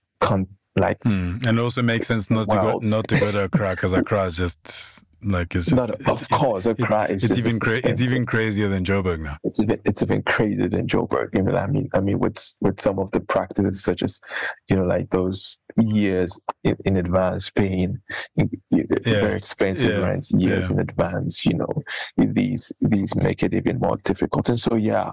like 0.76 1.02
hmm. 1.04 1.38
and 1.48 1.60
also 1.60 1.82
makes 1.82 2.08
sense 2.08 2.30
not 2.30 2.50
to 2.50 2.56
go 2.56 2.80
not 2.82 3.08
to 3.08 3.20
go 3.20 3.32
to 3.32 3.42
a 3.42 3.44
Accra 3.46 3.72
because 3.72 3.94
Accra 3.94 4.26
is 4.26 4.36
just 4.36 5.06
like 5.26 5.56
it's 5.56 5.66
just, 5.66 5.76
Not, 5.76 5.90
it's, 5.90 6.08
of 6.08 6.30
course, 6.30 6.66
it's, 6.66 6.80
it's, 6.80 7.24
it's 7.24 7.38
even 7.38 7.60
cra- 7.60 7.82
it's 7.84 8.02
even 8.02 8.26
crazier 8.26 8.70
than 8.70 8.84
Joburg 8.84 9.20
now. 9.20 9.38
It's 9.44 9.60
even 9.60 9.80
it's 9.86 10.02
even 10.02 10.22
crazier 10.24 10.70
than 10.70 10.88
Joburg. 10.88 11.30
You 11.34 11.44
know, 11.44 11.56
I 11.56 11.68
mean, 11.68 11.90
I 11.94 12.00
mean, 12.00 12.20
with 12.20 12.38
with 12.62 12.80
some 12.80 13.00
of 13.00 13.12
the 13.12 13.20
practices 13.20 13.84
such 13.84 14.04
as, 14.04 14.22
you 14.70 14.76
know, 14.76 14.86
like 14.86 15.10
those 15.10 15.60
years 15.78 16.40
in, 16.64 16.78
in 16.86 16.98
advance 16.98 17.50
paying 17.50 18.00
yeah. 18.36 18.86
very 19.04 19.38
expensive 19.38 19.92
yeah. 19.92 20.06
rents 20.08 20.32
years 20.32 20.70
yeah. 20.70 20.74
in 20.74 20.80
advance. 20.80 21.46
You 21.46 21.56
know, 21.56 21.84
these 22.18 22.72
these 22.82 23.16
make 23.16 23.44
it 23.44 23.54
even 23.54 23.80
more 23.80 23.98
difficult. 24.04 24.50
And 24.50 24.60
so, 24.60 24.76
yeah, 24.76 25.12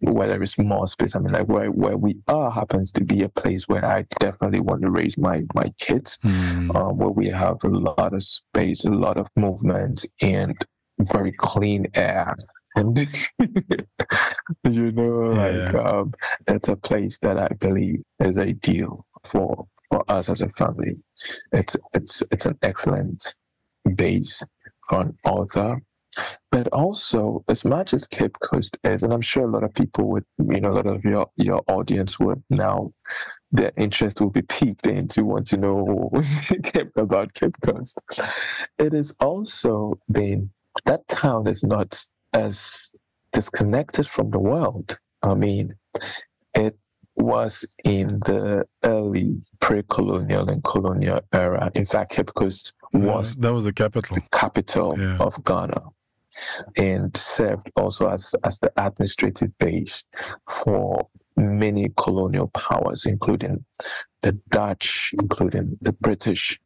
where 0.00 0.28
there 0.28 0.42
is 0.42 0.56
more 0.58 0.86
space, 0.86 1.14
I 1.16 1.18
mean, 1.18 1.32
like 1.32 1.48
where 1.48 1.70
where 1.70 1.96
we 1.96 2.16
are 2.28 2.50
happens 2.50 2.92
to 2.92 3.04
be 3.04 3.22
a 3.22 3.28
place 3.28 3.68
where 3.68 3.84
I 3.84 4.06
definitely 4.20 4.60
want 4.60 4.82
to 4.82 4.90
raise 4.90 5.18
my 5.18 5.42
my 5.54 5.72
kids, 5.78 6.18
mm. 6.24 6.74
um, 6.74 6.96
where 6.98 7.10
we 7.10 7.28
have 7.28 7.56
a 7.64 7.68
lot 7.68 8.14
of 8.14 8.22
space, 8.22 8.84
a 8.84 8.90
lot 8.90 9.16
of 9.16 9.28
movement 9.48 10.04
and 10.20 10.56
very 11.00 11.32
clean 11.32 11.86
air. 11.94 12.36
And 12.76 12.98
you 14.64 14.92
know, 14.92 15.32
like 15.32 15.72
yeah. 15.72 15.80
um, 15.80 16.12
it's 16.46 16.68
a 16.68 16.76
place 16.76 17.18
that 17.18 17.38
I 17.38 17.48
believe 17.58 18.02
is 18.20 18.38
ideal 18.38 19.04
for 19.24 19.66
for 19.90 20.04
us 20.10 20.28
as 20.28 20.42
a 20.42 20.48
family. 20.50 20.96
It's 21.52 21.76
it's 21.94 22.22
it's 22.30 22.46
an 22.46 22.58
excellent 22.62 23.34
base 23.94 24.42
for 24.88 25.00
an 25.02 25.18
author. 25.24 25.80
But 26.50 26.66
also, 26.68 27.44
as 27.48 27.64
much 27.64 27.94
as 27.94 28.06
Cape 28.06 28.36
Coast 28.40 28.76
is, 28.82 29.02
and 29.02 29.12
I'm 29.12 29.20
sure 29.20 29.44
a 29.44 29.50
lot 29.50 29.62
of 29.62 29.74
people 29.74 30.04
would, 30.10 30.24
you 30.38 30.60
know, 30.60 30.72
a 30.72 30.78
lot 30.80 30.86
of 30.86 31.04
your 31.04 31.28
your 31.36 31.62
audience 31.68 32.18
would 32.18 32.42
now 32.50 32.92
their 33.50 33.72
interest 33.76 34.20
will 34.20 34.30
be 34.30 34.42
piqued 34.42 34.86
and 34.86 34.98
into 34.98 35.24
want 35.24 35.46
to 35.48 35.56
know 35.56 36.10
about 36.96 37.34
Cape 37.34 37.56
Coast. 37.62 37.98
It 38.78 38.92
has 38.92 39.14
also 39.20 39.98
been 40.10 40.50
that 40.84 41.06
town 41.08 41.46
is 41.46 41.62
not 41.62 42.04
as 42.34 42.78
disconnected 43.32 44.06
from 44.06 44.30
the 44.30 44.38
world. 44.38 44.98
I 45.22 45.34
mean, 45.34 45.74
it 46.54 46.78
was 47.16 47.66
in 47.84 48.20
the 48.20 48.64
early 48.84 49.40
pre-colonial 49.60 50.48
and 50.48 50.62
colonial 50.62 51.20
era. 51.32 51.70
In 51.74 51.86
fact, 51.86 52.12
Cape 52.12 52.32
Coast 52.34 52.74
was 52.92 53.36
that 53.36 53.52
was 53.52 53.64
the 53.64 53.72
capital 53.72 54.18
capital 54.32 54.98
yeah. 54.98 55.18
of 55.18 55.42
Ghana 55.44 55.82
and 56.76 57.16
served 57.16 57.70
also 57.76 58.08
as, 58.08 58.34
as 58.44 58.58
the 58.60 58.72
administrative 58.76 59.56
base 59.58 60.04
for 60.48 61.08
many 61.38 61.90
colonial 61.96 62.48
powers, 62.48 63.06
including 63.06 63.64
the 64.22 64.32
Dutch, 64.50 65.14
including 65.20 65.78
the 65.80 65.92
British, 65.92 66.58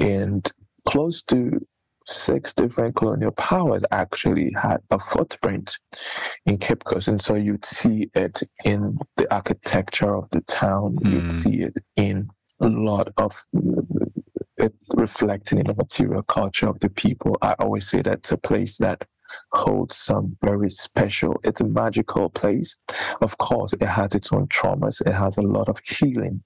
and 0.00 0.50
close 0.86 1.22
to 1.24 1.60
six 2.06 2.52
different 2.52 2.96
colonial 2.96 3.30
powers 3.32 3.82
actually 3.92 4.52
had 4.60 4.78
a 4.90 4.98
footprint 4.98 5.78
in 6.46 6.58
Cape 6.58 6.84
Coast. 6.84 7.08
And 7.08 7.20
so 7.20 7.34
you'd 7.34 7.64
see 7.64 8.10
it 8.14 8.42
in 8.64 8.98
the 9.16 9.32
architecture 9.32 10.14
of 10.14 10.28
the 10.30 10.40
town, 10.42 10.96
mm. 10.96 11.12
you'd 11.12 11.32
see 11.32 11.62
it 11.62 11.74
in 11.96 12.28
a 12.60 12.68
lot 12.68 13.12
of 13.16 13.44
it 14.58 14.74
reflecting 14.94 15.58
in 15.58 15.66
the 15.66 15.74
material 15.74 16.22
culture 16.22 16.68
of 16.68 16.78
the 16.80 16.88
people. 16.90 17.36
I 17.42 17.54
always 17.58 17.88
say 17.88 18.02
that's 18.02 18.32
a 18.32 18.36
place 18.36 18.78
that 18.78 19.06
holds 19.52 19.96
some 19.96 20.36
very 20.42 20.70
special, 20.70 21.40
it's 21.44 21.60
a 21.60 21.66
magical 21.66 22.30
place. 22.30 22.76
Of 23.20 23.38
course, 23.38 23.72
it 23.72 23.82
has 23.82 24.14
its 24.14 24.32
own 24.32 24.46
traumas, 24.48 25.00
it 25.06 25.12
has 25.12 25.36
a 25.36 25.42
lot 25.42 25.68
of 25.68 25.78
healing, 25.84 26.42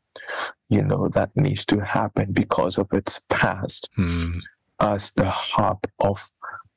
you 0.68 0.82
know, 0.82 1.08
that 1.08 1.30
needs 1.36 1.64
to 1.66 1.80
happen 1.80 2.32
because 2.32 2.78
of 2.78 2.88
its 2.92 3.20
past 3.30 3.88
mm. 3.98 4.40
as 4.80 5.12
the 5.12 5.30
hub 5.30 5.78
of 6.00 6.22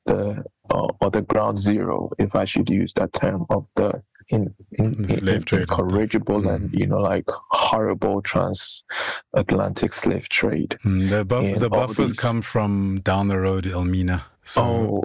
the 0.06 0.44
uh, 0.70 0.86
or 1.00 1.10
the 1.10 1.22
ground 1.22 1.58
zero, 1.58 2.10
if 2.18 2.34
I 2.34 2.44
should 2.44 2.70
use 2.70 2.92
that 2.94 3.12
term, 3.12 3.44
of 3.50 3.66
the 3.76 4.02
in, 4.30 4.54
in, 4.72 5.08
slave 5.08 5.44
trade 5.44 5.62
incorrigible 5.62 6.40
mm. 6.42 6.54
and 6.54 6.72
you 6.72 6.86
know 6.86 6.98
like 6.98 7.24
horrible 7.28 8.22
transatlantic 8.22 9.92
slave 9.92 10.28
trade. 10.28 10.76
Mm, 10.84 11.08
the, 11.08 11.24
buff- 11.24 11.58
the 11.58 11.70
Baffoes 11.70 11.96
these... 11.96 12.12
come 12.12 12.42
from 12.42 13.00
down 13.00 13.28
the 13.28 13.38
road, 13.38 13.66
Elmina. 13.66 14.24
So, 14.44 14.62
oh, 14.62 15.02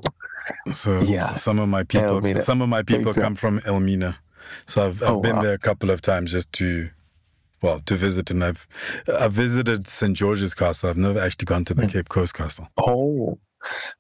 so 0.72 1.02
yeah, 1.02 1.34
some 1.34 1.60
of 1.60 1.70
my 1.70 1.84
people, 1.84 2.18
Elmina. 2.18 2.42
some 2.42 2.62
of 2.62 2.70
my 2.70 2.84
people 2.84 3.14
come 3.14 3.36
from 3.36 3.60
Elmina. 3.66 4.18
So 4.66 4.86
I've 4.86 5.02
I've 5.04 5.10
oh, 5.10 5.20
been 5.20 5.38
wow. 5.38 5.42
there 5.42 5.54
a 5.54 5.60
couple 5.60 5.90
of 5.90 6.02
times 6.02 6.32
just 6.32 6.52
to 6.54 6.90
well, 7.62 7.80
to 7.80 7.96
visit, 7.96 8.30
and 8.32 8.44
I've 8.44 8.68
I've 9.08 9.34
visited 9.34 9.88
St 9.88 10.16
George's 10.16 10.54
Castle. 10.54 10.90
I've 10.90 10.98
never 10.98 11.20
actually 11.20 11.46
gone 11.46 11.66
to 11.66 11.74
the 11.74 11.84
mm. 11.84 11.92
Cape 11.92 12.10
Coast 12.10 12.34
Castle. 12.34 12.68
Oh, 12.78 13.40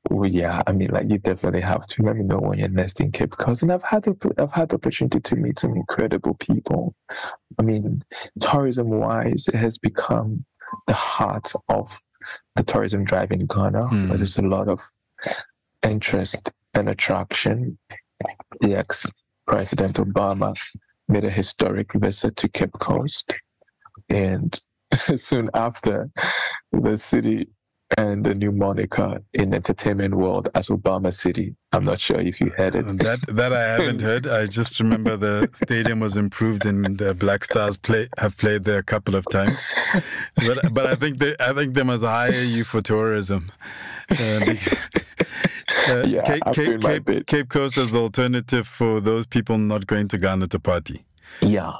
well, 0.09 0.29
yeah. 0.29 0.61
I 0.67 0.71
mean, 0.71 0.89
like 0.91 1.09
you 1.09 1.17
definitely 1.17 1.61
have 1.61 1.85
to. 1.87 2.03
Let 2.03 2.17
me 2.17 2.23
know 2.23 2.39
when 2.39 2.59
you're 2.59 2.67
next 2.67 2.99
in 2.99 3.11
Cape 3.11 3.31
Coast. 3.31 3.63
And 3.63 3.71
I've 3.71 3.83
had 3.83 4.03
the 4.03 4.33
I've 4.37 4.53
had 4.53 4.69
the 4.69 4.75
opportunity 4.75 5.19
to 5.19 5.35
meet 5.35 5.59
some 5.59 5.75
incredible 5.75 6.35
people. 6.35 6.95
I 7.57 7.63
mean, 7.63 8.03
tourism 8.39 8.89
wise, 8.89 9.47
it 9.47 9.55
has 9.55 9.77
become 9.77 10.45
the 10.87 10.93
heart 10.93 11.51
of 11.69 11.99
the 12.55 12.63
tourism 12.63 13.03
drive 13.03 13.31
in 13.31 13.45
Ghana. 13.45 13.85
Mm. 13.85 14.17
There's 14.17 14.37
a 14.37 14.41
lot 14.41 14.67
of 14.67 14.81
interest 15.85 16.51
and 16.73 16.89
attraction. 16.89 17.77
The 18.61 18.75
ex 18.75 19.05
President 19.47 19.97
Obama 19.97 20.55
made 21.07 21.23
a 21.23 21.29
historic 21.29 21.93
visit 21.93 22.35
to 22.37 22.49
Cape 22.49 22.73
Coast. 22.79 23.33
And 24.09 24.59
soon 25.15 25.49
after, 25.53 26.09
the 26.71 26.97
city 26.97 27.47
and 27.97 28.25
the 28.25 28.35
new 28.35 28.51
moniker 28.51 29.21
in 29.33 29.53
entertainment 29.53 30.15
world 30.15 30.49
as 30.55 30.67
Obama 30.67 31.11
City. 31.13 31.55
I'm 31.71 31.85
not 31.85 31.99
sure 31.99 32.19
if 32.19 32.39
you 32.39 32.51
heard 32.57 32.75
it. 32.75 32.87
That 32.99 33.19
that 33.27 33.53
I 33.53 33.61
haven't 33.61 34.01
heard. 34.09 34.27
I 34.27 34.45
just 34.45 34.79
remember 34.79 35.17
the 35.17 35.49
stadium 35.53 35.99
was 35.99 36.17
improved 36.17 36.65
and 36.65 36.97
the 36.97 37.13
Black 37.13 37.43
Stars 37.45 37.77
play 37.77 38.07
have 38.17 38.37
played 38.37 38.63
there 38.63 38.79
a 38.79 38.83
couple 38.83 39.15
of 39.15 39.25
times. 39.29 39.59
But 40.35 40.73
but 40.73 40.85
I 40.87 40.95
think 40.95 41.19
they 41.19 41.35
I 41.39 41.53
think 41.53 41.73
they 41.73 41.83
must 41.83 42.03
hire 42.03 42.31
you 42.31 42.63
for 42.63 42.81
tourism. 42.81 43.51
Uh, 44.09 44.15
uh, 45.89 46.03
yeah, 46.05 46.21
Cape, 46.23 46.43
Cape, 46.53 46.81
Cape, 46.81 47.25
Cape 47.27 47.49
Coast 47.49 47.77
as 47.77 47.91
the 47.91 47.99
alternative 47.99 48.67
for 48.67 49.01
those 49.01 49.25
people 49.25 49.57
not 49.57 49.87
going 49.87 50.07
to 50.09 50.17
Ghana 50.17 50.47
to 50.47 50.59
party. 50.59 51.05
Yeah, 51.41 51.73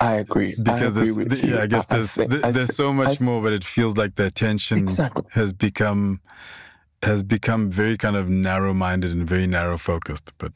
I 0.00 0.14
agree. 0.14 0.54
Because 0.60 0.96
I, 0.96 1.02
agree 1.02 1.24
the, 1.24 1.46
yeah, 1.46 1.62
I 1.62 1.66
guess 1.66 1.86
I, 1.90 1.96
there's 1.96 2.18
I 2.18 2.26
think, 2.26 2.54
there's 2.54 2.74
so 2.74 2.92
much 2.92 3.20
more, 3.20 3.42
but 3.42 3.52
it 3.52 3.64
feels 3.64 3.96
like 3.96 4.14
the 4.14 4.26
attention 4.26 4.78
exactly. 4.78 5.24
has 5.32 5.52
become 5.52 6.20
has 7.02 7.22
become 7.22 7.70
very 7.70 7.96
kind 7.96 8.16
of 8.16 8.28
narrow 8.28 8.74
minded 8.74 9.10
and 9.12 9.28
very 9.28 9.46
narrow 9.46 9.78
focused. 9.78 10.32
But 10.38 10.52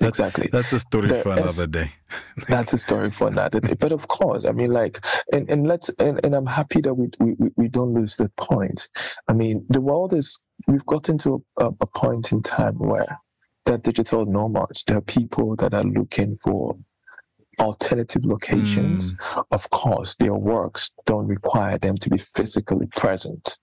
exactly. 0.00 0.48
That's 0.52 0.72
a 0.72 0.78
story 0.78 1.08
there 1.08 1.22
for 1.22 1.32
another 1.32 1.66
day. 1.66 1.92
that's 2.48 2.72
a 2.72 2.78
story 2.78 3.10
for 3.10 3.28
another 3.28 3.60
day. 3.60 3.74
But 3.74 3.92
of 3.92 4.08
course, 4.08 4.44
I 4.44 4.52
mean, 4.52 4.72
like, 4.72 5.02
and, 5.32 5.48
and 5.48 5.66
let's, 5.66 5.88
and, 5.98 6.20
and 6.22 6.34
I'm 6.34 6.46
happy 6.46 6.80
that 6.82 6.92
we, 6.92 7.08
we, 7.18 7.34
we 7.56 7.68
don't 7.68 7.94
lose 7.94 8.16
the 8.16 8.30
point. 8.36 8.88
I 9.28 9.32
mean, 9.32 9.64
the 9.70 9.80
world 9.80 10.12
is, 10.12 10.38
we've 10.66 10.84
gotten 10.84 11.16
to 11.18 11.42
a, 11.58 11.66
a 11.66 11.86
point 11.86 12.32
in 12.32 12.42
time 12.42 12.74
where 12.78 13.18
are 13.70 13.78
digital 13.78 14.26
nomads. 14.26 14.84
There 14.84 14.96
are 14.98 15.02
people 15.02 15.56
that 15.56 15.74
are 15.74 15.84
looking 15.84 16.38
for 16.42 16.76
alternative 17.60 18.24
locations. 18.24 19.14
Mm. 19.14 19.44
Of 19.50 19.70
course, 19.70 20.16
their 20.16 20.34
works 20.34 20.90
don't 21.06 21.26
require 21.26 21.78
them 21.78 21.96
to 21.98 22.10
be 22.10 22.18
physically 22.18 22.86
present. 22.96 23.58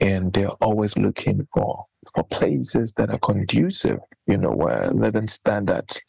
And 0.00 0.32
they're 0.32 0.48
always 0.62 0.96
looking 0.96 1.46
for 1.54 1.84
for 2.14 2.22
places 2.24 2.92
that 2.96 3.10
are 3.10 3.18
conducive, 3.18 3.98
you 4.26 4.36
know, 4.36 4.50
where 4.50 4.90
living 4.92 5.26
standards 5.26 6.00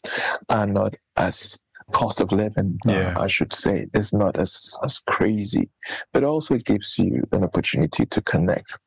are 0.48 0.66
not 0.66 0.94
as 1.16 1.58
cost 1.92 2.20
of 2.20 2.32
living, 2.32 2.78
uh, 2.86 2.92
yeah. 2.92 3.14
uh, 3.16 3.22
I 3.22 3.26
should 3.26 3.52
say, 3.52 3.86
is 3.94 4.12
not 4.12 4.38
as, 4.38 4.76
as 4.84 4.98
crazy, 5.08 5.68
but 6.12 6.24
also 6.24 6.54
it 6.54 6.64
gives 6.64 6.98
you 6.98 7.22
an 7.32 7.44
opportunity 7.44 8.06
to 8.06 8.22
connect 8.22 8.78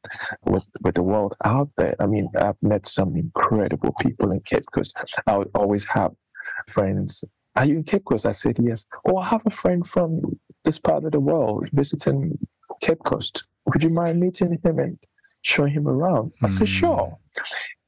with, 0.45 0.67
with 0.81 0.95
the 0.95 1.03
world 1.03 1.35
out 1.43 1.69
there. 1.77 1.95
I 1.99 2.05
mean, 2.05 2.29
I've 2.37 2.61
met 2.61 2.85
some 2.85 3.15
incredible 3.15 3.93
people 3.99 4.31
in 4.31 4.39
Cape 4.41 4.65
Coast. 4.73 4.95
I 5.27 5.37
would 5.37 5.49
always 5.55 5.83
have 5.85 6.11
friends. 6.67 7.23
Are 7.55 7.65
you 7.65 7.77
in 7.77 7.83
Cape 7.83 8.05
Coast? 8.05 8.25
I 8.25 8.31
said, 8.31 8.57
yes. 8.61 8.85
Oh, 9.07 9.17
I 9.17 9.27
have 9.27 9.41
a 9.45 9.49
friend 9.49 9.87
from 9.87 10.39
this 10.63 10.79
part 10.79 11.03
of 11.03 11.11
the 11.11 11.19
world 11.19 11.67
visiting 11.73 12.37
Cape 12.81 13.03
Coast. 13.03 13.43
Would 13.65 13.83
you 13.83 13.89
mind 13.89 14.19
meeting 14.19 14.57
him 14.63 14.79
and 14.79 14.97
showing 15.41 15.73
him 15.73 15.87
around. 15.87 16.31
I 16.41 16.49
said, 16.49 16.67
hmm. 16.67 16.73
sure. 16.73 17.17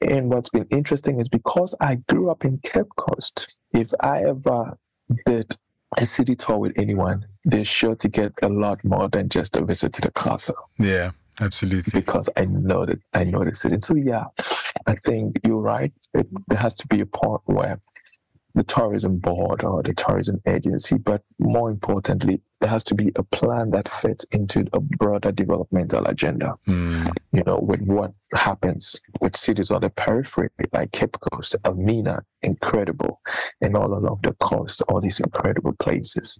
And 0.01 0.29
what's 0.29 0.49
been 0.49 0.67
interesting 0.71 1.19
is 1.19 1.29
because 1.29 1.75
I 1.79 1.95
grew 2.09 2.29
up 2.29 2.45
in 2.45 2.57
Cape 2.59 2.89
Coast, 2.97 3.57
if 3.73 3.93
I 4.01 4.23
ever 4.23 4.77
did 5.25 5.55
a 5.97 6.05
city 6.05 6.35
tour 6.35 6.57
with 6.57 6.73
anyone, 6.75 7.25
they're 7.45 7.63
sure 7.63 7.95
to 7.95 8.09
get 8.09 8.33
a 8.41 8.49
lot 8.49 8.83
more 8.83 9.07
than 9.09 9.29
just 9.29 9.55
a 9.55 9.63
visit 9.63 9.93
to 9.93 10.01
the 10.01 10.11
castle. 10.11 10.55
Yeah, 10.79 11.11
absolutely. 11.39 11.99
Because 11.99 12.29
I 12.35 12.45
know 12.45 12.85
that 12.85 12.99
I 13.13 13.23
know 13.23 13.45
the 13.45 13.53
city. 13.53 13.77
So 13.79 13.95
yeah, 13.95 14.25
I 14.87 14.95
think 14.95 15.39
you're 15.45 15.61
right. 15.61 15.93
It, 16.13 16.27
there 16.47 16.57
has 16.57 16.73
to 16.75 16.87
be 16.87 17.01
a 17.01 17.05
point 17.05 17.41
where 17.45 17.79
the 18.55 18.63
tourism 18.63 19.17
board 19.17 19.63
or 19.63 19.81
the 19.81 19.93
tourism 19.93 20.41
agency, 20.47 20.97
but 20.97 21.23
more 21.39 21.71
importantly, 21.71 22.41
there 22.61 22.69
has 22.69 22.83
to 22.83 22.95
be 22.95 23.11
a 23.15 23.23
plan 23.23 23.71
that 23.71 23.89
fits 23.89 24.25
into 24.31 24.65
a 24.73 24.79
broader 24.79 25.31
developmental 25.31 26.05
agenda. 26.05 26.55
Mm. 26.67 27.11
You 27.31 27.43
know, 27.45 27.57
with 27.57 27.81
what 27.81 28.13
happens 28.33 28.99
with 29.19 29.35
cities 29.35 29.71
on 29.71 29.81
the 29.81 29.89
periphery, 29.89 30.49
like 30.71 30.91
Cape 30.91 31.17
Coast, 31.31 31.55
Elmina, 31.65 32.23
incredible, 32.41 33.19
and 33.61 33.75
all 33.75 33.93
along 33.93 34.19
the 34.23 34.33
coast, 34.33 34.81
all 34.87 35.01
these 35.01 35.19
incredible 35.19 35.73
places. 35.79 36.39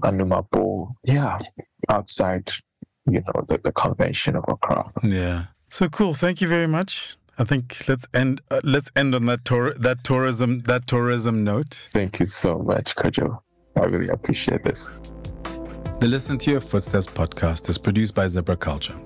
Anomabo, 0.00 0.92
yeah, 1.04 1.38
outside, 1.88 2.50
you 3.06 3.20
know, 3.20 3.44
the, 3.48 3.60
the 3.62 3.72
convention 3.72 4.36
of 4.36 4.44
Accra. 4.48 4.90
Yeah. 5.02 5.44
So 5.68 5.88
cool. 5.88 6.14
Thank 6.14 6.40
you 6.40 6.48
very 6.48 6.66
much. 6.66 7.16
I 7.38 7.44
think 7.44 7.88
let's 7.88 8.06
end 8.14 8.40
uh, 8.50 8.60
let's 8.62 8.90
end 8.94 9.14
on 9.14 9.24
that 9.26 9.44
tour 9.44 9.74
that 9.78 10.04
tourism 10.04 10.60
that 10.60 10.86
tourism 10.86 11.44
note. 11.44 11.74
Thank 11.90 12.20
you 12.20 12.26
so 12.26 12.58
much, 12.58 12.94
Kojo. 12.94 13.40
I 13.76 13.84
really 13.86 14.08
appreciate 14.08 14.62
this. 14.64 14.90
The 16.00 16.08
Listen 16.08 16.36
to 16.38 16.50
Your 16.50 16.60
Footsteps 16.60 17.06
podcast 17.06 17.68
is 17.68 17.78
produced 17.78 18.14
by 18.14 18.26
Zebra 18.26 18.56
Culture. 18.56 18.98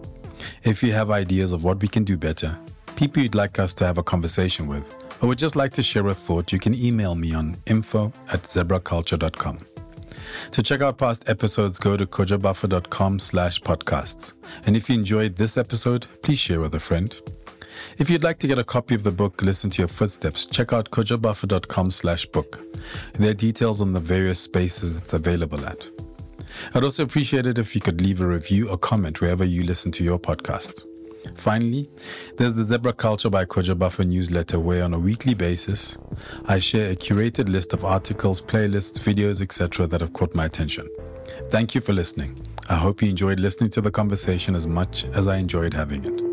If 0.65 0.83
you 0.83 0.93
have 0.93 1.11
ideas 1.11 1.53
of 1.53 1.63
what 1.63 1.81
we 1.81 1.89
can 1.89 2.05
do 2.05 2.17
better, 2.17 2.59
people 2.97 3.23
you'd 3.23 3.35
like 3.35 3.59
us 3.59 3.75
to 3.75 3.87
have 3.87 3.99
a 3.99 4.03
conversation 4.03 4.67
with, 4.67 4.95
or 5.23 5.29
would 5.29 5.39
just 5.39 5.57
like 5.57 5.73
to 5.75 5.83
share 5.83 6.07
a 6.09 6.15
thought, 6.15 6.53
you 6.53 6.59
can 6.59 6.75
email 6.75 7.15
me 7.15 7.35
on 7.35 7.57
info 7.67 8.13
at 8.33 8.43
zebraculture.com. 8.43 9.59
To 10.53 10.63
check 10.63 10.81
out 10.81 10.99
past 10.99 11.29
episodes, 11.29 11.79
go 11.79 11.97
to 11.97 12.07
kojobaffoe.com 12.07 13.19
slash 13.19 13.61
podcasts. 13.61 14.33
And 14.67 14.77
if 14.77 14.89
you 14.89 14.97
enjoyed 14.97 15.37
this 15.37 15.57
episode, 15.57 16.07
please 16.23 16.39
share 16.39 16.61
with 16.61 16.75
a 16.75 16.81
friend. 16.81 17.15
If 17.99 18.11
you'd 18.11 18.25
like 18.25 18.39
to 18.41 18.47
get 18.47 18.59
a 18.59 18.65
copy 18.65 18.95
of 18.95 19.05
the 19.05 19.11
book, 19.11 19.41
Listen 19.41 19.71
to 19.71 19.79
Your 19.79 19.89
Footsteps, 19.89 20.45
check 20.45 20.75
out 20.75 20.91
kojobaffoe.com 20.91 21.91
slash 21.91 22.27
book. 22.27 22.61
There 23.15 23.31
are 23.31 23.35
details 23.35 23.81
on 23.81 23.95
the 23.95 24.01
various 24.01 24.39
spaces 24.39 24.99
it's 24.99 25.15
available 25.15 25.65
at. 25.65 25.89
I'd 26.75 26.85
also 26.85 27.05
appreciate 27.05 27.47
it 27.47 27.57
if 27.57 27.75
you 27.75 27.81
could 27.81 28.03
leave 28.03 28.21
a 28.21 28.27
review 28.27 28.69
or 28.69 28.77
comment 28.77 29.23
wherever 29.23 29.45
you 29.45 29.65
listen 29.65 29.93
to 29.93 30.05
your 30.05 30.19
podcasts. 30.19 30.85
Finally, 31.37 31.89
there's 32.37 32.55
the 32.55 32.65
Zebra 32.65 32.93
Culture 32.93 33.31
by 33.31 33.47
Kojo 33.47 33.75
Baffoe 33.75 34.07
newsletter 34.07 34.61
where 34.61 34.85
on 34.85 34.93
a 34.93 34.99
weekly 34.99 35.33
basis, 35.33 35.97
I 36.45 36.59
share 36.59 36.91
a 36.91 36.97
curated 36.97 37.49
list 37.49 37.73
of 37.73 37.83
articles, 37.83 38.43
playlists, 38.43 38.99
videos, 38.99 39.41
etc. 39.41 39.87
that 39.87 40.03
have 40.03 40.13
caught 40.13 40.35
my 40.35 40.45
attention. 40.45 40.87
Thank 41.49 41.75
you 41.75 41.81
for 41.81 41.95
listening. 41.95 42.47
I 42.69 42.75
hope 42.75 43.01
you 43.01 43.09
enjoyed 43.09 43.41
listening 43.41 43.71
to 43.71 43.81
the 43.81 43.91
conversation 43.91 44.55
as 44.55 44.67
much 44.67 45.05
as 45.05 45.27
I 45.27 45.39
enjoyed 45.39 45.73
having 45.73 46.05
it. 46.05 46.26